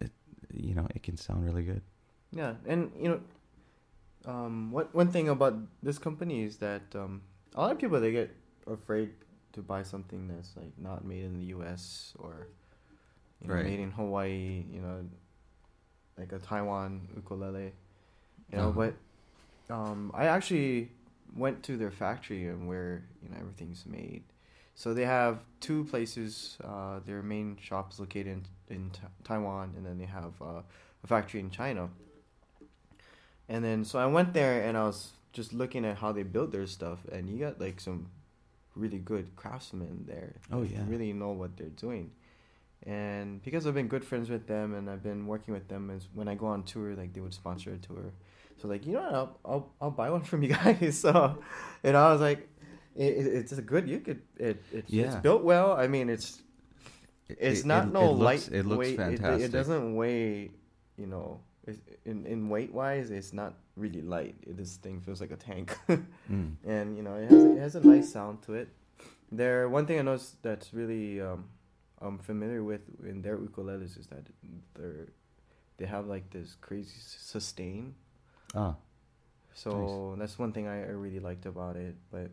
[0.00, 0.12] it,
[0.52, 1.82] you know, it can sound really good.
[2.32, 3.20] Yeah, and you know,
[4.30, 7.22] um, one one thing about this company is that um,
[7.54, 8.34] a lot of people they get
[8.66, 9.10] afraid
[9.52, 12.12] to buy something that's like not made in the U.S.
[12.18, 12.48] or
[13.40, 13.64] you know, Right.
[13.64, 14.64] made in Hawaii.
[14.70, 15.04] You know,
[16.18, 17.72] like a Taiwan ukulele.
[18.52, 18.90] You know, Uh-huh.
[19.68, 20.90] but um, I actually
[21.36, 24.24] went to their factory and where you know everything's made.
[24.74, 26.58] So they have two places.
[26.62, 28.44] Uh, their main shop is located in,
[28.76, 30.60] in Ta- Taiwan, and then they have uh,
[31.02, 31.88] a factory in China.
[33.48, 36.50] And then so I went there and I was just looking at how they build
[36.52, 38.10] their stuff, and you got like some
[38.74, 40.34] really good craftsmen there.
[40.52, 40.80] Oh, yeah.
[40.86, 42.10] really know what they're doing.
[42.84, 46.08] And because I've been good friends with them and I've been working with them, is
[46.14, 48.12] when I go on tour, like they would sponsor a tour.
[48.60, 50.98] So like you know what, I'll I'll, I'll buy one from you guys.
[50.98, 51.38] So,
[51.82, 52.48] and I was like,
[52.94, 55.16] it, it, it's a good you could it, it it's Yeah.
[55.20, 55.72] built well.
[55.72, 56.42] I mean it's
[57.28, 58.56] it's it- not it- no it looks, light.
[58.58, 59.00] It looks weight.
[59.00, 60.50] It- It, doesn't weigh,
[60.96, 61.55] you know, it's,
[62.04, 64.34] in in weight wise, it's not really light.
[64.46, 65.76] This thing feels like a tank,
[66.30, 66.56] Mm.
[66.64, 68.68] and you know, it has it has a nice sound to it.
[69.32, 71.44] There, one thing I noticed that's really um,
[72.00, 74.24] I'm familiar with in their ukuleles is that
[74.74, 75.08] they're
[75.78, 77.94] they have like this crazy sustain.
[78.54, 78.76] Ah,
[79.54, 81.96] So that's one thing I, I really liked about it.
[82.10, 82.30] But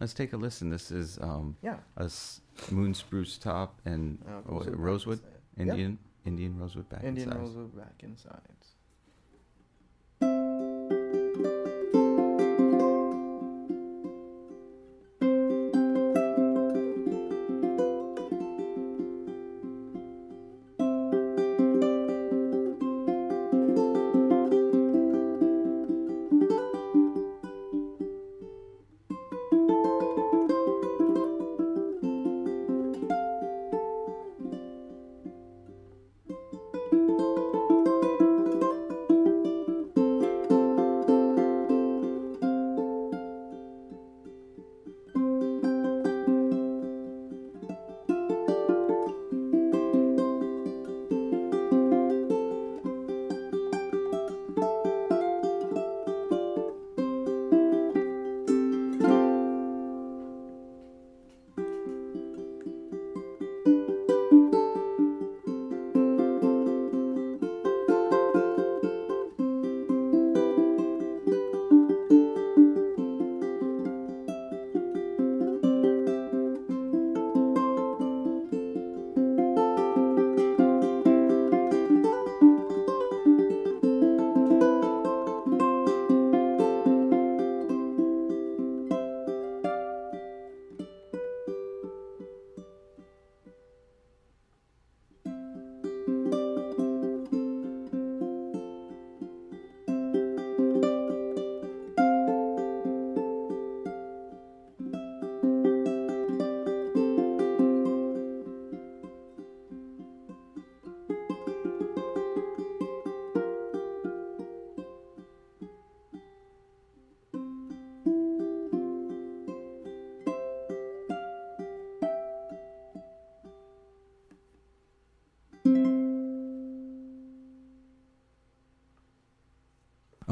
[0.00, 0.70] let's take a listen.
[0.70, 5.20] This is um, yeah, a s- moon spruce top and uh, back rosewood,
[5.58, 5.90] Indian.
[5.98, 6.09] Yep.
[6.24, 7.40] Indian rosewood back Indian and size.
[7.40, 8.02] rosewood back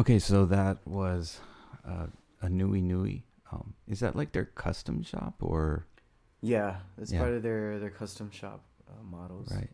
[0.08, 1.38] Okay, so that was
[1.86, 2.06] uh,
[2.42, 3.20] aNueNue.
[3.52, 5.84] Um, is that like their custom shop or
[6.40, 7.18] Yeah, it's Yeah.
[7.18, 9.52] part of their their custom shop uh, models.
[9.52, 9.68] right?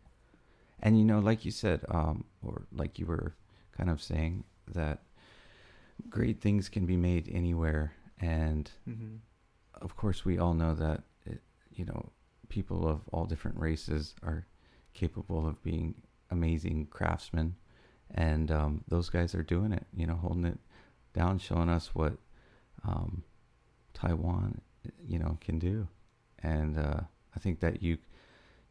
[0.81, 3.33] And you know, like you said, um, or like you were
[3.77, 5.03] kind of saying that
[6.09, 9.15] great things can be made anywhere, and Mm-hmm.
[9.81, 12.11] of course, we all know that it, you know
[12.49, 14.45] people of all different races are
[14.93, 15.95] capable of being
[16.29, 17.55] amazing craftsmen,
[18.15, 19.85] and um, those guys are doing it.
[19.95, 20.57] You know, holding it
[21.13, 22.13] down, showing us what
[22.87, 23.23] um,
[23.93, 24.61] Taiwan,
[25.07, 25.87] you know, can do,
[26.41, 27.01] and uh,
[27.35, 27.97] I think that you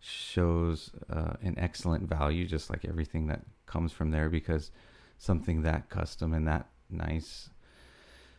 [0.00, 4.70] shows uh, an excellent value, just like everything that comes from there, because
[5.18, 7.48] something that custom and that nice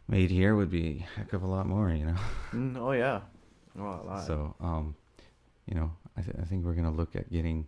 [0.08, 2.16] made here would be a heck of a lot more, you know.
[2.52, 3.22] Mm, oh yeah,
[3.80, 4.24] oh.
[4.26, 4.96] So, um,
[5.66, 7.68] you know, I, th- I think we're gonna look at getting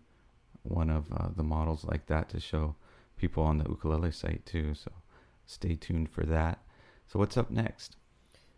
[0.63, 2.75] one of uh, the models like that to show
[3.17, 4.73] people on the ukulele site too.
[4.75, 4.91] So,
[5.45, 6.59] stay tuned for that.
[7.07, 7.95] So, what's up next?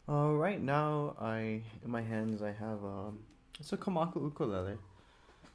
[0.07, 3.19] Uh, right now, I in my hands I have um,
[3.60, 4.77] it's a Kamaka ukulele.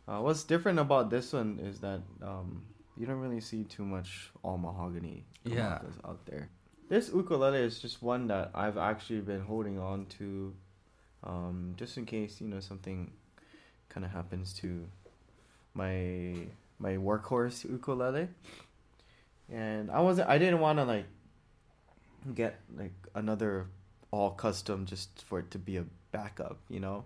[0.07, 2.63] Uh, what's different about this one is that um,
[2.97, 5.79] you don't really see too much all mahogany Yeah.
[5.81, 6.49] Kamakas out there.
[6.89, 10.53] This ukulele is just one that I've actually been holding on to,
[11.25, 13.11] um, just in case you know something
[13.89, 14.87] kind of happens to
[15.75, 16.35] my
[16.79, 18.29] my workhorse ukulele.
[19.53, 20.29] And I wasn't.
[20.29, 21.07] I didn't want to like
[22.35, 23.67] get like another
[24.11, 27.05] all custom just for it to be a backup, you know.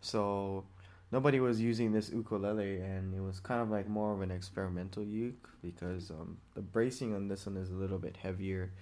[0.00, 0.64] So
[1.12, 5.02] nobody was using this ukulele, and it was kind of like more of an experimental
[5.02, 8.72] uke because um, the bracing on this one is a little bit heavier.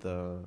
[0.00, 0.40] The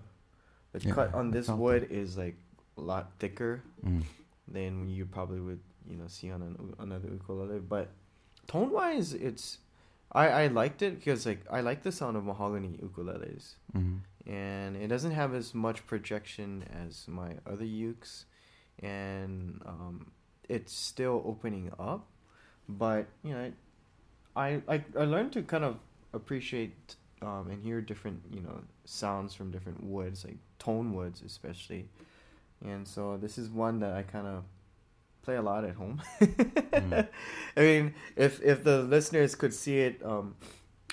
[0.74, 2.36] the Yeah, cut on this wood is like
[2.78, 4.04] a lot thicker Mm.
[4.48, 5.60] than you probably would
[5.90, 7.60] you know see on an, another ukulele.
[7.60, 7.90] But
[8.48, 9.60] tone wise, it's
[10.12, 13.56] I I liked it because like I like the sound of mahogany ukuleles.
[13.74, 13.98] Hmm
[14.28, 18.26] and it doesn't have as much projection as my other ukes.
[18.84, 20.12] And um,
[20.50, 22.06] it's still opening up.
[22.70, 23.52] But you know
[24.36, 25.78] I, I i learned to kind of
[26.14, 31.88] appreciate um, and hear different you know sounds from different woods like tone woods especially.
[32.64, 34.44] And so this is one that i kind of
[35.28, 37.08] play a lot at home Mm.
[37.58, 37.86] i mean
[38.16, 40.36] if if the listeners could see it um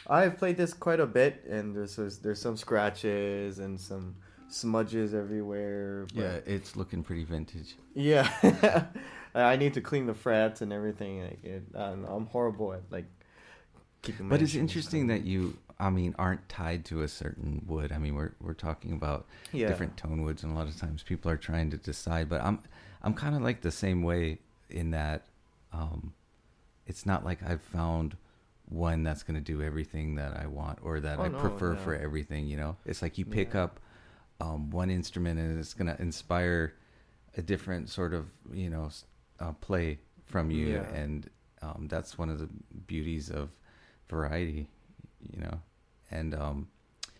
[0.06, 4.16] I've played this quite a bit, and there's there's, some scratches and some
[4.50, 6.06] smudges everywhere.
[6.14, 7.76] but- Yeah, it's looking pretty vintage.
[7.94, 8.28] yeah.
[9.34, 11.22] I need to clean the frets and everything.
[11.22, 13.06] Like it, I'm, I'm horrible at like
[14.02, 14.26] keeping.
[14.26, 17.90] My But it's interesting that you, I mean, aren't tied to a certain wood.
[17.90, 19.68] I mean, we're we're talking about yeah.
[19.68, 22.28] different tone woods, and a lot of times people are trying to decide.
[22.28, 22.60] But I'm
[23.04, 24.38] I'm kind of like the same way
[24.70, 25.26] in that
[25.72, 26.14] um,
[26.86, 28.16] it's not like I've found
[28.66, 31.76] one that's going to do everything that I want or that Oh, I no, prefer
[31.76, 32.46] for everything.
[32.48, 33.64] You know, it's like you pick Yeah.
[33.64, 33.80] up
[34.40, 36.74] um, one instrument and it's going to inspire
[37.36, 38.90] a different sort of you know
[39.40, 40.86] uh, play from you, Yeah.
[40.94, 41.28] and
[41.62, 42.48] um, that's one of the
[42.86, 43.50] beauties of
[44.08, 44.68] variety.
[45.32, 45.60] You know,
[46.10, 46.68] and um,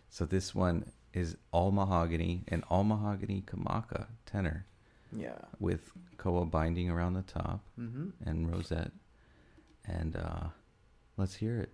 [0.09, 4.67] so this one is all mahogany and all mahogany kamaka tenor
[5.17, 5.39] Yeah.
[5.61, 8.11] with koa binding around the top Mm-hmm.
[8.29, 8.93] and rosette.
[9.87, 10.49] And uh,
[11.17, 11.73] let's hear it.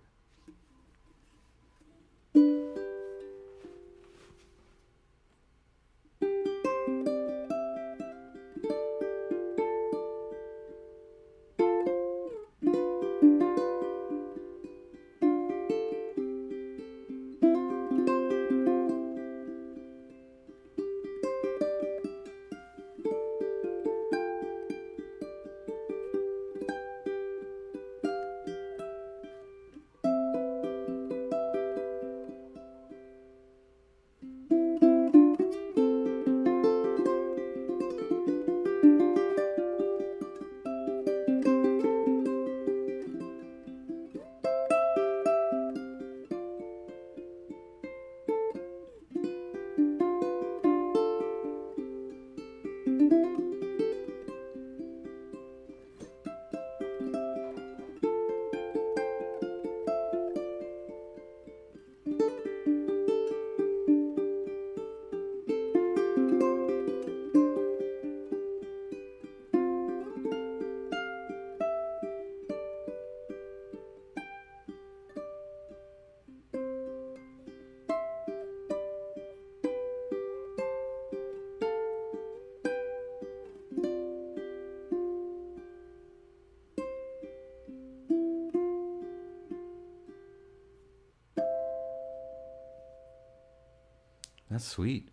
[94.61, 95.09] That's sweet.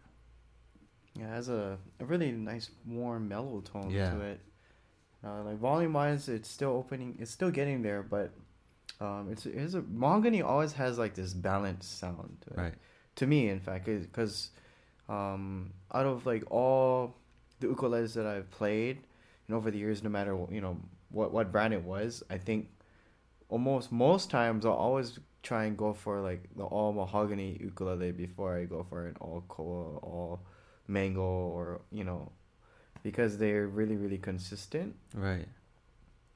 [1.14, 4.10] Yeah, it has a, a really nice warm mellow tone Yeah.
[4.12, 4.40] to it.
[5.24, 7.16] Uh, like volume wise, it's still opening.
[7.18, 8.30] It's still getting there, but
[9.00, 12.56] um, it's it's a mahogany always has like this balanced sound to it.
[12.56, 12.74] Right.
[13.16, 14.50] To me, in fact, because
[15.08, 17.16] um, out of like all
[17.60, 18.98] the ukuleles that I've played,
[19.48, 20.76] and over the years, no matter what, you know
[21.10, 22.68] what what brand it was, I think
[23.48, 28.56] almost most times I'll always try and go for like the all mahogany ukulele before
[28.56, 30.40] I go for an all koa, all
[30.86, 32.32] mango, or you know,
[33.02, 35.48] because they're really really consistent Right.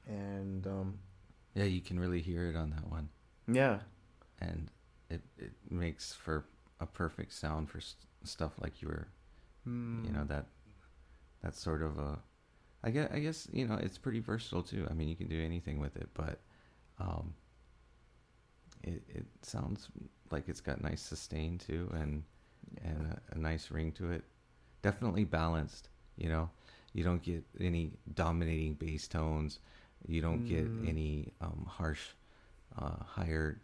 [0.07, 0.99] and um,
[1.55, 3.09] Yeah, you can really hear it on that one,
[3.47, 3.79] yeah,
[4.39, 4.69] and
[5.09, 6.45] it it makes for
[6.79, 9.07] a perfect sound for st- stuff like you were,
[9.65, 10.27] you know Mm.
[10.27, 10.45] that
[11.41, 12.19] that sort of a.
[12.85, 14.87] I guess I guess you know it's pretty versatile too.
[14.89, 16.39] I mean, you can do anything with it, but
[16.99, 17.33] um,
[18.83, 19.87] it it sounds
[20.31, 22.23] like it's got nice sustain too, and
[22.83, 24.23] and a, a nice ring to it.
[24.81, 25.89] Definitely balanced.
[26.17, 26.49] You know,
[26.93, 29.59] you don't get any dominating bass tones.
[30.07, 30.83] You don't get Mm.
[30.83, 32.09] any um, harsh,
[32.77, 33.61] uh, higher,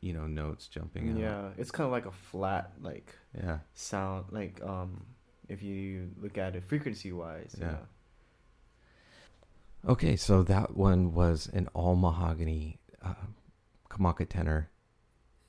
[0.00, 1.24] you know, notes jumping out.
[1.24, 3.58] yeah, it's kind of like a flat like Yeah.
[3.74, 5.06] sound like um
[5.48, 7.66] if you look at it frequency wise Yeah.
[7.66, 7.78] yeah
[9.86, 13.14] Okay, so that one was an all mahogany uh,
[14.00, 14.70] Kamaka tenor,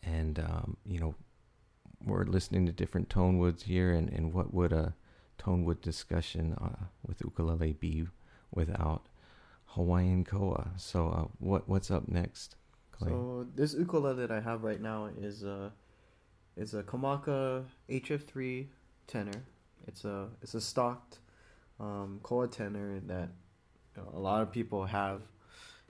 [0.04, 1.16] and um, you know
[2.06, 4.94] we're listening to different tone woods here, and, and what would a
[5.38, 8.08] tone wood discussion uh, with ukulele be
[8.54, 9.08] without
[9.66, 10.72] Hawaiian koa?
[10.78, 12.56] So uh, what what's up next,
[12.94, 13.10] Kalei?
[13.10, 15.72] So this ukulele that I have right now is a
[16.58, 18.68] is a Kamaka HF3
[19.08, 19.44] tenor.
[19.88, 21.20] It's a it's a stocked
[21.80, 23.30] um, koa tenor that
[24.14, 25.22] a lot of people have,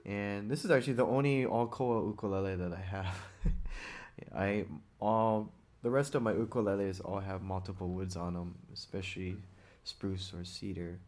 [0.04, 3.16] and this is actually the only all koa ukulele that I have.
[4.34, 4.64] I
[5.00, 5.52] all
[5.82, 9.36] the rest of my ukuleles all have multiple woods on them, especially
[9.84, 10.98] spruce or cedar.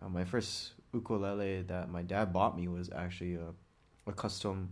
[0.00, 3.48] Uh, my first ukulele that my dad bought me was actually a,
[4.06, 4.70] a custom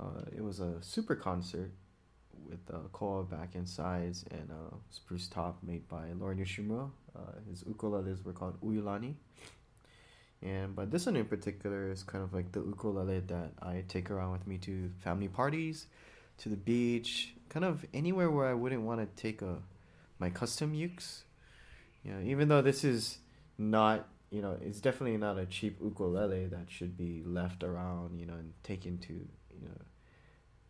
[0.00, 1.70] uh, it was a super concert
[2.48, 6.90] with uh, koa back and sides and uh, spruce top made by Lauren Yoshimura.
[7.16, 9.14] Uh, his ukuleles were called Uyulani.
[10.42, 14.10] And but this one in particular is kind of like the ukulele that I take
[14.10, 15.86] around with me to family parties,
[16.38, 19.58] to the beach, kind of anywhere where I wouldn't want to take a
[20.18, 21.22] my custom ukes.
[22.04, 23.18] You know, even though this is
[23.58, 28.26] not, you know, it's definitely not a cheap ukulele that should be left around, you
[28.26, 29.80] know, and taken to, you know,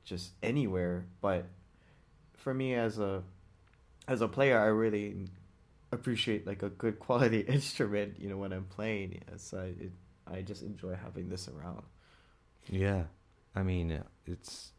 [0.05, 1.05] just anywhere.
[1.21, 1.45] But
[2.37, 3.23] for me as a
[4.07, 5.29] as a player, I really
[5.93, 8.19] appreciate like a good quality instrument.
[8.19, 9.93] You know, when I'm playing, so I it,
[10.31, 11.83] I just enjoy having this around.
[12.71, 13.05] Yeah,
[13.55, 14.73] I mean it's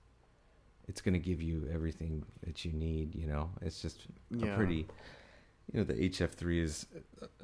[0.88, 3.16] it's gonna give you everything that you need.
[3.16, 4.08] You know, it's just
[4.42, 4.56] a Yeah.
[4.56, 4.88] pretty.
[5.72, 6.88] You know, the HF3 is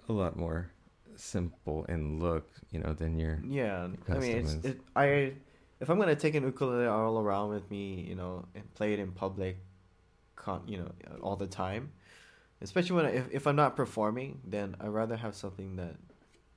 [0.10, 0.72] a lot more
[1.16, 2.50] simple in look.
[2.72, 5.34] You know, than your Yeah, I mean, it's, it, I
[5.80, 9.00] if I'm gonna take an ukulele all around with me, you know, and play it
[9.00, 9.58] in public,
[10.36, 11.92] con, you know, all the time,
[12.61, 15.95] especially when I, if if I'm not performing, then I'd rather have something that,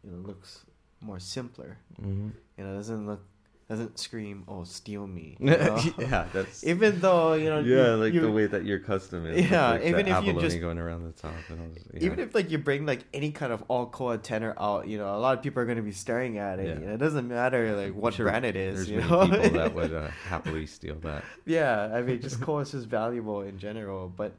[0.04, 0.64] you know, looks
[1.00, 1.78] more simpler.
[2.00, 2.32] Mhm.
[2.56, 3.22] You know, doesn't look
[3.68, 5.78] doesn't scream, "Oh, steal me." you know?
[5.98, 9.26] yeah, that's even though you know, yeah, you- like you- the way that your custom
[9.26, 9.50] is.
[9.50, 12.00] Yeah, like, even if you just- going around the top and all this, yeah.
[12.06, 15.14] Even if like you bring like any kind of all koa tenor out, you know,
[15.14, 16.66] a lot of people are gonna be staring at it.
[16.68, 16.80] Yeah.
[16.80, 18.88] You know, it doesn't matter like what sure brand it is.
[18.88, 21.22] you know, people that would uh, happily steal that.
[21.44, 24.32] yeah, I mean, just koa is just valuable in general, but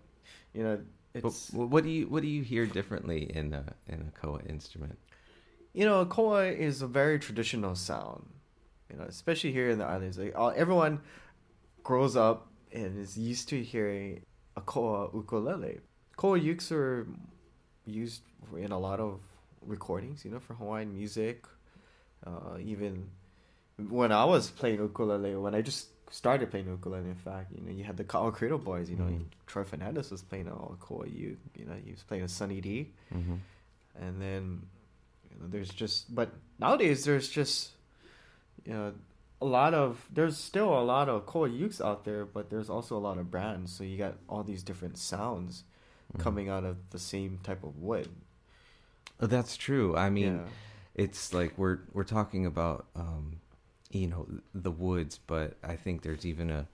[0.55, 0.79] you know,
[1.13, 4.41] it's wh- what do you what do you hear differently in a in a koa
[4.47, 4.97] instrument?
[5.73, 8.25] you know, a koa is a very traditional sound.
[8.91, 11.01] You know, especially here in the islands, like all, everyone
[11.83, 14.21] grows up and is used to hearing
[14.55, 15.79] a koa ukulele.
[16.15, 17.07] Koa ukes are
[17.85, 18.23] used
[18.57, 19.19] in a lot of
[19.61, 20.25] recordings.
[20.25, 21.45] You know, for Hawaiian music.
[22.25, 23.09] Uh, even
[23.77, 27.71] when I was playing ukulele, when I just started playing ukulele, in fact, you know,
[27.71, 28.89] you had the Crater Boys.
[28.89, 29.25] You know, Mhm.
[29.47, 31.39] Troy Fernandez was playing a koa uke.
[31.55, 33.35] You know, he was playing a Sonny D Mm-hmm.
[34.01, 34.61] and then
[35.29, 36.29] you know, there's just but
[36.59, 37.71] nowadays there's just
[38.65, 38.93] you know
[39.41, 42.97] a lot of there's still a lot of koa ukes out there but there's also
[42.97, 45.63] a lot of brands so you got all these different sounds
[46.11, 46.21] Mm-hmm.
[46.23, 48.09] coming out of the same type of wood
[49.21, 49.95] Oh, that's true.
[49.95, 50.45] I mean, yeah.
[50.95, 53.39] it's like we're we're talking about um,
[53.91, 56.67] you know the woods, but I think there's even a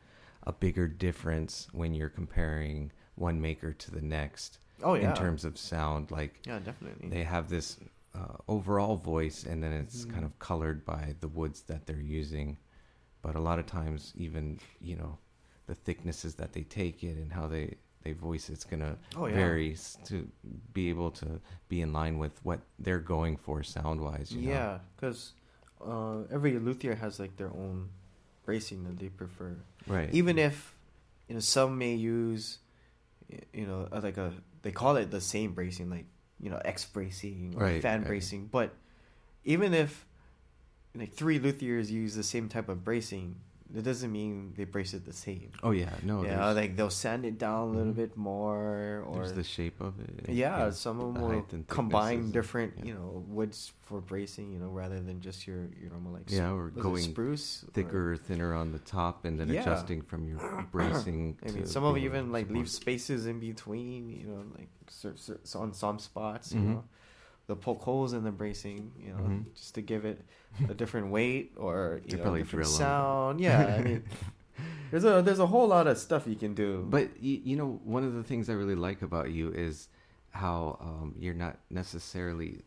[0.43, 5.45] a bigger difference when you're comparing one maker to the next oh yeah in terms
[5.45, 6.11] of sound.
[6.11, 7.77] Like yeah definitely they have this
[8.13, 10.13] uh, overall voice, and then it's Mhm.
[10.13, 12.57] kind of colored by the woods that they're using.
[13.21, 15.17] But a lot of times, even you know,
[15.67, 19.33] the thicknesses that they take it and how they they voice it's gonna Oh, yeah.
[19.33, 19.75] vary
[20.05, 20.27] to
[20.73, 24.31] be able to be in line with what they're going for sound wise.
[24.31, 25.33] Yeah, because
[25.85, 27.89] uh, every luthier has like their own
[28.45, 29.55] bracing that they prefer.
[29.87, 30.09] Right.
[30.13, 30.73] Even if
[31.27, 32.59] you know some may use,
[33.53, 36.05] you know, like a they call it the same bracing, like
[36.39, 38.07] you know X bracing or Right, fan right.
[38.07, 38.47] bracing.
[38.51, 38.73] But
[39.43, 40.05] even if
[40.95, 43.35] like three luthiers use the same type of bracing,
[43.73, 45.49] it doesn't mean they brace it the same.
[45.63, 45.89] Oh yeah.
[46.03, 46.23] No.
[46.23, 47.95] yeah, like they'll sand it down a little Mhm.
[47.95, 50.29] bit more, or there's the shape of it.
[50.29, 52.85] yeah, some of them will combine different, yeah.
[52.85, 56.51] you know, woods for bracing, you know, rather than just your your normal like Yeah,
[56.53, 59.61] or going spruce thicker or thinner on the top, and then Yeah.
[59.61, 60.39] adjusting from your
[60.71, 61.37] bracing.
[61.47, 64.27] I mean, some of be it able to even like leave spaces in between, you
[64.27, 66.65] know, like cer- so on some spots, you Mhm.
[66.67, 66.83] know,
[67.47, 69.53] the poke holes in the bracing, you know, Mhm.
[69.55, 70.19] just to give it
[70.69, 73.39] a different weight or you To know, probably different sound.
[73.41, 74.03] Yeah, I mean,
[74.91, 76.85] there's a there's a whole lot of stuff you can do.
[76.89, 79.89] But you, you know, one of the things I really like about you is
[80.31, 82.61] how um, you're not necessarily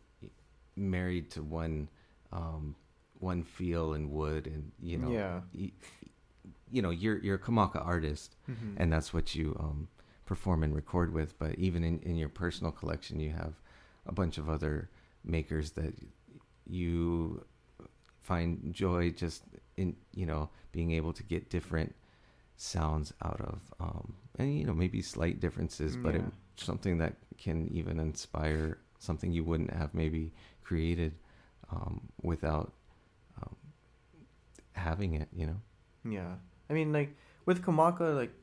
[0.75, 1.89] married to one
[2.31, 2.75] um,
[3.19, 5.41] one feel and wood, and you know, Yeah.
[5.51, 5.71] you,
[6.71, 8.75] you know, you're you're a Kamaka artist, Mhm.
[8.77, 9.87] and that's what you um,
[10.25, 11.37] perform and record with.
[11.37, 13.58] But even in, in your personal collection, you have
[14.09, 14.89] a bunch of other
[15.23, 15.93] makers that
[16.65, 17.43] you
[18.21, 19.43] find joy just
[19.77, 21.95] in you know being able to get different
[22.57, 26.23] sounds out of um and you know maybe slight differences but it,
[26.57, 30.31] something that can even inspire something you wouldn't have maybe
[30.63, 31.13] created
[31.71, 32.73] um without
[33.41, 33.55] um
[34.73, 35.59] having it you know
[36.05, 36.35] Yeah,
[36.69, 37.15] I mean, like
[37.45, 38.33] with Kamaka, like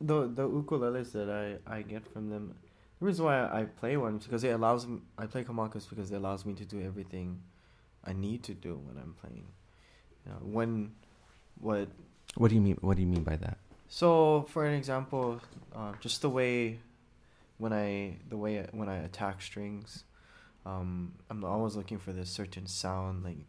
[0.00, 2.54] the the ukuleles that I I get from them.
[3.02, 5.00] The reason why I play one is because it allows me.
[5.18, 7.42] I play Kamakas because it allows me to do everything
[8.04, 9.48] I need to do when I'm playing.
[10.24, 10.92] You know, when
[11.58, 11.88] what
[12.36, 13.58] what do you mean what do you mean by that
[13.88, 15.40] so for an example,
[15.74, 16.78] uh, just the way
[17.58, 20.04] when I the way I, when I attack strings,
[20.64, 23.24] um, I'm always looking for this certain sound.
[23.24, 23.44] Like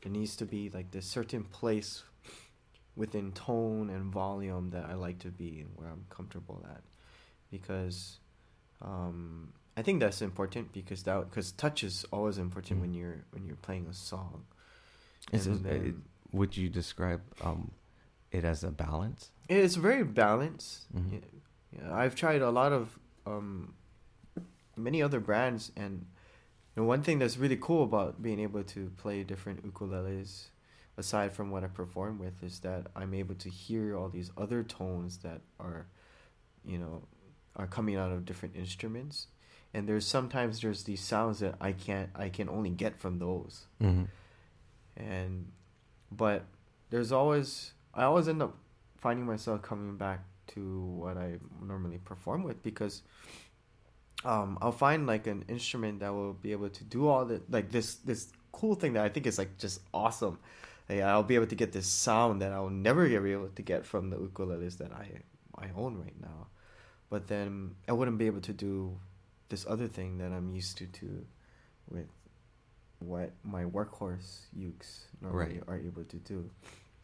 [0.00, 2.04] it needs to be like this certain place
[2.94, 6.82] within tone and volume that I like to be and where I'm comfortable at,
[7.50, 8.18] because
[8.82, 12.82] um, I think that's important because that because touch is always important Mm.
[12.82, 14.44] when you're when you're playing a song.
[15.32, 15.94] Is it- then- it-
[16.32, 17.70] would you describe um
[18.30, 20.92] it as a balance It's very balanced.
[20.94, 21.12] Mhm.
[21.12, 21.18] Yeah,
[21.78, 23.74] yeah, I've tried a lot of um,
[24.76, 26.06] many other brands, and
[26.74, 30.48] you know, one thing that's really cool about being able to play different ukuleles,
[30.96, 34.62] aside from what I perform with, is that I'm able to hear all these other
[34.64, 35.86] tones that are,
[36.64, 37.02] you know,
[37.56, 39.26] are coming out of different instruments,
[39.74, 43.66] and there's sometimes there's these sounds that I can't I can only get from those
[43.80, 44.04] mm-hmm.
[44.96, 45.50] and
[46.10, 46.44] but
[46.90, 48.56] there's always I always end up
[48.98, 53.02] finding myself coming back to what I normally perform with because
[54.24, 57.70] um I'll find like an instrument that will be able to do all the like
[57.70, 60.38] this this cool thing that I think is like just awesome.
[60.88, 63.86] Like, I'll be able to get this sound that I'll never be able to get
[63.86, 65.08] from the ukuleles that I
[65.56, 66.48] I own right now.
[67.12, 68.98] But then I wouldn't be able to do
[69.50, 71.08] this other thing that I'm used to to
[71.94, 72.08] with
[73.00, 74.90] what my workhorse ukes
[75.20, 75.62] normally Right.
[75.68, 76.38] are able to do.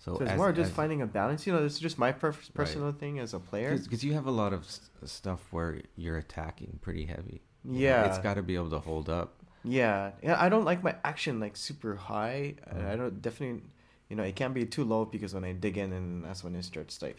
[0.01, 1.41] so, So, it's as- more just as- finding a balance.
[1.47, 3.77] You know, this is just my per- personal thing as a player.
[3.77, 7.43] because you have a lot of s- stuff where you're attacking pretty heavy.
[7.65, 8.07] You know, Yeah.
[8.09, 9.29] it's got to be able to hold up.
[9.65, 10.41] Yeah, yeah.
[10.41, 12.55] I don't like my action like super high.
[12.73, 12.87] Mhm.
[12.93, 13.65] I don't definitely,
[14.09, 16.55] you know, it can't be too low because when I dig in, and that's when
[16.55, 17.19] it starts like,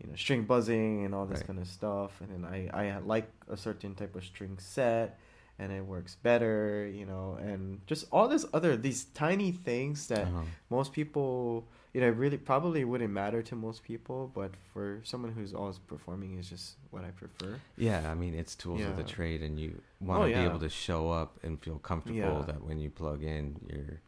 [0.00, 1.46] you know, string buzzing and all this Right.
[1.46, 2.20] kind of stuff.
[2.20, 5.18] And then I I like a certain type of string set,
[5.58, 6.86] and it works better.
[6.92, 10.44] You know, and just all this other these tiny things that Uh-huh.
[10.70, 15.54] most people, you know, really probably wouldn't matter to most people, but for someone who's
[15.54, 17.60] always performing is just what I prefer.
[17.76, 20.38] Yeah, I mean it's tools of the trade, and you want Oh, to yeah.
[20.38, 22.44] be able to show up and feel comfortable Yeah.
[22.44, 24.00] that when you plug in, you're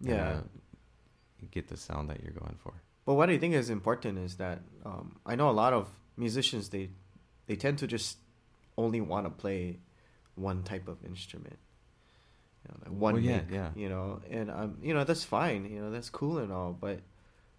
[0.00, 0.14] Yeah.
[0.16, 0.44] gonna
[1.50, 2.74] get the sound that you're going for.
[3.08, 6.68] But what I think is important is that um, I know a lot of musicians
[6.68, 6.90] they
[7.46, 8.18] they tend to just
[8.76, 9.78] only want to play
[10.34, 11.56] one type of instrument,
[12.62, 13.70] you know, like one Well, yeah, lick, yeah.
[13.74, 17.00] you know, and um, you know that's fine, you know that's cool and all, but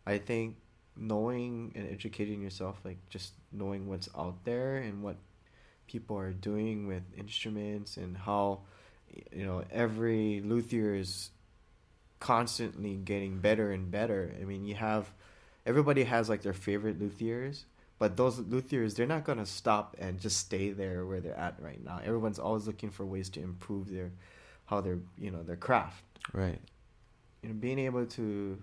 [0.05, 0.57] I think
[0.95, 5.15] knowing and educating yourself, like just knowing what's out there and what
[5.87, 8.59] people are doing with instruments and how
[9.31, 11.31] you know every luthier is
[12.19, 14.31] constantly getting better and better.
[14.39, 15.11] I mean, you have
[15.65, 17.63] everybody has like their favorite luthiers,
[17.97, 21.83] but those luthiers they're not gonna stop and just stay there where they're at right
[21.83, 21.99] now.
[22.03, 24.11] Everyone's always looking for ways to improve their
[24.65, 26.03] how their you know their craft.
[26.33, 26.59] Right.
[27.43, 28.61] You know, being able to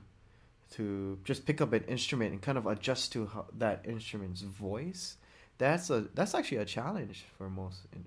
[0.73, 5.17] to just pick up an instrument and kind of adjust to how, that instrument's voice
[5.59, 8.05] that's a that's actually a challenge for most in,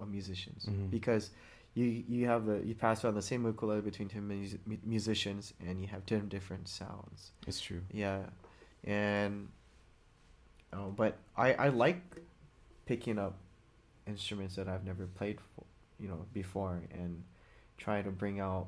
[0.00, 0.90] uh, musicians Mhm.
[0.90, 1.30] because
[1.74, 5.80] you you have the you pass around the same ukulele between two mus- musicians and
[5.80, 7.32] you have ten different sounds.
[7.46, 7.82] It's true.
[7.92, 8.24] Yeah,
[8.84, 9.48] and
[10.72, 12.02] oh, but I I like
[12.86, 13.38] picking up
[14.06, 15.64] instruments that I've never played for,
[16.00, 17.22] you know, before and
[17.78, 18.66] try to bring out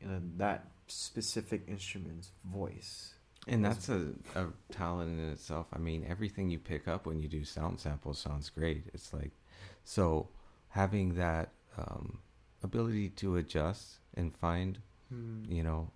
[0.00, 3.14] you know that specific instrument's voice.
[3.48, 5.66] And That's- that's a, a talent in itself.
[5.72, 8.84] I mean, everything you pick up when you do sound samples sounds great.
[8.94, 9.32] It's like,
[9.82, 10.28] so
[10.68, 12.18] having that um,
[12.62, 14.78] ability to adjust and find,
[15.48, 15.90] you know,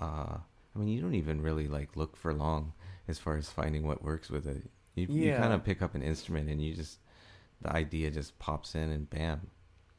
[0.00, 0.36] uh,
[0.74, 2.72] I mean, you don't even really like look for long
[3.08, 4.62] as far as finding what works with it.
[4.94, 6.98] You, you kind of pick up an instrument and you just,
[7.62, 9.48] the idea just pops in and bam.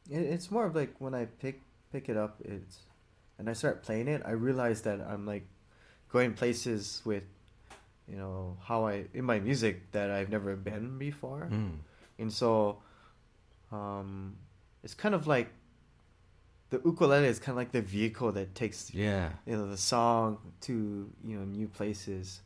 [0.10, 1.62] It, it's more of like when I pick
[1.92, 2.80] pick it up, it's
[3.38, 4.22] and I start playing it.
[4.26, 5.46] I realize that I'm like
[6.10, 7.24] going places with,
[8.08, 11.78] you know, how I in my music that I've never been before, Mm.
[12.20, 12.78] and so,
[13.72, 14.36] um,
[14.84, 15.50] it's kind of like
[16.70, 19.30] the ukulele is kind of like the vehicle that takes Yeah.
[19.46, 22.42] you know the song to you know new places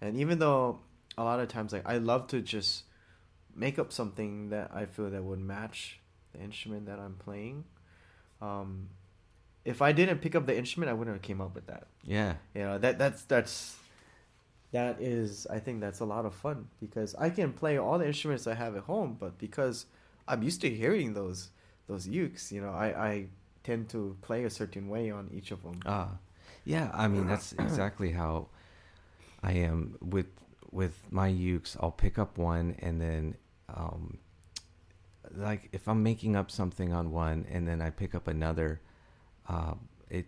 [0.00, 0.80] and even though
[1.18, 2.84] a lot of times like i love to just
[3.54, 5.98] make up something that i feel that would match
[6.32, 7.64] the instrument that i'm playing
[8.40, 8.88] um
[9.64, 12.34] if i didn't pick up the instrument i wouldn't have came up with that Yeah.
[12.54, 13.76] you know that that's that's
[14.72, 18.06] that is i think that's a lot of fun because i can play all the
[18.06, 19.86] instruments i have at home but because
[20.28, 21.48] i'm used to hearing those
[21.90, 23.12] those ukes you know i i
[23.68, 26.10] tend to play a certain way on each of them Ah,
[26.64, 26.86] yeah.
[26.94, 28.34] I mean, that's exactly how
[29.42, 30.30] I am with
[30.80, 31.76] with my ukes.
[31.80, 33.34] I'll pick up one and then,
[33.68, 34.18] um,
[35.34, 38.80] like if I'm making up something on one and then I pick up another,
[39.48, 39.74] uh,
[40.08, 40.26] it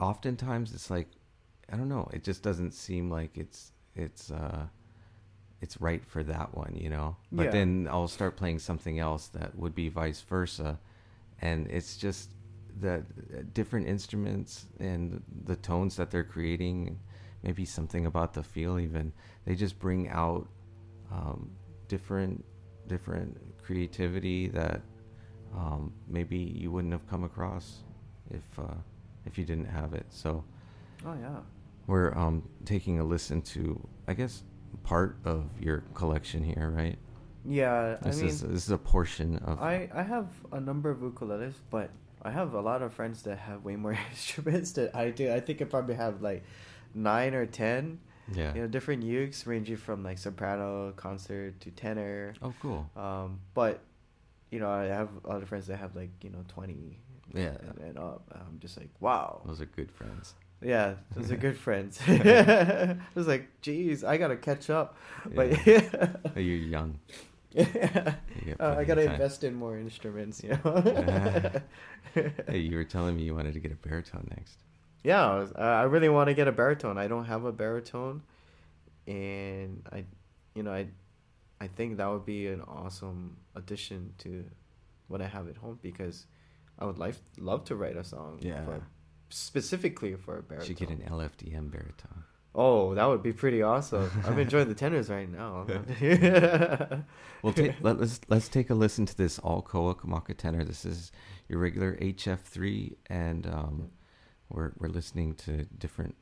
[0.00, 1.08] oftentimes it's like
[1.72, 2.08] I don't know.
[2.12, 4.66] It just doesn't seem like it's it's uh,
[5.60, 7.16] it's right for that one, you know.
[7.32, 7.50] But Yeah.
[7.50, 10.78] then I'll start playing something else that would be vice versa,
[11.40, 12.30] and it's just
[12.80, 16.98] the uh, different instruments and the tones that they're creating
[17.42, 19.12] maybe something about the feel even
[19.44, 20.48] they just bring out
[21.12, 21.50] um,
[21.88, 22.44] different
[22.86, 24.80] different creativity that
[25.54, 27.84] um, maybe you wouldn't have come across
[28.30, 28.74] if uh,
[29.24, 30.06] if you didn't have it.
[30.10, 30.44] So
[31.06, 31.40] oh yeah.
[31.86, 34.42] we're um, taking a listen to i guess
[34.82, 36.98] part of your collection here right
[37.44, 40.90] Yeah, this I mean, is this is a portion of I I have a number
[40.90, 41.90] of ukuleles, but
[42.22, 45.32] I have a lot of friends that have way more instruments than I do.
[45.32, 46.42] I think I probably have like
[46.94, 48.00] nine or ten.
[48.32, 52.34] yeah You know, different ukes ranging from like soprano, concert to tenor.
[52.42, 53.80] oh cool Um, but
[54.50, 57.00] you know, I have a lot of friends that have like you know twenty.
[57.34, 57.56] Yeah.
[57.60, 58.22] and, and up.
[58.32, 59.42] I'm just like, wow.
[59.44, 62.00] those are good friends Yeah, those are good friends.
[62.06, 64.96] I was like, geez, I gotta catch up.
[65.34, 66.16] But yeah.
[66.34, 66.42] You're
[66.76, 66.98] young
[67.52, 68.14] Yeah.
[68.44, 71.52] You Uh, I gotta invest in more instruments, you know.
[72.14, 74.58] hey, you were telling me you wanted to get a baritone next.
[75.04, 76.98] yeah, I, was, I really want to get a baritone.
[76.98, 78.22] I don't have a baritone,
[79.06, 80.04] and I,
[80.54, 80.88] you know, I,
[81.60, 84.44] I think that would be an awesome addition to
[85.08, 86.26] what I have at home because
[86.78, 88.38] I would like love to write a song.
[88.42, 88.64] Yeah.
[88.64, 88.82] For,
[89.28, 90.66] specifically for a baritone.
[90.66, 92.24] Should get an LFDM baritone.
[92.54, 94.10] Oh, that would be pretty awesome.
[94.26, 95.66] I'm enjoying the tenors right now.
[97.40, 100.64] Well, ta- let, let's let's take a listen to this all koa Kamaka tenor.
[100.64, 101.12] This is
[101.48, 103.90] your regular HF3, and um,
[104.48, 106.16] we're we're listening to different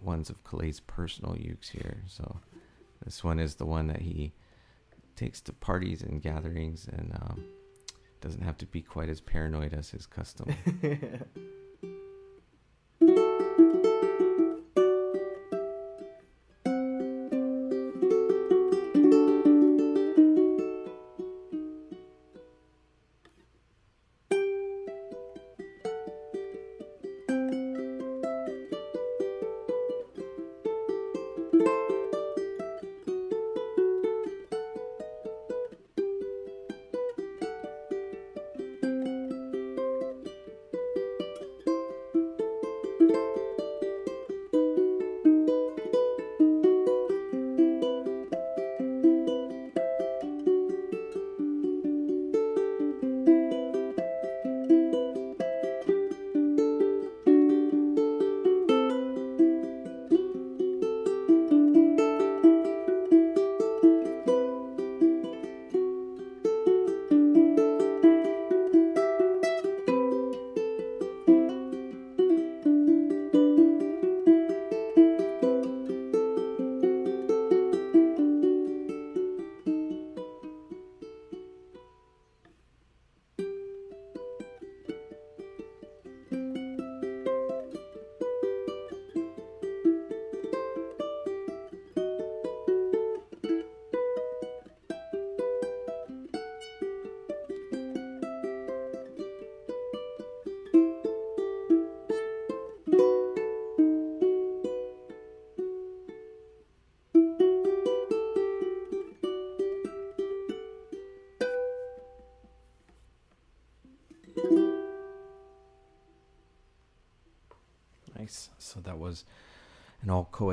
[0.00, 2.04] ones of Kalei's personal ukes here.
[2.06, 2.38] So
[3.04, 4.32] this one is the one that he
[5.16, 7.44] takes to parties and gatherings, and um,
[8.20, 10.54] doesn't have to be quite as paranoid as his custom.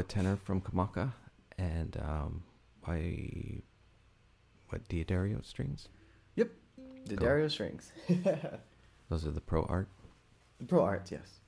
[0.08, 1.14] Tenor from Kamaka
[1.58, 2.44] and um,
[2.86, 3.62] by
[4.70, 5.90] what D'Addario strings.
[6.36, 7.50] The Cool.
[7.50, 7.92] Strings.
[9.10, 9.88] Those are the pro art.
[10.60, 11.40] The Pro art, yes.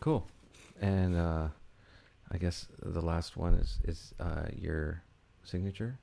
[0.00, 0.26] Cool.
[0.82, 1.48] And uh,
[2.30, 5.02] I guess the last one is is uh, your
[5.44, 5.98] signature.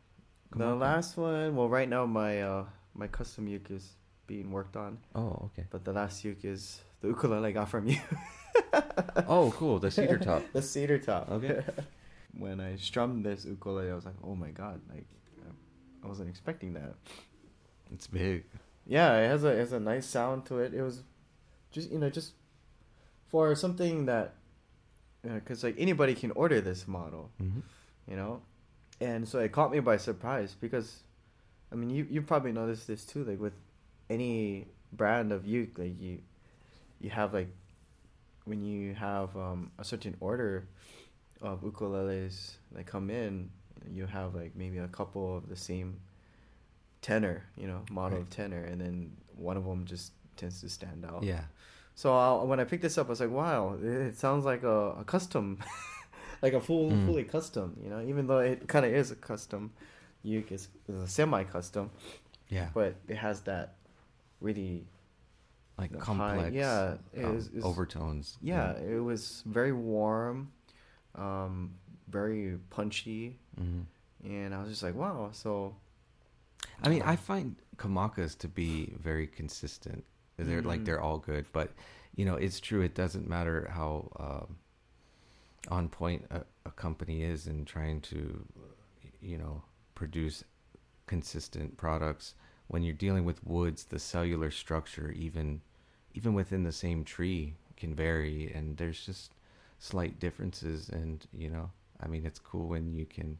[0.55, 2.65] The last one, well, right now my uh
[2.95, 3.93] my custom uke is
[4.25, 5.67] being worked on, Oh, okay.
[5.69, 7.99] but the last uke is the ukulele I got from you,
[9.28, 9.80] oh, cool.
[9.80, 10.44] The cedar top.
[10.53, 11.30] the cedar top.
[11.30, 11.61] Okay.
[12.38, 15.06] when I strummed this ukulele, I was like, oh my god, like
[16.03, 16.95] I wasn't expecting that.
[17.94, 18.44] It's big.
[18.86, 20.74] Yeah, it has a it has a nice sound to it.
[20.74, 21.03] It was
[21.72, 22.34] just you know just
[23.28, 24.36] for something that
[25.24, 27.60] because like anybody can order this model, Mm-hmm.
[28.10, 28.41] you know,
[29.02, 31.02] and so it caught me by surprise because,
[31.72, 33.24] I mean, you you probably noticed this too.
[33.26, 33.53] Like with
[34.10, 36.19] any brand of uke, like you
[37.02, 37.49] you have like
[38.48, 40.68] when you have um, a certain order
[41.41, 43.49] of ukuleles that come in,
[43.94, 45.99] you have like maybe a couple of the same
[47.02, 51.06] tenor, you know, model of tenor, and then one of them just tends to stand
[51.06, 51.24] out.
[51.24, 51.41] Yeah.
[51.95, 54.91] So I, when I picked this up, I was like, "Wow, it, sounds like a,
[54.99, 55.60] a custom,
[56.41, 57.06] like a full, Mm.
[57.06, 59.72] fully custom." You know, even though it kind of is a custom,
[60.24, 61.90] uke is, is a semi-custom,
[62.49, 62.69] Yeah.
[62.74, 63.76] but it has that
[64.41, 64.86] really
[65.78, 66.54] like high- complex.
[66.56, 68.38] yeah, it um, is- is- overtones.
[68.41, 68.72] yeah.
[68.78, 70.52] It was very warm,
[71.16, 71.74] um,
[72.08, 73.82] very punchy, hmm
[74.24, 75.76] and I was just like, "Wow!" So
[76.84, 80.04] I mean, I find Kamakas to be very consistent.
[80.38, 80.86] They're like Mhm.
[80.86, 81.72] they're all good, but
[82.16, 82.82] you know, it's true.
[82.82, 84.58] It doesn't matter how um,
[85.70, 88.45] on point a, a company is in trying to,
[89.22, 89.64] you know,
[89.95, 90.44] produce
[91.08, 92.34] consistent products.
[92.68, 95.62] When you're dealing with woods, the cellular structure, even
[96.18, 99.34] even within the same tree, can vary, and there's just
[99.77, 100.89] slight differences.
[100.89, 101.69] And you know,
[102.02, 103.38] I mean, it's cool when you can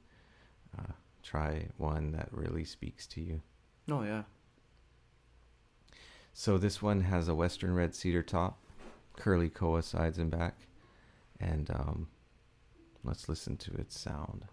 [0.78, 0.94] uh,
[1.24, 3.42] try one that really speaks to you.
[3.90, 4.24] oh yeah,
[6.34, 8.60] So this one has a western red cedar top,
[9.16, 10.68] curly koa sides and back,
[11.40, 12.08] and um,
[13.04, 14.46] let's listen to its sound.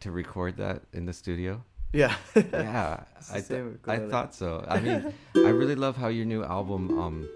[0.00, 1.62] To record that in the studio?
[1.92, 2.14] Yeah.
[2.36, 4.64] yeah, I, th- I thought so.
[4.68, 7.28] I mean, I really love how your new album um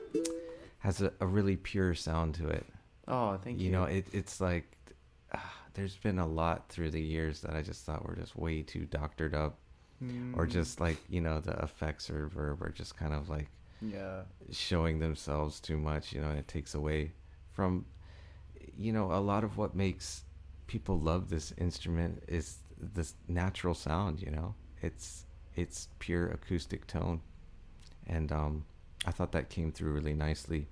[0.78, 2.65] has a, a really pure sound to it.
[3.09, 3.66] Oh, thank you.
[3.66, 4.66] you know, it it's like
[5.32, 5.39] uh,
[5.74, 8.85] there's been a lot through the years that I just thought were just way too
[8.86, 9.59] doctored up,
[10.35, 13.49] or Mm, just like you know the effects or verb are just kind of like
[13.81, 14.23] yeah,
[14.53, 16.12] showing themselves too much.
[16.12, 17.12] You know, and it takes away
[17.53, 17.86] from
[18.77, 20.24] you know a lot of what makes
[20.66, 24.20] people love this instrument is this natural sound.
[24.20, 27.20] You know, it's it's pure acoustic tone,
[28.07, 28.65] and um,
[29.07, 30.69] I thought that came through really nicely.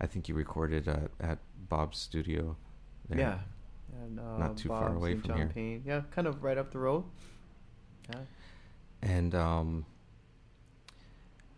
[0.00, 1.38] I think you recorded at, at
[1.68, 2.56] Bob's studio.
[3.08, 3.18] there.
[3.18, 3.38] yeah.
[4.02, 5.50] And, uh, Not too far away from John here.
[5.54, 5.82] Payne.
[5.86, 7.04] Yeah, kind of right up the road.
[8.10, 8.20] Yeah.
[9.02, 9.84] And um,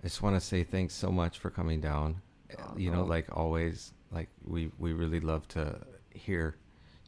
[0.02, 2.20] I just want to say thanks so much for coming down.
[2.58, 3.04] Oh, you know, no.
[3.04, 5.78] like always, like we we really love to
[6.10, 6.56] hear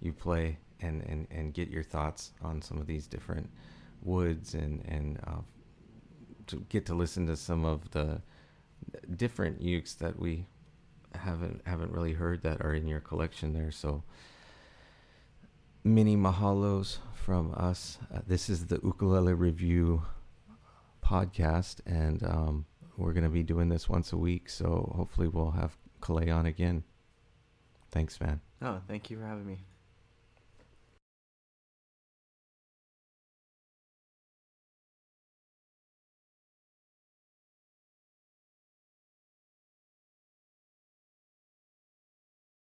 [0.00, 3.50] you play and and and get your thoughts on some of these different
[4.02, 5.40] woods and and uh,
[6.46, 8.20] to get to listen to some of the
[9.16, 10.46] different ukes that we
[11.14, 13.70] haven't haven't really heard that are in your collection there.
[13.70, 14.02] So
[15.82, 17.98] many mahalos from us.
[18.12, 20.02] Uh, this is the ukulele review
[21.04, 22.66] podcast, and um,
[22.96, 24.48] we're going to be doing this once a week.
[24.48, 26.84] So hopefully, we'll have Kalei on again.
[27.90, 28.40] Thanks, man.
[28.60, 29.58] Oh, thank you for having me.